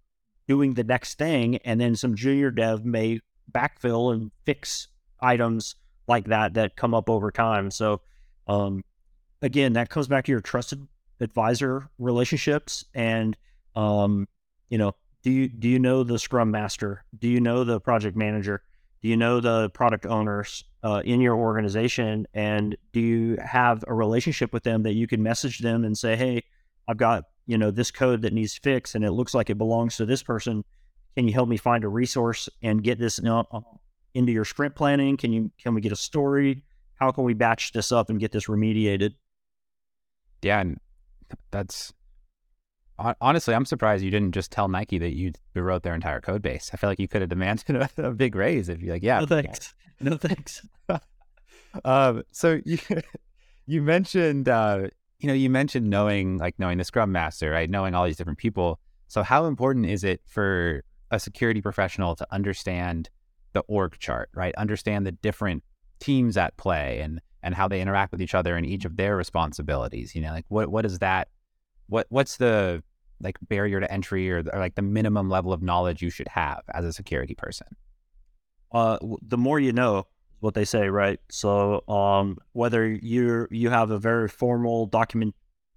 doing 0.48 0.74
the 0.74 0.84
next 0.84 1.18
thing, 1.18 1.56
and 1.58 1.80
then 1.80 1.94
some 1.94 2.14
junior 2.14 2.50
dev 2.50 2.84
may 2.84 3.20
backfill 3.50 4.12
and 4.12 4.30
fix 4.44 4.88
items 5.20 5.76
like 6.08 6.26
that 6.26 6.54
that 6.54 6.76
come 6.76 6.94
up 6.94 7.08
over 7.08 7.30
time. 7.30 7.70
So, 7.70 8.00
um, 8.48 8.82
again, 9.40 9.74
that 9.74 9.88
comes 9.88 10.08
back 10.08 10.24
to 10.24 10.32
your 10.32 10.40
trusted 10.40 10.86
advisor 11.20 11.88
relationships 11.98 12.84
and 12.94 13.36
um, 13.76 14.26
you 14.68 14.78
know 14.78 14.94
do 15.22 15.30
you 15.30 15.48
do 15.48 15.68
you 15.68 15.78
know 15.78 16.02
the 16.02 16.18
scrum 16.18 16.50
master? 16.50 17.04
Do 17.18 17.28
you 17.28 17.40
know 17.40 17.64
the 17.64 17.80
project 17.80 18.16
manager? 18.16 18.62
Do 19.02 19.08
you 19.08 19.16
know 19.16 19.40
the 19.40 19.70
product 19.70 20.06
owners 20.06 20.64
uh, 20.82 21.02
in 21.04 21.20
your 21.20 21.36
organization? 21.36 22.26
And 22.34 22.76
do 22.92 23.00
you 23.00 23.36
have 23.44 23.84
a 23.86 23.94
relationship 23.94 24.52
with 24.52 24.64
them 24.64 24.82
that 24.82 24.94
you 24.94 25.06
can 25.06 25.22
message 25.22 25.58
them 25.58 25.84
and 25.84 25.96
say 25.96 26.16
hey 26.16 26.42
i've 26.88 26.96
got 26.96 27.24
you 27.46 27.56
know 27.56 27.70
this 27.70 27.90
code 27.90 28.22
that 28.22 28.32
needs 28.32 28.56
fixed 28.56 28.94
and 28.94 29.04
it 29.04 29.12
looks 29.12 29.34
like 29.34 29.50
it 29.50 29.58
belongs 29.58 29.96
to 29.96 30.06
this 30.06 30.22
person. 30.22 30.64
Can 31.16 31.28
you 31.28 31.34
help 31.34 31.48
me 31.48 31.56
find 31.56 31.84
a 31.84 31.88
resource 31.88 32.48
and 32.62 32.82
get 32.82 32.98
this 32.98 33.20
uh, 33.22 33.42
into 34.14 34.32
your 34.32 34.44
sprint 34.44 34.74
planning? 34.74 35.16
Can 35.16 35.32
you 35.32 35.50
can 35.58 35.74
we 35.74 35.80
get 35.80 35.92
a 35.92 35.96
story? 35.96 36.64
How 36.94 37.10
can 37.10 37.24
we 37.24 37.34
batch 37.34 37.72
this 37.72 37.92
up 37.92 38.10
and 38.10 38.18
get 38.18 38.32
this 38.32 38.46
remediated? 38.46 39.14
Yeah 40.42 40.60
and 40.60 40.80
that's 41.50 41.92
honestly, 43.20 43.54
I'm 43.54 43.64
surprised 43.64 44.04
you 44.04 44.10
didn't 44.10 44.32
just 44.32 44.50
tell 44.50 44.68
Nike 44.68 44.98
that 44.98 45.14
you 45.14 45.32
rewrote 45.54 45.82
their 45.82 45.94
entire 45.94 46.20
code 46.20 46.42
base. 46.42 46.70
I 46.72 46.76
feel 46.76 46.90
like 46.90 46.98
you 46.98 47.08
could 47.08 47.22
have 47.22 47.30
demanded 47.30 47.76
a, 47.76 47.88
a 48.08 48.12
big 48.12 48.34
raise 48.34 48.68
if 48.68 48.80
you're 48.80 48.94
like, 48.94 49.02
yeah. 49.02 49.20
No 49.20 49.26
thanks. 49.26 49.74
No 50.00 50.16
thanks. 50.16 50.66
um, 51.84 52.22
so 52.32 52.60
you 52.64 52.78
you 53.66 53.82
mentioned 53.82 54.48
uh, 54.48 54.88
you 55.18 55.28
know 55.28 55.34
you 55.34 55.50
mentioned 55.50 55.88
knowing 55.88 56.38
like 56.38 56.58
knowing 56.58 56.78
the 56.78 56.84
Scrum 56.84 57.12
Master, 57.12 57.50
right? 57.50 57.68
Knowing 57.68 57.94
all 57.94 58.04
these 58.04 58.16
different 58.16 58.38
people. 58.38 58.78
So 59.08 59.22
how 59.22 59.44
important 59.46 59.86
is 59.86 60.04
it 60.04 60.22
for 60.26 60.84
a 61.10 61.20
security 61.20 61.60
professional 61.60 62.16
to 62.16 62.26
understand 62.30 63.10
the 63.52 63.60
org 63.68 63.98
chart, 63.98 64.30
right? 64.34 64.54
Understand 64.54 65.06
the 65.06 65.12
different 65.12 65.62
teams 66.00 66.36
at 66.36 66.56
play 66.56 67.00
and 67.00 67.20
and 67.42 67.54
how 67.54 67.68
they 67.68 67.80
interact 67.80 68.12
with 68.12 68.22
each 68.22 68.34
other 68.34 68.56
and 68.56 68.66
each 68.66 68.84
of 68.84 68.96
their 68.96 69.16
responsibilities. 69.16 70.14
You 70.14 70.22
know, 70.22 70.32
like 70.32 70.46
what 70.48 70.68
what 70.68 70.84
is 70.84 70.98
that? 71.00 71.28
What 71.88 72.06
what's 72.10 72.36
the 72.36 72.82
like 73.20 73.38
barrier 73.48 73.80
to 73.80 73.90
entry 73.92 74.30
or, 74.30 74.42
or 74.52 74.58
like 74.58 74.74
the 74.74 74.82
minimum 74.82 75.28
level 75.28 75.52
of 75.52 75.62
knowledge 75.62 76.02
you 76.02 76.10
should 76.10 76.28
have 76.28 76.62
as 76.74 76.84
a 76.84 76.92
security 76.92 77.34
person? 77.34 77.68
Uh, 78.72 78.98
the 79.22 79.38
more 79.38 79.60
you 79.60 79.72
know, 79.72 80.06
what 80.40 80.54
they 80.54 80.64
say, 80.64 80.88
right? 80.88 81.20
So, 81.30 81.86
um, 81.88 82.36
whether 82.52 82.88
you 82.88 83.46
you 83.50 83.70
have 83.70 83.90
a 83.90 83.98
very 83.98 84.28
formal 84.28 84.86
document 84.86 85.34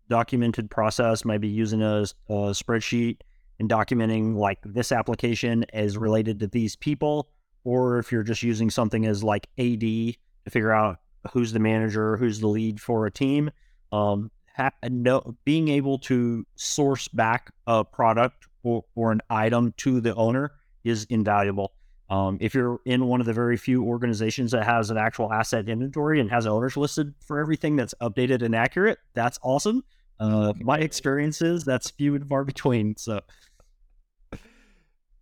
documented 0.10 0.70
process, 0.70 1.26
maybe 1.26 1.48
using 1.48 1.82
a, 1.82 2.06
a 2.30 2.52
spreadsheet 2.52 3.18
and 3.60 3.70
documenting 3.70 4.36
like 4.36 4.60
this 4.64 4.92
application 4.92 5.66
is 5.74 5.98
related 5.98 6.40
to 6.40 6.48
these 6.48 6.76
people, 6.76 7.30
or 7.64 8.00
if 8.00 8.12
you're 8.12 8.24
just 8.24 8.44
using 8.44 8.70
something 8.70 9.06
as 9.06 9.24
like 9.24 9.48
AD 9.58 9.80
to 9.82 10.50
figure 10.50 10.72
out 10.72 11.00
who's 11.32 11.52
the 11.52 11.60
manager, 11.60 12.18
who's 12.18 12.40
the 12.40 12.48
lead 12.48 12.80
for 12.80 13.06
a 13.06 13.12
team. 13.12 13.52
Um, 13.92 14.32
ha- 14.56 14.72
no, 14.90 15.36
being 15.46 15.68
able 15.68 16.00
to 16.00 16.46
source 16.56 17.08
back 17.08 17.52
a 17.68 17.84
product 17.84 18.48
or, 18.64 18.84
or 18.96 19.12
an 19.12 19.22
item 19.30 19.74
to 19.78 20.02
the 20.02 20.16
owner 20.16 20.54
is 20.84 21.06
invaluable. 21.10 21.74
Um, 22.10 22.38
if 22.40 22.54
you're 22.54 22.80
in 22.86 23.08
one 23.08 23.20
of 23.20 23.26
the 23.26 23.34
very 23.34 23.58
few 23.58 23.84
organizations 23.84 24.52
that 24.52 24.64
has 24.64 24.92
an 24.92 24.98
actual 24.98 25.34
asset 25.34 25.68
inventory 25.68 26.20
and 26.20 26.30
has 26.30 26.46
owners 26.46 26.78
listed 26.78 27.14
for 27.20 27.40
everything 27.40 27.76
that's 27.76 27.96
updated 28.02 28.44
and 28.44 28.56
accurate, 28.56 29.00
that's 29.14 29.40
awesome. 29.42 29.84
Uh, 30.20 30.54
my 30.60 30.78
experience 30.78 31.42
is 31.42 31.64
that's 31.64 31.90
few 31.90 32.16
and 32.16 32.28
far 32.30 32.44
between. 32.44 32.96
So, 32.96 33.22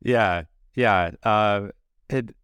yeah, 0.02 0.44
yeah. 0.76 1.12
Uh, 1.24 1.70
it, 2.10 2.36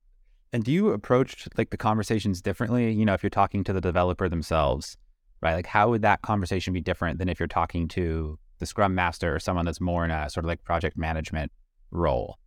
and 0.51 0.63
do 0.63 0.71
you 0.71 0.89
approach 0.89 1.47
like 1.57 1.69
the 1.69 1.77
conversations 1.77 2.41
differently? 2.41 2.91
You 2.91 3.05
know, 3.05 3.13
if 3.13 3.23
you're 3.23 3.29
talking 3.29 3.63
to 3.65 3.73
the 3.73 3.81
developer 3.81 4.27
themselves, 4.27 4.97
right? 5.41 5.55
Like, 5.55 5.67
how 5.67 5.89
would 5.89 6.01
that 6.01 6.21
conversation 6.21 6.73
be 6.73 6.81
different 6.81 7.19
than 7.19 7.29
if 7.29 7.39
you're 7.39 7.47
talking 7.47 7.87
to 7.89 8.37
the 8.59 8.65
Scrum 8.65 8.95
Master 8.95 9.35
or 9.35 9.39
someone 9.39 9.65
that's 9.65 9.81
more 9.81 10.03
in 10.05 10.11
a 10.11 10.29
sort 10.29 10.45
of 10.45 10.47
like 10.47 10.63
project 10.63 10.97
management 10.97 11.51
role? 11.91 12.37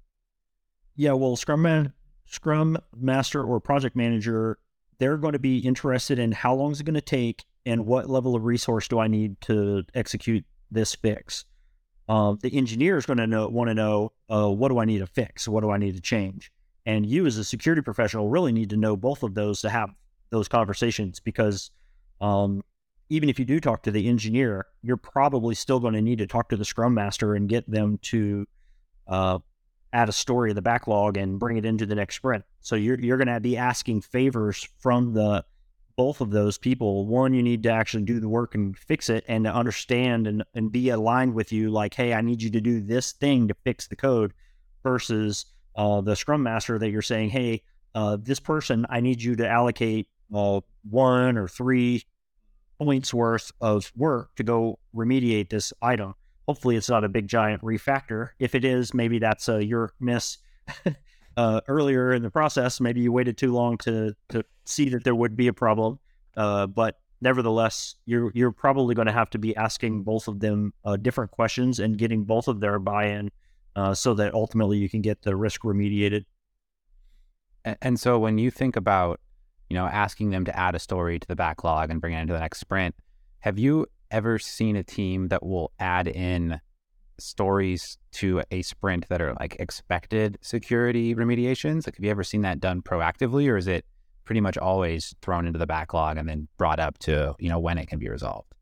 Yeah, 0.97 1.13
well, 1.13 1.37
Scrum 1.37 1.63
Man, 1.63 1.93
Scrum 2.27 2.77
Master 2.95 3.43
or 3.43 3.61
Project 3.61 3.97
Manager, 3.97 4.59
they're 4.99 5.17
going 5.17 5.33
to 5.33 5.39
be 5.39 5.59
interested 5.59 6.19
in 6.19 6.33
how 6.33 6.55
long 6.55 6.73
is 6.73 6.81
it 6.81 6.85
going 6.85 6.95
to 6.95 7.01
take 7.01 7.45
and 7.65 7.87
what 7.87 8.11
level 8.11 8.35
of 8.35 8.45
resource 8.45 8.89
do 8.89 8.99
I 8.99 9.09
need 9.09 9.41
to 9.43 9.85
execute 9.95 10.45
this 10.71 10.95
fix. 10.95 11.45
Uh, 12.09 12.35
the 12.41 12.55
engineer 12.57 12.99
is 12.99 13.07
going 13.07 13.19
to 13.19 13.27
know 13.27 13.49
want 13.49 13.69
to 13.69 13.75
know 13.75 14.13
uh, 14.29 14.51
what 14.51 14.69
do 14.69 14.79
I 14.79 14.85
need 14.85 14.99
to 14.99 15.07
fix, 15.07 15.47
what 15.47 15.63
do 15.63 15.71
I 15.71 15.79
need 15.79 15.95
to 15.95 16.01
change, 16.01 16.51
and 16.87 17.07
you 17.07 17.27
as 17.27 17.39
a 17.39 17.45
security 17.45 17.83
professional 17.83 18.29
really 18.29 18.53
need 18.53 18.71
to 18.71 18.77
know 18.77 18.97
both 18.97 19.23
of 19.23 19.35
those 19.35 19.61
to 19.61 19.71
have 19.71 19.91
those 20.31 20.49
conversations 20.49 21.21
because 21.21 21.71
um, 22.21 22.63
even 23.09 23.29
if 23.29 23.39
you 23.39 23.45
do 23.45 23.61
talk 23.61 23.83
to 23.83 23.91
the 23.91 24.09
engineer, 24.09 24.67
you're 24.83 24.97
probably 24.97 25.55
still 25.55 25.79
going 25.79 25.95
to 25.95 26.03
need 26.03 26.19
to 26.19 26.27
talk 26.27 26.49
to 26.49 26.57
the 26.57 26.65
Scrum 26.65 26.95
Master 26.95 27.35
and 27.35 27.49
get 27.49 27.71
them 27.71 27.99
to 28.03 28.47
uh, 29.07 29.39
add 29.93 30.09
a 30.09 30.13
story 30.13 30.51
in 30.51 30.57
the 30.57 30.63
backlog 30.63 31.17
and 31.17 31.39
bring 31.39 31.57
it 31.57 31.67
into 31.67 31.85
the 31.85 31.95
next 31.95 32.17
sprint. 32.17 32.45
So 32.61 32.75
you're 32.77 32.99
you're 32.99 33.19
going 33.19 33.29
to 33.29 33.41
be 33.41 33.57
asking 33.57 34.01
favors 34.03 34.67
from 34.79 35.13
the 35.13 35.45
both 35.97 36.21
of 36.21 36.31
those 36.31 36.57
people. 36.57 37.07
One, 37.07 37.35
you 37.35 37.43
need 37.43 37.63
to 37.65 37.71
actually 37.71 38.05
do 38.05 38.19
the 38.19 38.29
work 38.29 38.55
and 38.55 38.77
fix 38.77 39.11
it 39.11 39.25
and 39.29 39.45
to 39.45 39.53
understand 39.53 40.27
and, 40.27 40.43
and 40.55 40.73
be 40.73 40.89
aligned 40.89 41.35
with 41.35 41.53
you 41.53 41.71
like, 41.71 41.93
hey, 41.93 42.15
I 42.15 42.23
need 42.23 42.41
you 42.41 42.51
to 42.51 42.61
do 42.61 42.81
this 42.81 43.13
thing 43.13 43.49
to 43.49 43.55
fix 43.63 43.89
the 43.89 43.97
code 43.97 44.33
versus 44.83 45.47
uh, 45.77 46.01
the 46.01 46.17
scrum 46.17 46.43
master 46.43 46.79
that 46.79 46.91
you're 46.91 47.03
saying, 47.03 47.31
hey, 47.31 47.63
uh, 47.95 48.17
this 48.21 48.41
person, 48.41 48.87
I 48.89 49.01
need 49.01 49.23
you 49.23 49.37
to 49.37 49.49
allocate 49.49 50.09
uh, 50.35 50.61
one 50.89 51.37
or 51.37 51.49
three 51.49 52.05
points 52.79 53.13
worth 53.13 53.53
of 53.61 53.93
work 53.97 54.35
to 54.37 54.43
go 54.43 54.79
remediate 54.95 55.51
this 55.51 55.73
item 55.83 56.15
hopefully 56.47 56.77
it's 56.77 56.89
not 56.89 57.05
a 57.05 57.09
big 57.09 57.29
giant 57.29 57.63
refactor. 57.63 58.31
If 58.39 58.55
it 58.55 58.65
is, 58.65 58.95
maybe 58.95 59.19
that's 59.19 59.49
a 59.49 59.65
your 59.65 59.93
miss 60.01 60.39
uh, 61.37 61.61
earlier 61.69 62.13
in 62.13 62.23
the 62.23 62.31
process. 62.31 62.81
Maybe 62.81 63.01
you 63.01 63.13
waited 63.13 63.37
too 63.37 63.53
long 63.53 63.79
to 63.79 64.15
to 64.31 64.45
see 64.65 64.89
that 64.91 65.05
there 65.05 65.15
would 65.15 65.37
be 65.37 65.49
a 65.49 65.53
problem. 65.53 65.99
Uh, 66.37 66.67
but 66.67 66.99
nevertheless, 67.21 67.97
you're 68.07 68.31
you're 68.35 68.53
probably 68.53 68.95
going 68.95 69.07
to 69.07 69.13
have 69.13 69.31
to 69.31 69.39
be 69.39 69.57
asking 69.57 70.03
both 70.03 70.29
of 70.29 70.41
them 70.41 70.73
uh, 70.85 70.97
different 70.97 71.31
questions 71.31 71.79
and 71.79 71.99
getting 71.99 72.25
both 72.25 72.49
of 72.49 72.61
their 72.61 72.79
buy-in, 72.79 73.31
uh, 73.77 73.95
so 73.95 74.15
that 74.15 74.35
ultimately 74.35 74.79
you 74.79 74.89
can 74.89 75.01
get 75.01 75.23
the 75.23 75.37
risk 75.37 75.63
remediated. 75.63 76.25
And, 77.65 77.77
and 77.83 78.01
so 78.01 78.19
when 78.19 78.39
you 78.39 78.51
think 78.51 78.77
about 78.77 79.21
you 79.71 79.77
know 79.77 79.87
asking 79.87 80.31
them 80.31 80.45
to 80.45 80.59
add 80.59 80.75
a 80.75 80.79
story 80.79 81.19
to 81.19 81.27
the 81.27 81.37
backlog 81.37 81.91
and 81.91 82.01
bring 82.01 82.15
it 82.15 82.21
into 82.21 82.33
the 82.33 82.41
next 82.41 82.61
sprint, 82.61 82.95
have 83.41 83.59
you 83.59 83.87
ever 84.11 84.39
seen 84.39 84.77
a 84.77 84.83
team 84.83 85.29
that 85.29 85.45
will 85.45 85.73
add 85.79 86.07
in 86.07 86.61
stories 87.19 87.99
to 88.11 88.43
a 88.51 88.63
sprint 88.63 89.09
that 89.09 89.21
are 89.21 89.35
like 89.41 89.57
expected 89.59 90.39
security 90.43 91.15
remediations? 91.15 91.87
Like, 91.87 91.97
have 91.97 92.05
you 92.05 92.11
ever 92.11 92.25
seen 92.25 92.43
that 92.43 92.61
done 92.61 92.83
proactively, 92.83 93.49
or 93.49 93.57
is 93.57 93.67
it 93.67 93.85
pretty 94.25 94.41
much 94.41 94.57
always 94.57 95.15
thrown 95.23 95.47
into 95.47 95.59
the 95.59 95.67
backlog 95.67 96.17
and 96.17 96.29
then 96.29 96.49
brought 96.59 96.79
up 96.79 96.99
to 96.99 97.35
you 97.39 97.49
know 97.49 97.59
when 97.59 97.79
it 97.79 97.87
can 97.89 97.99
be 97.99 98.09
resolved? 98.09 98.53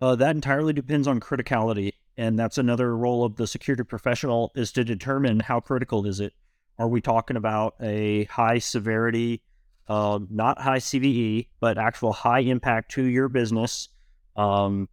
Uh, 0.00 0.16
that 0.16 0.34
entirely 0.34 0.72
depends 0.72 1.06
on 1.06 1.20
criticality, 1.20 1.92
and 2.16 2.38
that's 2.38 2.58
another 2.58 2.96
role 2.96 3.24
of 3.24 3.36
the 3.36 3.46
security 3.46 3.84
professional 3.84 4.52
is 4.54 4.72
to 4.72 4.84
determine 4.84 5.40
how 5.40 5.60
critical 5.60 6.06
is 6.06 6.20
it. 6.20 6.32
Are 6.78 6.88
we 6.88 7.00
talking 7.00 7.36
about 7.36 7.74
a 7.80 8.24
high 8.24 8.58
severity, 8.58 9.42
uh, 9.88 10.18
not 10.30 10.60
high 10.60 10.78
CVE, 10.78 11.48
but 11.60 11.78
actual 11.78 12.12
high 12.12 12.40
impact 12.40 12.92
to 12.92 13.04
your 13.04 13.28
business? 13.28 13.88
Um, 14.36 14.88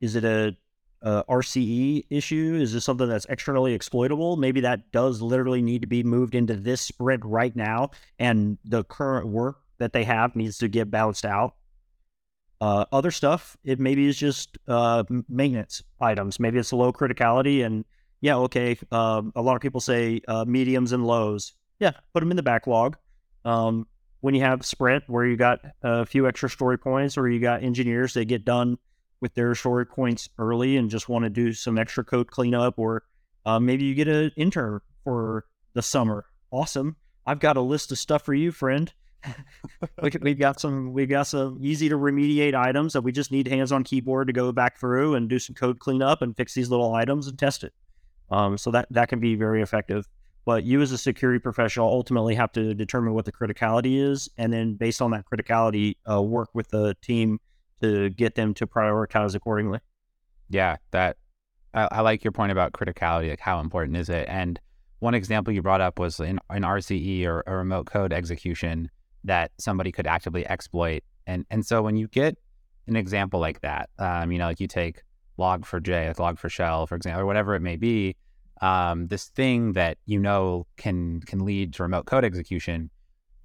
is 0.00 0.16
it 0.16 0.24
a, 0.24 0.56
a, 1.02 1.24
RCE 1.24 2.06
issue? 2.10 2.58
Is 2.60 2.72
this 2.72 2.84
something 2.84 3.08
that's 3.08 3.26
externally 3.26 3.72
exploitable? 3.72 4.36
Maybe 4.36 4.60
that 4.60 4.92
does 4.92 5.22
literally 5.22 5.62
need 5.62 5.82
to 5.82 5.88
be 5.88 6.02
moved 6.02 6.34
into 6.34 6.54
this 6.54 6.80
sprint 6.80 7.24
right 7.24 7.54
now, 7.54 7.90
and 8.18 8.58
the 8.64 8.84
current 8.84 9.28
work 9.28 9.60
that 9.78 9.92
they 9.92 10.04
have 10.04 10.36
needs 10.36 10.58
to 10.58 10.68
get 10.68 10.90
balanced 10.90 11.24
out. 11.24 11.54
Uh, 12.60 12.86
other 12.90 13.10
stuff, 13.10 13.56
it 13.64 13.78
maybe 13.78 14.06
is 14.06 14.16
just 14.16 14.56
uh, 14.66 15.04
maintenance 15.28 15.82
items. 16.00 16.40
Maybe 16.40 16.58
it's 16.58 16.72
low 16.72 16.92
criticality, 16.92 17.64
and 17.64 17.84
yeah, 18.20 18.36
okay. 18.36 18.78
Um, 18.90 19.32
a 19.36 19.42
lot 19.42 19.56
of 19.56 19.62
people 19.62 19.80
say 19.80 20.20
uh, 20.26 20.44
mediums 20.46 20.92
and 20.92 21.06
lows. 21.06 21.52
Yeah, 21.80 21.92
put 22.14 22.20
them 22.20 22.30
in 22.30 22.36
the 22.36 22.42
backlog. 22.42 22.96
Um, 23.44 23.86
when 24.20 24.34
you 24.34 24.40
have 24.40 24.64
sprint 24.64 25.04
where 25.06 25.24
you 25.24 25.36
got 25.36 25.60
a 25.82 26.04
few 26.04 26.26
extra 26.26 26.50
story 26.50 26.78
points 26.78 27.16
or 27.16 27.28
you 27.28 27.38
got 27.38 27.62
engineers 27.62 28.14
that 28.14 28.24
get 28.24 28.44
done 28.44 28.78
with 29.20 29.34
their 29.34 29.54
story 29.54 29.86
points 29.86 30.28
early 30.38 30.76
and 30.76 30.90
just 30.90 31.08
want 31.08 31.24
to 31.24 31.30
do 31.30 31.52
some 31.52 31.78
extra 31.78 32.04
code 32.04 32.30
cleanup 32.30 32.78
or 32.78 33.04
uh, 33.44 33.60
maybe 33.60 33.84
you 33.84 33.94
get 33.94 34.08
an 34.08 34.32
intern 34.36 34.80
for 35.04 35.44
the 35.74 35.82
summer 35.82 36.24
awesome 36.50 36.96
i've 37.26 37.38
got 37.38 37.56
a 37.56 37.60
list 37.60 37.92
of 37.92 37.98
stuff 37.98 38.22
for 38.22 38.34
you 38.34 38.50
friend 38.50 38.92
we've 40.20 40.38
got 40.38 40.60
some 40.60 40.92
we've 40.92 41.08
got 41.08 41.26
some 41.26 41.58
easy 41.60 41.88
to 41.88 41.96
remediate 41.96 42.54
items 42.54 42.92
that 42.92 43.02
we 43.02 43.12
just 43.12 43.30
need 43.30 43.46
hands 43.48 43.72
on 43.72 43.84
keyboard 43.84 44.26
to 44.26 44.32
go 44.32 44.52
back 44.52 44.78
through 44.78 45.14
and 45.14 45.28
do 45.28 45.38
some 45.38 45.54
code 45.54 45.78
cleanup 45.78 46.22
and 46.22 46.36
fix 46.36 46.54
these 46.54 46.70
little 46.70 46.94
items 46.94 47.26
and 47.26 47.38
test 47.38 47.64
it 47.64 47.72
um, 48.30 48.56
so 48.56 48.70
that 48.70 48.86
that 48.90 49.08
can 49.08 49.20
be 49.20 49.34
very 49.34 49.62
effective 49.62 50.06
but 50.46 50.62
you, 50.62 50.80
as 50.80 50.92
a 50.92 50.98
security 50.98 51.40
professional, 51.40 51.88
ultimately 51.88 52.36
have 52.36 52.52
to 52.52 52.72
determine 52.72 53.14
what 53.14 53.24
the 53.24 53.32
criticality 53.32 54.00
is, 54.00 54.30
and 54.38 54.52
then 54.52 54.74
based 54.74 55.02
on 55.02 55.10
that 55.10 55.24
criticality, 55.26 55.96
uh, 56.08 56.22
work 56.22 56.50
with 56.54 56.68
the 56.68 56.96
team 57.02 57.40
to 57.82 58.10
get 58.10 58.36
them 58.36 58.54
to 58.54 58.66
prioritize 58.66 59.34
accordingly. 59.34 59.80
Yeah, 60.48 60.76
that 60.92 61.16
I, 61.74 61.88
I, 61.90 62.00
like 62.02 62.22
your 62.22 62.30
point 62.30 62.52
about 62.52 62.72
criticality. 62.72 63.28
Like, 63.28 63.40
how 63.40 63.58
important 63.58 63.96
is 63.96 64.08
it? 64.08 64.26
And 64.28 64.60
one 65.00 65.14
example 65.14 65.52
you 65.52 65.62
brought 65.62 65.80
up 65.80 65.98
was 65.98 66.20
in 66.20 66.38
an 66.48 66.62
RCE 66.62 67.26
or 67.26 67.42
a 67.48 67.56
remote 67.56 67.86
code 67.86 68.12
execution 68.12 68.88
that 69.26 69.50
somebody 69.58 69.92
could 69.92 70.06
actively 70.06 70.46
exploit. 70.46 71.02
And 71.26 71.44
and 71.50 71.64
so 71.66 71.82
when 71.82 71.96
you 71.96 72.08
get 72.08 72.36
an 72.88 72.96
example 72.96 73.38
like 73.40 73.60
that, 73.60 73.90
um, 73.98 74.32
you 74.32 74.38
know, 74.38 74.46
like 74.46 74.60
you 74.60 74.68
take 74.68 75.02
log4j, 75.38 76.08
like 76.08 76.16
log4shell, 76.16 76.88
for 76.88 76.94
example, 76.94 77.20
or 77.22 77.26
whatever 77.26 77.54
it 77.54 77.60
may 77.60 77.76
be, 77.76 78.16
um, 78.62 79.08
this 79.08 79.28
thing 79.28 79.72
that 79.74 79.98
you 80.06 80.18
know 80.18 80.66
can 80.76 81.20
can 81.20 81.44
lead 81.44 81.74
to 81.74 81.82
remote 81.82 82.06
code 82.06 82.24
execution. 82.24 82.90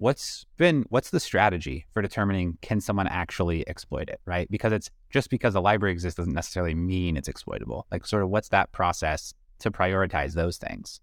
what's 0.02 0.44
been 0.56 0.84
what's 0.88 1.10
the 1.10 1.20
strategy 1.20 1.86
for 1.92 2.02
determining 2.02 2.58
can 2.60 2.80
someone 2.80 3.06
actually 3.06 3.66
exploit 3.68 4.08
it, 4.08 4.20
right? 4.26 4.50
Because 4.50 4.72
it's 4.72 4.90
just 5.10 5.30
because 5.30 5.54
a 5.54 5.60
library 5.60 5.92
exists 5.92 6.16
doesn't 6.16 6.34
necessarily 6.34 6.74
mean 6.74 7.16
it's 7.16 7.28
exploitable. 7.28 7.86
Like, 7.92 8.04
sort 8.04 8.24
of, 8.24 8.28
what's 8.28 8.48
that 8.48 8.72
process 8.72 9.32
to 9.60 9.70
prioritize 9.70 10.32
those 10.34 10.56
things? 10.58 11.00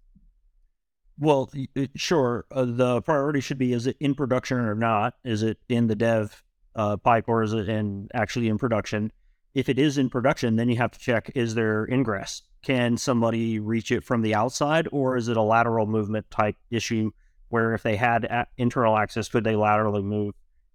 Well, 1.20 1.52
sure. 1.96 2.46
Uh, 2.50 2.64
the 2.64 3.02
priority 3.02 3.40
should 3.40 3.58
be: 3.58 3.74
is 3.74 3.86
it 3.86 3.96
in 4.00 4.14
production 4.14 4.58
or 4.58 4.74
not? 4.74 5.14
Is 5.22 5.42
it 5.42 5.58
in 5.68 5.86
the 5.86 5.94
dev 5.94 6.42
uh, 6.74 6.96
pipe 6.96 7.26
or 7.28 7.42
is 7.42 7.52
it 7.52 7.68
in 7.68 8.08
actually 8.14 8.48
in 8.48 8.56
production? 8.56 9.12
If 9.54 9.68
it 9.68 9.78
is 9.78 9.98
in 9.98 10.08
production, 10.08 10.56
then 10.56 10.70
you 10.70 10.76
have 10.76 10.92
to 10.92 10.98
check: 10.98 11.30
is 11.34 11.54
there 11.54 11.84
ingress? 11.84 12.42
Can 12.62 12.96
somebody 12.96 13.58
reach 13.58 13.92
it 13.92 14.02
from 14.02 14.22
the 14.22 14.34
outside, 14.34 14.88
or 14.92 15.16
is 15.16 15.28
it 15.28 15.36
a 15.36 15.42
lateral 15.42 15.86
movement 15.86 16.30
type 16.30 16.56
issue? 16.70 17.10
Where 17.50 17.74
if 17.74 17.82
they 17.82 17.96
had 17.96 18.24
a- 18.24 18.46
internal 18.56 18.96
access, 18.96 19.28
could 19.28 19.44
they 19.44 19.56
laterally 19.56 20.02
move 20.02 20.34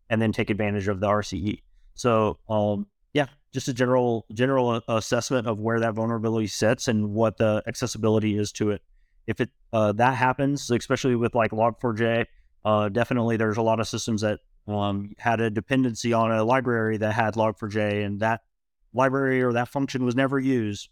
and 0.10 0.22
then 0.22 0.32
take 0.32 0.52
advantage 0.52 0.88
of 0.88 1.00
the 1.00 1.08
RCE? 1.08 1.64
So, 1.96 2.38
um, 2.50 2.86
yeah, 3.14 3.28
just 3.52 3.68
a 3.68 3.74
general 3.74 4.28
general 4.32 4.82
assessment 4.88 5.48
of 5.48 5.60
where 5.60 5.80
that 5.80 5.96
vulnerability 5.96 6.48
sits 6.48 6.88
and 6.88 7.14
what 7.14 7.38
the 7.38 7.64
accessibility 7.66 8.38
is 8.38 8.52
to 8.54 8.70
it 8.72 8.84
if 9.28 9.42
it 9.42 9.50
uh, 9.74 9.92
that 9.94 10.16
happens, 10.16 10.70
especially 10.72 11.16
with 11.16 11.36
like 11.36 11.52
Log4j, 11.52 12.26
uh, 12.64 12.90
definitely 12.90 13.38
there's 13.38 13.58
a 13.58 13.62
lot 13.62 13.80
of 13.80 13.88
systems 13.88 14.22
that 14.22 14.40
um, 14.68 15.14
had 15.18 15.42
a 15.42 15.50
dependency 15.50 16.14
on 16.14 16.32
a 16.32 16.44
library 16.44 16.98
that 16.98 17.14
had 17.14 17.36
Log4j, 17.36 18.06
and 18.06 18.20
that 18.20 18.42
library 18.94 19.42
or 19.42 19.54
that 19.54 19.70
function 19.70 20.06
was 20.06 20.16
never 20.16 20.40
used. 20.40 20.90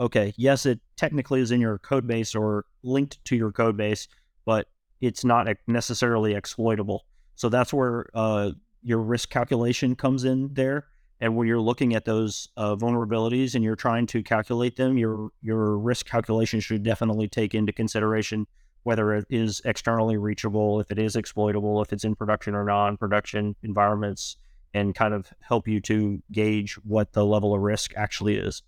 Okay, 0.00 0.34
yes, 0.36 0.66
it 0.66 0.80
technically 0.96 1.40
is 1.40 1.50
in 1.50 1.60
your 1.60 1.78
code 1.78 2.06
base 2.06 2.34
or 2.34 2.64
linked 2.82 3.24
to 3.26 3.36
your 3.36 3.52
code 3.52 3.76
base, 3.76 4.08
but 4.44 4.66
it's 5.00 5.24
not 5.24 5.46
necessarily 5.66 6.34
exploitable. 6.34 7.04
So 7.36 7.48
that's 7.48 7.72
where 7.72 8.06
uh, 8.14 8.52
your 8.82 9.00
risk 9.00 9.30
calculation 9.30 9.94
comes 9.94 10.24
in 10.24 10.54
there. 10.54 10.86
And 11.24 11.36
when 11.36 11.48
you're 11.48 11.58
looking 11.58 11.94
at 11.94 12.04
those 12.04 12.50
uh, 12.58 12.76
vulnerabilities 12.76 13.54
and 13.54 13.64
you're 13.64 13.76
trying 13.76 14.06
to 14.08 14.22
calculate 14.22 14.76
them, 14.76 14.98
your 14.98 15.30
your 15.40 15.78
risk 15.78 16.04
calculation 16.04 16.60
should 16.60 16.82
definitely 16.82 17.28
take 17.28 17.54
into 17.54 17.72
consideration 17.72 18.46
whether 18.82 19.14
it 19.14 19.24
is 19.30 19.62
externally 19.64 20.18
reachable, 20.18 20.80
if 20.80 20.90
it 20.90 20.98
is 20.98 21.16
exploitable, 21.16 21.80
if 21.80 21.94
it's 21.94 22.04
in 22.04 22.14
production 22.14 22.54
or 22.54 22.62
non-production 22.62 23.56
environments, 23.62 24.36
and 24.74 24.94
kind 24.94 25.14
of 25.14 25.32
help 25.40 25.66
you 25.66 25.80
to 25.80 26.22
gauge 26.30 26.74
what 26.84 27.14
the 27.14 27.24
level 27.24 27.54
of 27.54 27.62
risk 27.62 27.94
actually 27.96 28.36
is. 28.36 28.62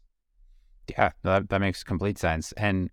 Yeah, 0.89 1.11
that, 1.25 1.51
that 1.51 1.61
makes 1.61 1.85
complete 1.85 2.17
sense. 2.17 2.53
And 2.53 2.89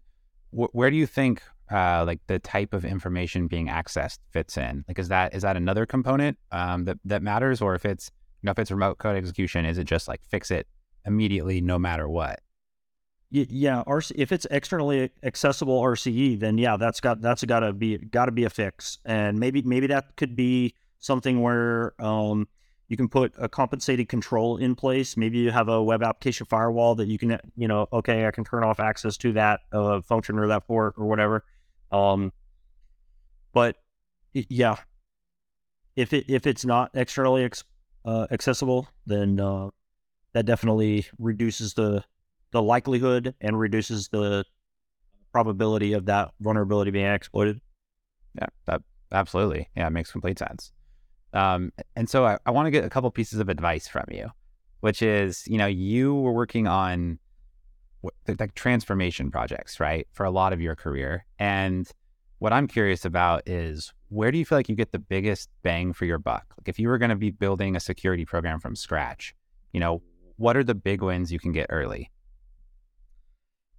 wh- 0.52 0.76
where 0.76 0.92
do 0.92 0.98
you 0.98 1.08
think 1.08 1.42
uh, 1.72 2.04
like 2.06 2.20
the 2.28 2.40
type 2.40 2.74
of 2.74 2.84
information 2.84 3.48
being 3.48 3.70
accessed 3.70 4.20
fits 4.30 4.58
in? 4.58 4.84
Like, 4.90 5.00
is 5.00 5.08
that 5.08 5.34
is 5.34 5.44
that 5.44 5.56
another 5.56 5.86
component 5.86 6.38
um, 6.52 6.84
that 6.84 6.98
that 7.06 7.24
matters, 7.24 7.62
or 7.62 7.76
if 7.76 7.86
it's 7.86 8.12
you 8.44 8.48
know, 8.48 8.52
if 8.52 8.60
it's 8.60 8.72
remote 8.72 8.98
code 8.98 9.16
execution, 9.16 9.66
is 9.66 9.78
it 9.78 9.86
just 9.86 10.08
like 10.08 10.22
fix 10.26 10.52
it 10.52 10.68
immediately 11.06 11.62
no 11.62 11.80
matter 11.80 12.10
what? 12.10 12.42
Yeah, 13.32 13.84
RC, 13.88 14.12
if 14.16 14.32
it's 14.32 14.46
externally 14.52 15.10
accessible 15.24 15.82
RCE, 15.82 16.40
then 16.40 16.60
yeah, 16.60 16.78
that's 16.78 17.00
got 17.00 17.20
that's 17.20 17.44
got 17.46 17.62
to 17.62 17.74
be 17.74 17.98
got 17.98 18.26
to 18.26 18.32
be 18.32 18.44
a 18.44 18.50
fix, 18.50 19.00
and 19.06 19.40
maybe 19.40 19.64
maybe 19.64 19.88
that 19.88 20.16
could 20.18 20.36
be 20.36 20.76
something 21.00 21.42
where 21.42 22.00
um, 22.00 22.48
you 22.90 22.98
can 22.98 23.10
put 23.10 23.34
a 23.40 23.50
compensated 23.50 24.08
control 24.08 24.58
in 24.58 24.76
place. 24.76 25.18
Maybe 25.18 25.40
you 25.40 25.50
have 25.50 25.68
a 25.68 25.82
web 25.82 26.04
application 26.04 26.46
firewall 26.46 26.94
that 26.96 27.08
you 27.08 27.18
can 27.18 27.40
you 27.56 27.68
know 27.68 27.88
okay, 27.92 28.28
I 28.28 28.32
can 28.32 28.44
turn 28.44 28.64
off 28.64 28.80
access 28.80 29.18
to 29.18 29.32
that 29.32 29.62
uh, 29.72 30.02
function 30.02 30.38
or 30.38 30.48
that 30.50 30.68
port 30.68 30.94
or 30.98 31.08
whatever. 31.08 31.44
Um, 31.92 32.32
but 33.52 33.78
yeah, 34.34 34.76
if 35.96 36.14
it 36.14 36.26
if 36.28 36.46
it's 36.46 36.66
not 36.66 36.92
externally 36.94 37.46
ex- 37.46 37.64
uh, 38.06 38.28
accessible, 38.32 38.88
then 39.06 39.40
uh, 39.40 39.70
that 40.34 40.46
definitely 40.46 41.06
reduces 41.20 41.74
the 41.74 42.04
the 42.52 42.62
likelihood 42.62 43.34
and 43.42 43.60
reduces 43.60 44.10
the 44.10 44.46
probability 45.32 45.94
of 45.94 46.06
that 46.06 46.32
vulnerability 46.40 46.92
being 46.92 47.08
exploited. 47.08 47.60
Yeah, 48.36 48.48
that 48.66 48.82
absolutely. 49.12 49.70
Yeah, 49.76 49.88
it 49.88 49.90
makes 49.90 50.12
complete 50.12 50.38
sense. 50.38 50.72
Um, 51.34 51.72
and 51.96 52.08
so 52.08 52.26
I, 52.26 52.38
I 52.46 52.52
want 52.52 52.68
to 52.68 52.72
get 52.72 52.84
a 52.84 52.90
couple 52.90 53.10
pieces 53.10 53.40
of 53.40 53.50
advice 53.50 53.88
from 53.88 54.06
you, 54.12 54.30
which 54.82 55.02
is, 55.02 55.48
you 55.48 55.58
know, 55.58 55.66
you 55.66 56.14
were 56.14 56.32
working 56.32 56.68
on 56.68 57.18
like 58.28 58.54
transformation 58.54 59.32
projects, 59.32 59.80
right, 59.80 60.08
for 60.12 60.26
a 60.26 60.32
lot 60.32 60.54
of 60.54 60.62
your 60.62 60.76
career. 60.76 61.26
And 61.40 61.90
what 62.40 62.54
I'm 62.54 62.68
curious 62.68 63.06
about 63.06 63.48
is 63.48 63.94
where 64.14 64.32
do 64.32 64.38
you 64.38 64.46
feel 64.46 64.58
like 64.58 64.70
you 64.70 64.76
get 64.76 64.92
the 64.92 65.00
biggest 65.00 65.50
bang 65.64 65.92
for 65.92 66.06
your 66.06 66.20
buck? 66.20 66.46
Like 66.58 66.70
if 66.70 66.78
you 66.78 66.88
were 66.88 66.98
going 66.98 67.10
to 67.10 67.16
be 67.16 67.32
building 67.32 67.76
a 67.76 67.80
security 67.80 68.26
program 68.26 68.60
from 68.60 68.76
scratch, 68.76 69.34
you 69.72 69.80
know, 69.80 70.02
what 70.38 70.56
are 70.56 70.64
the 70.64 70.76
big 70.76 71.02
wins 71.02 71.32
you 71.32 71.40
can 71.40 71.52
get 71.52 71.68
early? 71.70 72.12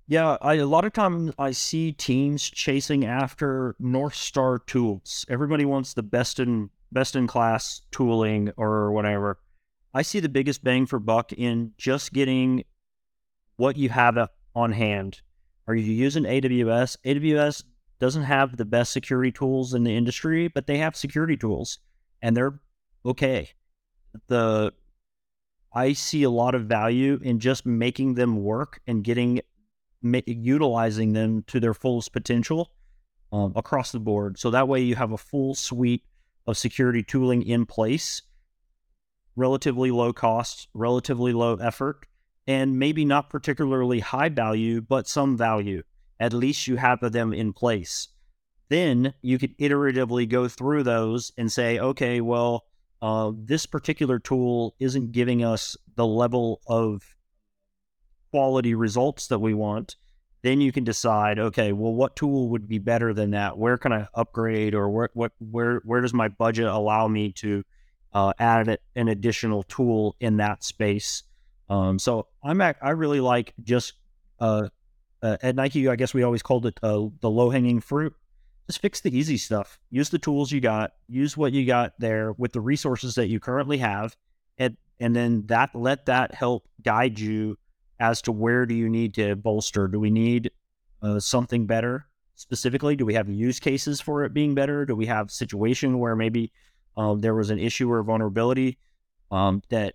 Yeah, 0.07 0.37
I, 0.43 0.55
a 0.55 0.67
lot 0.67 0.85
of 0.85 0.93
times 0.93 1.33
I 1.39 1.53
see 1.53 1.93
teams 1.93 2.43
chasing 2.43 3.07
after 3.07 3.75
North 3.79 4.15
Star 4.15 4.59
tools. 4.59 5.25
Everybody 5.31 5.65
wants 5.65 5.95
the 5.95 6.03
best 6.03 6.41
in 6.41 6.69
best 6.93 7.17
in 7.17 7.27
class 7.27 7.83
tooling 7.91 8.53
or 8.57 8.93
whatever. 8.93 9.39
I 9.95 10.03
see 10.03 10.21
the 10.21 10.29
biggest 10.29 10.63
bang 10.63 10.87
for 10.87 10.99
buck 10.99 11.33
in 11.33 11.73
just 11.79 12.13
getting 12.13 12.65
what 13.57 13.77
you 13.77 13.89
have 13.89 14.29
on 14.55 14.73
hand. 14.73 15.23
Are 15.67 15.75
you 15.75 15.93
using 15.93 16.25
AWS? 16.25 16.99
AWS 17.05 17.65
doesn't 18.05 18.25
have 18.25 18.59
the 18.59 18.67
best 18.67 18.93
security 18.93 19.33
tools 19.33 19.73
in 19.73 19.83
the 19.83 19.97
industry, 19.97 20.47
but 20.47 20.67
they 20.67 20.77
have 20.77 20.95
security 20.95 21.39
tools 21.39 21.79
and 22.21 22.37
they're 22.37 22.61
okay. 23.07 23.49
The 24.27 24.75
I 25.73 25.95
see 25.95 26.23
a 26.23 26.29
lot 26.29 26.55
of 26.55 26.67
value 26.67 27.19
in 27.23 27.41
just 27.41 27.65
making 27.65 28.15
them 28.15 28.45
work 28.45 28.83
and 28.87 29.03
getting 29.03 29.41
ma- 30.03 30.21
utilizing 30.27 31.15
them 31.15 31.45
to 31.47 31.59
their 31.59 31.73
fullest 31.73 32.13
potential 32.13 32.73
um, 33.33 33.55
across 33.57 33.91
the 33.91 34.01
board. 34.01 34.39
So 34.39 34.51
that 34.51 34.69
way 34.69 34.83
you 34.83 34.97
have 34.97 35.13
a 35.13 35.17
full 35.17 35.55
suite 35.55 36.05
of 36.47 36.59
security 36.59 37.03
tooling 37.03 37.41
in 37.41 37.65
place, 37.65 38.21
relatively 39.35 39.91
low 39.91 40.13
cost, 40.13 40.69
relatively 40.75 41.33
low 41.33 41.55
effort, 41.55 42.05
and 42.47 42.79
maybe 42.79 43.07
not 43.07 43.31
particularly 43.31 44.01
high 44.01 44.29
value, 44.29 44.83
but 44.83 45.09
some 45.09 45.39
value 45.39 45.83
at 46.21 46.33
least 46.33 46.67
you 46.67 46.77
have 46.77 47.01
them 47.13 47.33
in 47.33 47.53
place. 47.53 48.09
Then 48.69 49.15
you 49.23 49.39
could 49.39 49.57
iteratively 49.59 50.29
go 50.29 50.49
through 50.49 50.85
those 50.85 51.33
and 51.37 51.53
say, 51.53 51.79
okay, 51.79 52.21
well, 52.21 52.65
uh, 53.03 53.33
this 53.37 53.67
particular 53.67 54.19
tool 54.19 54.75
isn't 54.79 55.13
giving 55.13 55.45
us 55.45 55.77
the 55.97 56.07
level 56.07 56.61
of 56.67 57.03
quality 58.31 58.75
results 58.75 59.29
that 59.29 59.39
we 59.39 59.55
want. 59.55 59.97
Then 60.43 60.61
you 60.61 60.73
can 60.73 60.85
decide, 60.85 61.39
okay, 61.39 61.73
well, 61.73 61.93
what 61.93 62.17
tool 62.17 62.49
would 62.51 62.69
be 62.69 62.79
better 62.79 63.15
than 63.15 63.31
that? 63.31 63.57
Where 63.57 63.79
can 63.79 63.93
I 63.93 64.09
upgrade, 64.15 64.75
or 64.75 64.91
where 64.91 65.09
what 65.15 65.33
where 65.39 65.81
where 65.85 66.01
does 66.01 66.13
my 66.13 66.29
budget 66.29 66.67
allow 66.67 67.09
me 67.09 67.33
to 67.33 67.65
uh, 68.13 68.33
add 68.39 68.79
an 68.97 69.09
additional 69.09 69.63
tool 69.63 70.17
in 70.21 70.39
that 70.39 70.65
space? 70.65 71.23
Um, 71.71 71.99
so 71.99 72.27
I'm 72.43 72.61
at, 72.61 72.77
I 72.83 72.91
really 72.91 73.21
like 73.21 73.55
just 73.63 73.95
uh, 74.39 74.69
uh, 75.25 75.39
at 75.43 75.57
Nike, 75.57 75.89
I 75.89 75.97
guess 75.97 76.13
we 76.13 76.23
always 76.23 76.43
called 76.43 76.67
it 76.67 76.79
uh, 76.83 77.07
the 77.21 77.31
low 77.31 77.49
hanging 77.49 77.81
fruit. 77.81 78.15
Just 78.67 78.83
fix 78.83 79.01
the 79.01 79.17
easy 79.17 79.39
stuff. 79.39 79.79
Use 79.91 80.11
the 80.11 80.19
tools 80.19 80.53
you 80.53 80.61
got. 80.61 80.93
Use 81.09 81.35
what 81.35 81.53
you 81.53 81.67
got 81.67 81.95
there 81.99 82.33
with 82.33 82.53
the 82.53 82.61
resources 82.61 83.15
that 83.15 83.29
you 83.29 83.41
currently 83.41 83.79
have, 83.79 84.17
and 84.59 84.77
and 85.01 85.17
then 85.17 85.47
that 85.47 85.75
let 85.75 86.07
that 86.07 86.35
help 86.35 86.69
guide 86.83 87.19
you 87.19 87.59
as 87.99 88.21
to 88.23 88.33
where 88.33 88.67
do 88.67 88.75
you 88.75 88.89
need 88.89 89.15
to 89.15 89.35
bolster. 89.35 89.89
Do 89.89 89.99
we 89.99 90.11
need 90.11 90.51
uh, 91.03 91.21
something 91.21 91.67
better 91.67 92.07
specifically? 92.35 92.95
Do 92.95 93.07
we 93.07 93.15
have 93.15 93.29
use 93.29 93.59
cases 93.59 94.01
for 94.03 94.25
it 94.25 94.35
being 94.35 94.55
better? 94.55 94.85
Do 94.85 94.95
we 94.95 95.07
have 95.07 95.31
situation 95.31 95.99
where 95.99 96.17
maybe 96.17 96.53
um, 96.99 97.21
there 97.21 97.35
was 97.35 97.51
an 97.51 97.59
issue 97.59 97.91
or 97.91 98.03
vulnerability 98.03 98.79
um, 99.31 99.63
that 99.71 99.95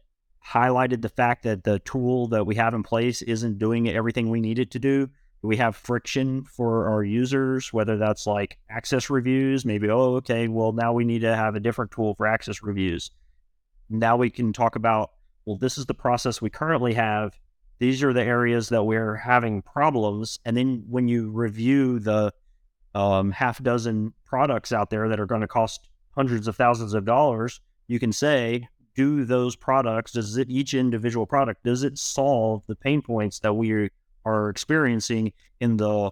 highlighted 0.50 1.02
the 1.02 1.10
fact 1.10 1.44
that 1.44 1.64
the 1.64 1.80
tool 1.80 2.28
that 2.28 2.46
we 2.46 2.56
have 2.56 2.74
in 2.74 2.84
place 2.84 3.22
isn't 3.22 3.60
doing 3.60 3.90
everything 3.90 4.30
we 4.30 4.42
need 4.42 4.60
it 4.60 4.72
to 4.72 4.80
do? 4.80 5.10
we 5.42 5.58
have 5.58 5.76
friction 5.76 6.44
for 6.44 6.90
our 6.90 7.04
users, 7.04 7.72
whether 7.72 7.98
that's 7.98 8.28
like 8.28 8.58
access 8.70 9.10
reviews, 9.10 9.64
maybe, 9.64 9.90
oh, 9.90 10.16
okay, 10.16 10.48
well, 10.48 10.74
now 10.74 10.92
we 10.92 11.06
need 11.06 11.20
to 11.20 11.36
have 11.36 11.56
a 11.56 11.60
different 11.60 11.92
tool 11.92 12.14
for 12.16 12.28
access 12.28 12.62
reviews. 12.62 13.12
Now 13.90 14.18
we 14.18 14.30
can 14.30 14.52
talk 14.52 14.76
about, 14.76 15.12
well, 15.46 15.58
this 15.58 15.78
is 15.78 15.86
the 15.86 15.94
process 15.94 16.42
we 16.42 16.50
currently 16.50 16.94
have. 16.94 17.40
These 17.80 18.04
are 18.04 18.12
the 18.12 18.24
areas 18.24 18.70
that 18.70 18.84
we're 18.84 19.16
having 19.16 19.62
problems. 19.62 20.40
And 20.44 20.58
then 20.58 20.84
when 20.90 21.08
you 21.08 21.30
review 21.32 22.00
the 22.00 22.34
um, 22.94 23.32
half 23.32 23.64
dozen 23.64 24.14
products 24.26 24.74
out 24.74 24.90
there 24.90 25.08
that 25.08 25.20
are 25.20 25.26
going 25.26 25.42
to 25.42 25.48
cost 25.48 25.88
hundreds 26.12 26.50
of 26.50 26.58
thousands 26.58 26.94
of 26.94 27.06
dollars, 27.06 27.62
you 27.88 27.98
can 27.98 28.12
say, 28.12 28.68
do 29.00 29.24
those 29.24 29.56
products, 29.56 30.12
does 30.12 30.36
it, 30.36 30.50
each 30.50 30.74
individual 30.74 31.26
product, 31.26 31.64
does 31.64 31.84
it 31.84 31.98
solve 31.98 32.66
the 32.68 32.76
pain 32.76 33.02
points 33.02 33.40
that 33.40 33.54
we 33.54 33.90
are 34.26 34.50
experiencing 34.50 35.32
in 35.62 35.78
the 35.78 36.12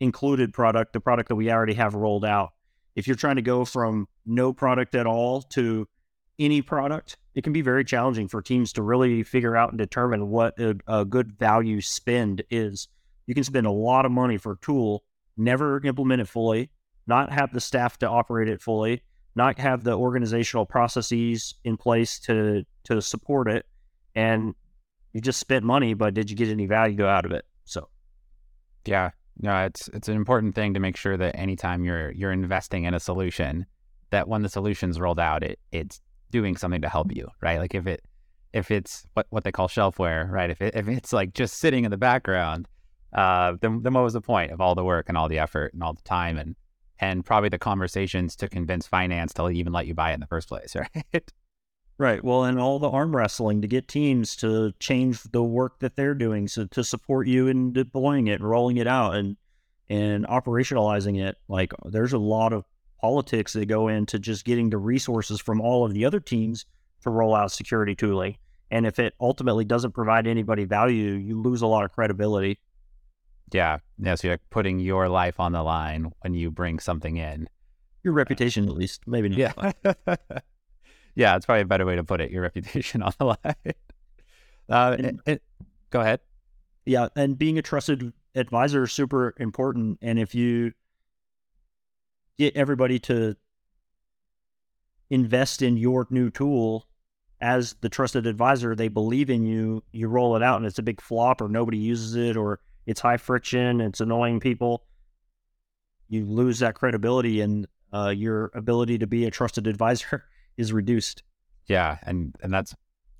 included 0.00 0.52
product, 0.52 0.92
the 0.92 1.00
product 1.00 1.30
that 1.30 1.36
we 1.36 1.50
already 1.50 1.72
have 1.72 1.94
rolled 1.94 2.26
out. 2.26 2.50
if 2.94 3.06
you're 3.06 3.16
trying 3.16 3.36
to 3.36 3.42
go 3.42 3.64
from 3.64 4.06
no 4.26 4.52
product 4.52 4.94
at 4.94 5.06
all 5.06 5.40
to 5.40 5.88
any 6.38 6.60
product, 6.60 7.16
it 7.34 7.42
can 7.42 7.54
be 7.54 7.62
very 7.62 7.84
challenging 7.84 8.28
for 8.28 8.42
teams 8.42 8.74
to 8.74 8.82
really 8.82 9.22
figure 9.22 9.56
out 9.56 9.70
and 9.70 9.78
determine 9.78 10.28
what 10.28 10.60
a, 10.60 10.76
a 10.86 11.06
good 11.06 11.32
value 11.38 11.80
spend 11.80 12.42
is. 12.50 12.86
You 13.26 13.34
can 13.34 13.44
spend 13.44 13.66
a 13.66 13.72
lot 13.72 14.04
of 14.04 14.12
money 14.12 14.36
for 14.36 14.52
a 14.52 14.58
tool, 14.58 15.04
never 15.38 15.80
implement 15.86 16.20
it 16.20 16.28
fully, 16.28 16.70
not 17.06 17.32
have 17.32 17.50
the 17.50 17.60
staff 17.60 17.98
to 18.00 18.08
operate 18.08 18.48
it 18.48 18.60
fully, 18.60 19.02
not 19.36 19.58
have 19.58 19.84
the 19.84 19.92
organizational 19.92 20.66
processes 20.66 21.54
in 21.64 21.76
place 21.76 22.18
to 22.20 22.64
to 22.84 23.00
support 23.00 23.48
it, 23.48 23.66
and 24.14 24.54
you 25.12 25.20
just 25.20 25.40
spent 25.40 25.64
money, 25.64 25.94
but 25.94 26.14
did 26.14 26.30
you 26.30 26.36
get 26.36 26.48
any 26.48 26.66
value 26.66 27.06
out 27.06 27.24
of 27.24 27.32
it? 27.32 27.44
So, 27.64 27.88
yeah, 28.84 29.10
no, 29.40 29.64
it's 29.64 29.88
it's 29.88 30.08
an 30.08 30.16
important 30.16 30.54
thing 30.54 30.74
to 30.74 30.80
make 30.80 30.96
sure 30.96 31.16
that 31.16 31.36
anytime 31.36 31.84
you're 31.84 32.10
you're 32.12 32.32
investing 32.32 32.84
in 32.84 32.94
a 32.94 33.00
solution, 33.00 33.66
that 34.10 34.28
when 34.28 34.42
the 34.42 34.48
solution's 34.48 35.00
rolled 35.00 35.20
out, 35.20 35.42
it 35.42 35.58
it's 35.72 36.00
doing 36.30 36.56
something 36.56 36.82
to 36.82 36.88
help 36.88 37.14
you, 37.14 37.28
right? 37.40 37.58
Like 37.58 37.74
if 37.74 37.86
it 37.86 38.02
if 38.52 38.70
it's 38.70 39.06
what 39.14 39.26
what 39.30 39.44
they 39.44 39.52
call 39.52 39.68
shelfware, 39.68 40.30
right? 40.30 40.50
If 40.50 40.60
it 40.62 40.74
if 40.74 40.88
it's 40.88 41.12
like 41.12 41.34
just 41.34 41.58
sitting 41.58 41.84
in 41.84 41.90
the 41.90 41.96
background, 41.96 42.68
uh, 43.12 43.54
then 43.60 43.82
then 43.82 43.94
what 43.94 44.04
was 44.04 44.12
the 44.14 44.20
point 44.20 44.52
of 44.52 44.60
all 44.60 44.74
the 44.74 44.84
work 44.84 45.08
and 45.08 45.18
all 45.18 45.28
the 45.28 45.38
effort 45.38 45.74
and 45.74 45.82
all 45.82 45.92
the 45.92 46.02
time 46.02 46.38
and 46.38 46.56
and 47.00 47.24
probably 47.24 47.48
the 47.48 47.58
conversations 47.58 48.36
to 48.36 48.48
convince 48.48 48.86
finance 48.86 49.34
to 49.34 49.48
even 49.50 49.72
let 49.72 49.86
you 49.86 49.94
buy 49.94 50.10
it 50.10 50.14
in 50.14 50.20
the 50.20 50.26
first 50.26 50.48
place, 50.48 50.76
right? 51.12 51.32
Right. 51.96 52.24
Well, 52.24 52.44
and 52.44 52.58
all 52.58 52.80
the 52.80 52.90
arm 52.90 53.14
wrestling 53.14 53.62
to 53.62 53.68
get 53.68 53.86
teams 53.86 54.34
to 54.36 54.72
change 54.80 55.22
the 55.22 55.44
work 55.44 55.78
that 55.78 55.94
they're 55.94 56.14
doing, 56.14 56.48
so 56.48 56.66
to 56.66 56.82
support 56.82 57.28
you 57.28 57.46
in 57.46 57.72
deploying 57.72 58.26
it, 58.26 58.40
and 58.40 58.50
rolling 58.50 58.78
it 58.78 58.88
out, 58.88 59.14
and 59.14 59.36
and 59.88 60.26
operationalizing 60.26 61.22
it. 61.22 61.36
Like 61.46 61.72
there's 61.84 62.12
a 62.12 62.18
lot 62.18 62.52
of 62.52 62.64
politics 63.00 63.52
that 63.52 63.66
go 63.66 63.88
into 63.88 64.18
just 64.18 64.44
getting 64.44 64.70
the 64.70 64.78
resources 64.78 65.40
from 65.40 65.60
all 65.60 65.84
of 65.84 65.94
the 65.94 66.04
other 66.04 66.20
teams 66.20 66.64
to 67.02 67.10
roll 67.10 67.34
out 67.34 67.52
security 67.52 67.94
tooling. 67.94 68.38
And 68.70 68.86
if 68.86 68.98
it 68.98 69.14
ultimately 69.20 69.64
doesn't 69.64 69.92
provide 69.92 70.26
anybody 70.26 70.64
value, 70.64 71.12
you 71.12 71.40
lose 71.40 71.62
a 71.62 71.66
lot 71.66 71.84
of 71.84 71.92
credibility. 71.92 72.58
Yeah. 73.52 73.78
Yeah. 73.98 74.14
So 74.14 74.28
you're 74.28 74.40
putting 74.50 74.78
your 74.78 75.08
life 75.08 75.38
on 75.38 75.52
the 75.52 75.62
line 75.62 76.12
when 76.20 76.34
you 76.34 76.50
bring 76.50 76.78
something 76.78 77.16
in. 77.16 77.48
Your 78.02 78.12
reputation, 78.12 78.68
at 78.68 78.74
least. 78.74 79.06
Maybe 79.06 79.28
not. 79.28 79.76
Yeah. 79.84 80.14
yeah. 81.14 81.36
It's 81.36 81.46
probably 81.46 81.62
a 81.62 81.66
better 81.66 81.86
way 81.86 81.96
to 81.96 82.04
put 82.04 82.20
it. 82.20 82.30
Your 82.30 82.42
reputation 82.42 83.02
on 83.04 83.12
the 83.18 83.24
line. 83.26 83.36
Uh, 84.66 84.96
and, 84.98 85.06
it, 85.06 85.16
it, 85.26 85.42
go 85.90 86.00
ahead. 86.00 86.20
Yeah. 86.86 87.08
And 87.16 87.36
being 87.36 87.58
a 87.58 87.62
trusted 87.62 88.14
advisor 88.34 88.84
is 88.84 88.92
super 88.92 89.34
important. 89.38 89.98
And 90.00 90.18
if 90.18 90.34
you 90.34 90.72
get 92.38 92.56
everybody 92.56 92.98
to 93.00 93.36
invest 95.10 95.60
in 95.60 95.76
your 95.76 96.06
new 96.08 96.30
tool 96.30 96.86
as 97.42 97.76
the 97.82 97.90
trusted 97.90 98.26
advisor, 98.26 98.74
they 98.74 98.88
believe 98.88 99.28
in 99.28 99.44
you, 99.44 99.82
you 99.92 100.08
roll 100.08 100.34
it 100.34 100.42
out 100.42 100.56
and 100.56 100.64
it's 100.64 100.78
a 100.78 100.82
big 100.82 101.00
flop 101.00 101.42
or 101.42 101.48
nobody 101.48 101.76
uses 101.76 102.16
it 102.16 102.38
or 102.38 102.60
it's 102.86 103.00
high 103.00 103.16
friction, 103.16 103.80
it's 103.80 104.00
annoying 104.00 104.40
people, 104.40 104.84
you 106.08 106.24
lose 106.24 106.58
that 106.60 106.74
credibility 106.74 107.40
and 107.40 107.66
uh, 107.92 108.08
your 108.08 108.50
ability 108.54 108.98
to 108.98 109.06
be 109.06 109.24
a 109.24 109.30
trusted 109.30 109.66
advisor 109.74 110.24
is 110.56 110.72
reduced. 110.72 111.22
Yeah, 111.66 111.98
and 112.02 112.34
and 112.42 112.52
that's 112.52 112.74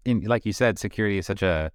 in, 0.04 0.22
like 0.22 0.44
you 0.44 0.52
said, 0.52 0.78
security 0.78 1.18
is 1.18 1.26
such 1.26 1.42
a 1.42 1.70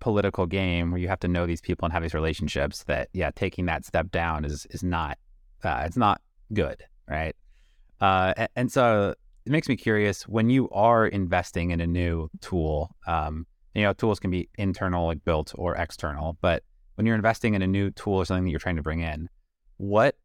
political 0.00 0.46
game 0.46 0.90
where 0.90 1.00
you 1.00 1.08
have 1.08 1.20
to 1.20 1.28
know 1.28 1.46
these 1.46 1.60
people 1.60 1.84
and 1.86 1.92
have 1.92 2.02
these 2.02 2.14
relationships. 2.14 2.84
That 2.84 3.08
yeah, 3.12 3.30
taking 3.34 3.66
that 3.66 3.84
step 3.84 4.10
down 4.10 4.44
is 4.44 4.66
is 4.70 4.82
not 4.82 5.18
uh, 5.62 5.84
it's 5.86 5.96
not 5.96 6.20
good, 6.52 6.82
right? 7.08 7.36
Uh, 8.00 8.32
and, 8.36 8.48
and, 8.56 8.72
so 8.72 9.14
it 9.44 9.52
makes 9.52 9.68
me 9.68 9.76
curious 9.76 10.26
when 10.26 10.48
you 10.48 10.70
are 10.70 11.06
investing 11.06 11.70
in 11.70 11.80
a 11.80 11.86
new 11.86 12.30
tool. 12.40 12.96
Um, 13.06 13.46
you 13.74 13.82
know, 13.82 13.92
tools 13.92 14.18
can 14.18 14.30
be 14.30 14.48
internal, 14.56 15.06
like 15.06 15.22
built, 15.22 15.52
or 15.54 15.76
external, 15.76 16.38
but 16.40 16.64
when 16.94 17.06
you're 17.06 17.16
investing 17.16 17.54
in 17.54 17.62
a 17.62 17.66
new 17.66 17.90
tool 17.90 18.14
or 18.14 18.24
something 18.24 18.44
that 18.44 18.50
you're 18.50 18.60
trying 18.60 18.76
to 18.76 18.82
bring 18.82 19.00
in, 19.00 19.28
what 19.76 20.16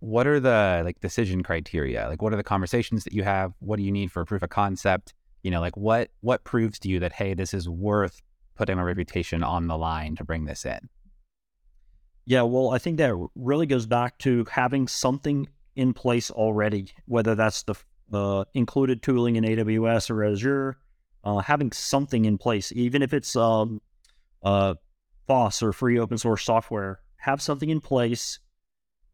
what 0.00 0.26
are 0.26 0.38
the 0.38 0.82
like 0.84 1.00
decision 1.00 1.42
criteria? 1.42 2.08
Like 2.08 2.22
what 2.22 2.32
are 2.32 2.36
the 2.36 2.44
conversations 2.44 3.04
that 3.04 3.12
you 3.12 3.24
have? 3.24 3.52
What 3.58 3.76
do 3.76 3.82
you 3.82 3.92
need 3.92 4.12
for 4.12 4.20
a 4.20 4.26
proof 4.26 4.42
of 4.42 4.50
concept? 4.50 5.14
You 5.42 5.50
know, 5.50 5.60
like 5.60 5.76
what 5.76 6.10
what 6.20 6.44
proves 6.44 6.78
to 6.80 6.88
you 6.88 7.00
that 7.00 7.12
hey, 7.12 7.34
this 7.34 7.52
is 7.54 7.68
worth 7.68 8.20
putting 8.54 8.76
my 8.76 8.82
reputation 8.82 9.42
on 9.42 9.66
the 9.66 9.78
line 9.78 10.16
to 10.16 10.24
bring 10.24 10.44
this 10.44 10.64
in? 10.64 10.88
Yeah, 12.26 12.42
well, 12.42 12.70
I 12.70 12.78
think 12.78 12.98
that 12.98 13.14
really 13.34 13.64
goes 13.64 13.86
back 13.86 14.18
to 14.18 14.44
having 14.50 14.86
something 14.86 15.48
in 15.76 15.94
place 15.94 16.30
already, 16.30 16.92
whether 17.06 17.34
that's 17.34 17.62
the 17.62 17.74
uh, 18.12 18.44
included 18.52 19.02
tooling 19.02 19.36
in 19.36 19.44
AWS 19.44 20.10
or 20.10 20.24
Azure, 20.24 20.76
uh, 21.24 21.38
having 21.38 21.72
something 21.72 22.24
in 22.24 22.36
place, 22.36 22.72
even 22.72 23.00
if 23.00 23.14
it's 23.14 23.34
um, 23.36 23.80
uh, 24.42 24.74
FOSS 25.28 25.62
or 25.62 25.72
free 25.72 25.98
open 25.98 26.18
source 26.18 26.44
software, 26.44 27.00
have 27.18 27.40
something 27.40 27.70
in 27.70 27.80
place 27.80 28.40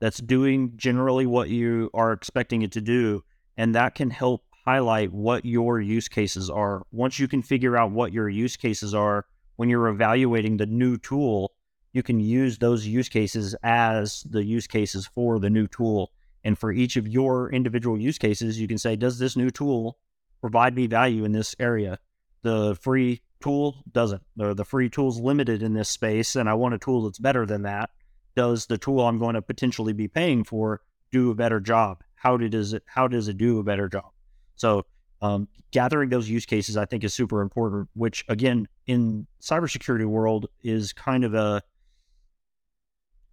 that's 0.01 0.19
doing 0.19 0.73
generally 0.77 1.27
what 1.27 1.51
you 1.51 1.91
are 1.93 2.12
expecting 2.12 2.62
it 2.62 2.73
to 2.73 2.81
do. 2.81 3.23
And 3.57 3.75
that 3.75 3.95
can 3.95 4.11
help 4.11 4.45
highlight 4.65 5.12
what 5.12 5.45
your 5.45 5.81
use 5.81 6.09
cases 6.09 6.49
are. 6.49 6.83
Once 6.91 7.19
you 7.19 7.29
can 7.29 7.43
figure 7.43 7.77
out 7.77 7.91
what 7.91 8.12
your 8.12 8.29
use 8.29 8.57
cases 8.57 8.95
are 8.95 9.27
when 9.57 9.69
you're 9.69 9.89
evaluating 9.89 10.57
the 10.57 10.67
new 10.67 10.97
tool, 10.97 11.53
you 11.93 12.03
can 12.03 12.19
use 12.19 12.59
those 12.59 12.87
use 12.87 13.09
cases 13.09 13.55
as 13.62 14.25
the 14.29 14.43
use 14.43 14.67
cases 14.67 15.07
for 15.07 15.39
the 15.39 15.51
new 15.51 15.67
tool. 15.69 16.12
And 16.43 16.59
for 16.59 16.73
each 16.73 16.97
of 16.97 17.07
your 17.07 17.53
individual 17.53 17.99
use 17.99 18.19
cases, 18.19 18.61
you 18.61 18.69
can 18.69 18.79
say, 18.79 18.97
does 18.97 19.19
this 19.19 19.37
new 19.37 19.51
tool 19.51 19.99
provide 20.41 20.75
me 20.75 20.87
value 20.87 21.25
in 21.25 21.33
this 21.33 21.55
area? 21.59 21.99
The 22.43 22.77
free 22.81 23.23
tool 23.45 23.85
doesn't. 23.93 24.23
The, 24.37 24.55
the 24.55 24.65
free 24.65 24.89
tool's 24.89 25.21
limited 25.21 25.63
in 25.63 25.75
this 25.75 25.91
space, 25.91 26.35
and 26.35 26.49
I 26.49 26.55
want 26.55 26.75
a 26.75 26.79
tool 26.79 27.03
that's 27.03 27.19
better 27.19 27.45
than 27.45 27.63
that. 27.63 27.91
Does 28.37 28.65
the 28.67 28.79
tool 28.79 29.01
I'm 29.01 29.19
going 29.19 29.35
to 29.35 29.43
potentially 29.43 29.93
be 29.93 30.09
paying 30.09 30.45
for 30.45 30.81
do 31.13 31.31
a 31.31 31.35
better 31.35 31.61
job? 31.61 32.03
How 32.15 32.39
does 32.39 32.73
it 32.73 32.83
how 32.87 33.07
does 33.07 33.29
it 33.29 33.37
do 33.37 33.59
a 33.59 33.63
better 33.63 33.87
job? 33.89 34.11
So 34.57 34.87
um, 35.21 35.47
gathering 35.73 36.09
those 36.09 36.29
use 36.29 36.47
cases, 36.47 36.79
I 36.79 36.87
think, 36.87 37.05
is 37.05 37.13
super 37.13 37.43
important. 37.43 37.91
Which 37.93 38.25
again, 38.29 38.67
in 38.87 39.27
cybersecurity 39.43 40.07
world, 40.07 40.47
is 40.63 40.95
kind 40.95 41.23
of 41.23 41.35
a 41.35 41.63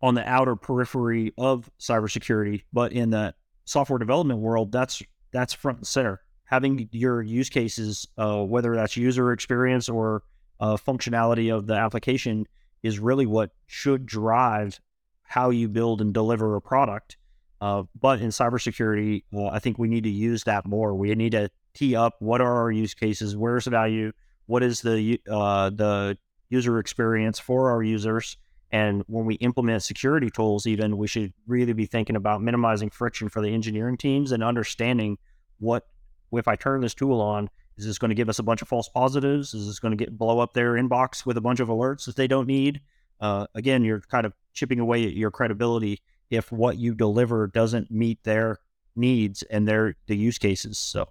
on 0.01 0.15
the 0.15 0.27
outer 0.29 0.57
periphery 0.57 1.31
of 1.37 1.71
cybersecurity, 1.79 2.63
but 2.73 2.91
in 2.91 3.11
the 3.11 3.33
software 3.63 3.99
development 3.99 4.41
world, 4.41 4.73
that's 4.73 5.01
that's 5.31 5.53
front 5.53 5.77
and 5.77 5.87
center 5.87 6.21
having 6.51 6.89
your 6.91 7.21
use 7.21 7.49
cases, 7.49 8.07
uh, 8.17 8.43
whether 8.43 8.75
that's 8.75 8.97
user 8.97 9.31
experience 9.31 9.87
or 9.87 10.23
uh, 10.59 10.75
functionality 10.75 11.55
of 11.55 11.65
the 11.65 11.73
application, 11.73 12.45
is 12.83 12.99
really 12.99 13.25
what 13.25 13.51
should 13.67 14.05
drive 14.05 14.79
how 15.23 15.49
you 15.49 15.69
build 15.69 16.01
and 16.01 16.13
deliver 16.13 16.55
a 16.57 16.61
product. 16.61 17.15
Uh, 17.61 17.83
but 17.99 18.19
in 18.19 18.29
cybersecurity, 18.29 19.23
uh, 19.33 19.45
I 19.45 19.59
think 19.59 19.79
we 19.79 19.87
need 19.87 20.03
to 20.03 20.09
use 20.09 20.43
that 20.43 20.65
more. 20.65 20.93
We 20.93 21.13
need 21.15 21.31
to 21.31 21.49
tee 21.73 21.95
up 21.95 22.15
what 22.19 22.41
are 22.41 22.61
our 22.63 22.71
use 22.71 22.93
cases, 22.93 23.37
where's 23.37 23.65
the 23.65 23.71
value, 23.71 24.11
what 24.47 24.61
is 24.61 24.81
the 24.81 25.21
uh, 25.29 25.69
the 25.69 26.17
user 26.49 26.79
experience 26.79 27.39
for 27.39 27.71
our 27.71 27.81
users, 27.81 28.35
and 28.71 29.03
when 29.07 29.25
we 29.25 29.35
implement 29.35 29.83
security 29.83 30.29
tools, 30.29 30.67
even 30.67 30.97
we 30.97 31.07
should 31.07 31.31
really 31.47 31.73
be 31.73 31.85
thinking 31.85 32.17
about 32.17 32.41
minimizing 32.41 32.89
friction 32.89 33.29
for 33.29 33.41
the 33.41 33.53
engineering 33.53 33.95
teams 33.95 34.33
and 34.33 34.43
understanding 34.43 35.17
what 35.59 35.85
if 36.33 36.47
I 36.47 36.55
turn 36.55 36.81
this 36.81 36.93
tool 36.93 37.21
on, 37.21 37.49
is 37.77 37.85
this 37.85 37.97
going 37.97 38.09
to 38.09 38.15
give 38.15 38.29
us 38.29 38.39
a 38.39 38.43
bunch 38.43 38.61
of 38.61 38.67
false 38.67 38.89
positives? 38.89 39.53
Is 39.53 39.67
this 39.67 39.79
going 39.79 39.97
to 39.97 39.97
get 39.97 40.17
blow 40.17 40.39
up 40.39 40.53
their 40.53 40.73
inbox 40.73 41.25
with 41.25 41.37
a 41.37 41.41
bunch 41.41 41.59
of 41.59 41.67
alerts 41.67 42.05
that 42.05 42.15
they 42.15 42.27
don't 42.27 42.47
need? 42.47 42.81
Uh, 43.19 43.47
again, 43.55 43.83
you're 43.83 44.01
kind 44.01 44.25
of 44.25 44.33
chipping 44.53 44.79
away 44.79 45.05
at 45.05 45.13
your 45.13 45.31
credibility 45.31 46.01
if 46.29 46.51
what 46.51 46.77
you 46.77 46.93
deliver 46.93 47.47
doesn't 47.47 47.91
meet 47.91 48.23
their 48.23 48.57
needs 48.95 49.43
and 49.43 49.67
their 49.67 49.95
the 50.07 50.15
use 50.15 50.37
cases. 50.37 50.77
So, 50.77 51.09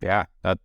yeah, 0.00 0.26
that 0.42 0.58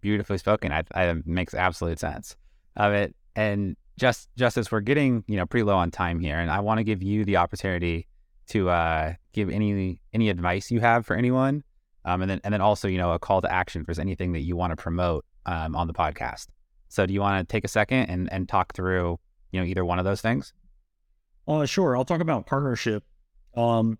beautifully 0.00 0.38
spoken. 0.38 0.72
I, 0.72 0.84
I 0.94 1.14
makes 1.24 1.54
absolute 1.54 1.98
sense 1.98 2.36
of 2.76 2.92
it. 2.92 3.14
And 3.34 3.76
just 3.98 4.28
just 4.36 4.56
as 4.56 4.70
we're 4.70 4.80
getting 4.80 5.24
you 5.26 5.36
know 5.36 5.46
pretty 5.46 5.64
low 5.64 5.76
on 5.76 5.90
time 5.90 6.20
here, 6.20 6.38
and 6.38 6.50
I 6.50 6.60
want 6.60 6.78
to 6.78 6.84
give 6.84 7.02
you 7.02 7.24
the 7.24 7.36
opportunity 7.36 8.06
to 8.48 8.70
uh, 8.70 9.14
give 9.32 9.50
any 9.50 10.00
any 10.12 10.30
advice 10.30 10.70
you 10.70 10.80
have 10.80 11.06
for 11.06 11.16
anyone 11.16 11.64
um, 12.06 12.22
and 12.22 12.30
then 12.30 12.40
and 12.44 12.54
then 12.54 12.62
also 12.62 12.88
you 12.88 12.96
know 12.96 13.12
a 13.12 13.18
call 13.18 13.42
to 13.42 13.52
action 13.52 13.82
if 13.82 13.86
there's 13.86 13.98
anything 13.98 14.32
that 14.32 14.40
you 14.40 14.56
want 14.56 14.70
to 14.70 14.76
promote 14.76 15.26
um, 15.44 15.76
on 15.76 15.86
the 15.86 15.92
podcast. 15.92 16.46
So 16.88 17.04
do 17.04 17.12
you 17.12 17.20
want 17.20 17.46
to 17.46 17.52
take 17.52 17.64
a 17.64 17.68
second 17.68 18.06
and 18.06 18.32
and 18.32 18.48
talk 18.48 18.72
through 18.74 19.18
you 19.50 19.60
know 19.60 19.66
either 19.66 19.84
one 19.84 19.98
of 19.98 20.04
those 20.04 20.22
things? 20.22 20.54
Uh, 21.46 21.66
sure. 21.66 21.96
I'll 21.96 22.04
talk 22.04 22.20
about 22.20 22.46
partnership. 22.46 23.04
Um, 23.56 23.98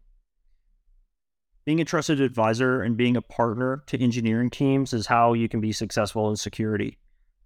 being 1.64 1.80
a 1.80 1.84
trusted 1.84 2.20
advisor 2.20 2.82
and 2.82 2.96
being 2.96 3.16
a 3.16 3.22
partner 3.22 3.82
to 3.86 4.02
engineering 4.02 4.50
teams 4.50 4.92
is 4.92 5.06
how 5.06 5.32
you 5.32 5.48
can 5.48 5.60
be 5.60 5.72
successful 5.72 6.30
in 6.30 6.36
security. 6.36 6.98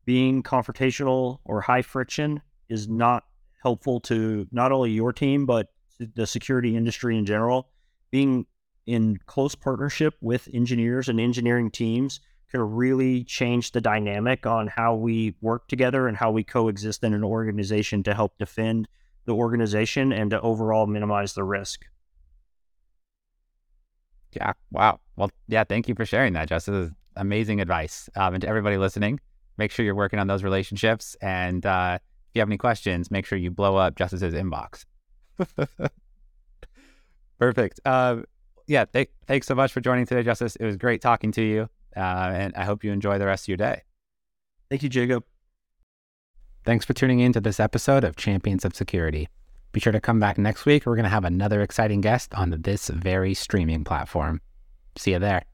Being 0.05 0.43
confrontational 0.43 1.39
or 1.45 1.63
high 1.63 1.83
friction 1.83 2.43
is 2.69 2.89
not 2.89 3.25
helpful 3.63 4.01
to 4.01 4.47
not 4.53 4.73
only 4.73 4.91
your 4.91 5.13
team 5.13 5.47
but 5.47 5.69
the 5.99 6.27
security 6.27 6.77
industry 6.77 7.17
in 7.17 7.25
general. 7.25 7.69
Being 8.11 8.47
in 8.91 9.17
close 9.27 9.55
partnership 9.55 10.15
with 10.21 10.49
engineers 10.53 11.09
and 11.09 11.21
engineering 11.21 11.71
teams 11.71 12.19
can 12.51 12.61
really 12.61 13.23
change 13.23 13.71
the 13.71 13.81
dynamic 13.81 14.47
on 14.47 14.67
how 14.67 14.97
we 14.97 15.37
work 15.41 15.69
together 15.69 16.09
and 16.09 16.17
how 16.17 16.33
we 16.33 16.43
coexist 16.43 17.05
in 17.05 17.15
an 17.15 17.23
organization 17.23 18.03
to 18.03 18.13
help 18.13 18.37
defend 18.39 18.89
the 19.27 19.35
organization 19.35 20.13
and 20.13 20.33
to 20.33 20.41
overall 20.41 20.89
minimize 20.89 21.35
the 21.35 21.45
risk. 21.45 21.85
Yeah. 24.33 24.55
Wow. 24.73 24.99
Well, 25.15 25.31
yeah. 25.47 25.63
Thank 25.63 25.89
you 25.89 25.95
for 25.95 26.05
sharing 26.05 26.33
that, 26.33 26.49
Justus. 26.49 26.91
Amazing 27.15 27.61
advice. 27.61 28.09
Um, 28.17 28.35
and 28.35 28.41
to 28.43 28.49
everybody 28.49 28.77
listening, 28.77 29.21
make 29.57 29.71
sure 29.71 29.85
you're 29.85 29.95
working 29.95 30.19
on 30.19 30.27
those 30.27 30.43
relationships. 30.43 31.17
And 31.23 31.65
uh, 31.65 31.99
if 32.01 32.31
you 32.35 32.41
have 32.41 32.49
any 32.49 32.59
questions, 32.59 33.09
make 33.09 33.25
sure 33.25 33.39
you 33.39 33.53
blow 33.53 33.77
up 33.77 33.95
Justus's 33.95 34.35
inbox. 34.35 34.85
Perfect. 37.39 37.81
Uh, 37.85 38.23
yeah. 38.71 38.85
Th- 38.85 39.11
thanks 39.27 39.49
so 39.49 39.55
much 39.57 39.73
for 39.73 39.81
joining 39.81 40.07
today, 40.07 40.23
Justus. 40.23 40.55
It 40.57 40.65
was 40.65 40.77
great 40.77 41.03
talking 41.03 41.33
to 41.33 41.43
you. 41.43 41.69
Uh, 41.97 42.31
and 42.33 42.55
I 42.55 42.65
hope 42.65 42.85
you 42.85 42.93
enjoy 42.93 43.19
the 43.19 43.27
rest 43.27 43.45
of 43.45 43.49
your 43.49 43.57
day. 43.57 43.83
Thank 44.69 44.85
you, 44.85 44.89
Jacob. 44.89 45.25
Thanks 46.65 46.85
for 46.85 46.93
tuning 46.93 47.19
in 47.19 47.33
to 47.33 47.41
this 47.41 47.59
episode 47.59 48.05
of 48.05 48.15
Champions 48.15 48.65
of 48.65 48.77
Security. 48.77 49.29
Be 49.73 49.81
sure 49.81 49.93
to 49.93 50.01
come 50.01 50.21
back 50.21 50.39
next 50.39 50.67
week. 50.67 50.87
We're 50.87 50.95
going 50.95 51.05
to 51.05 51.11
have 51.11 51.25
another 51.25 51.63
exciting 51.63 52.01
guest 52.01 52.33
on 52.35 52.51
this 52.63 52.89
very 52.89 53.35
streaming 53.35 53.83
platform. 53.83 54.41
See 54.97 55.13
you 55.13 55.19
there. 55.19 55.50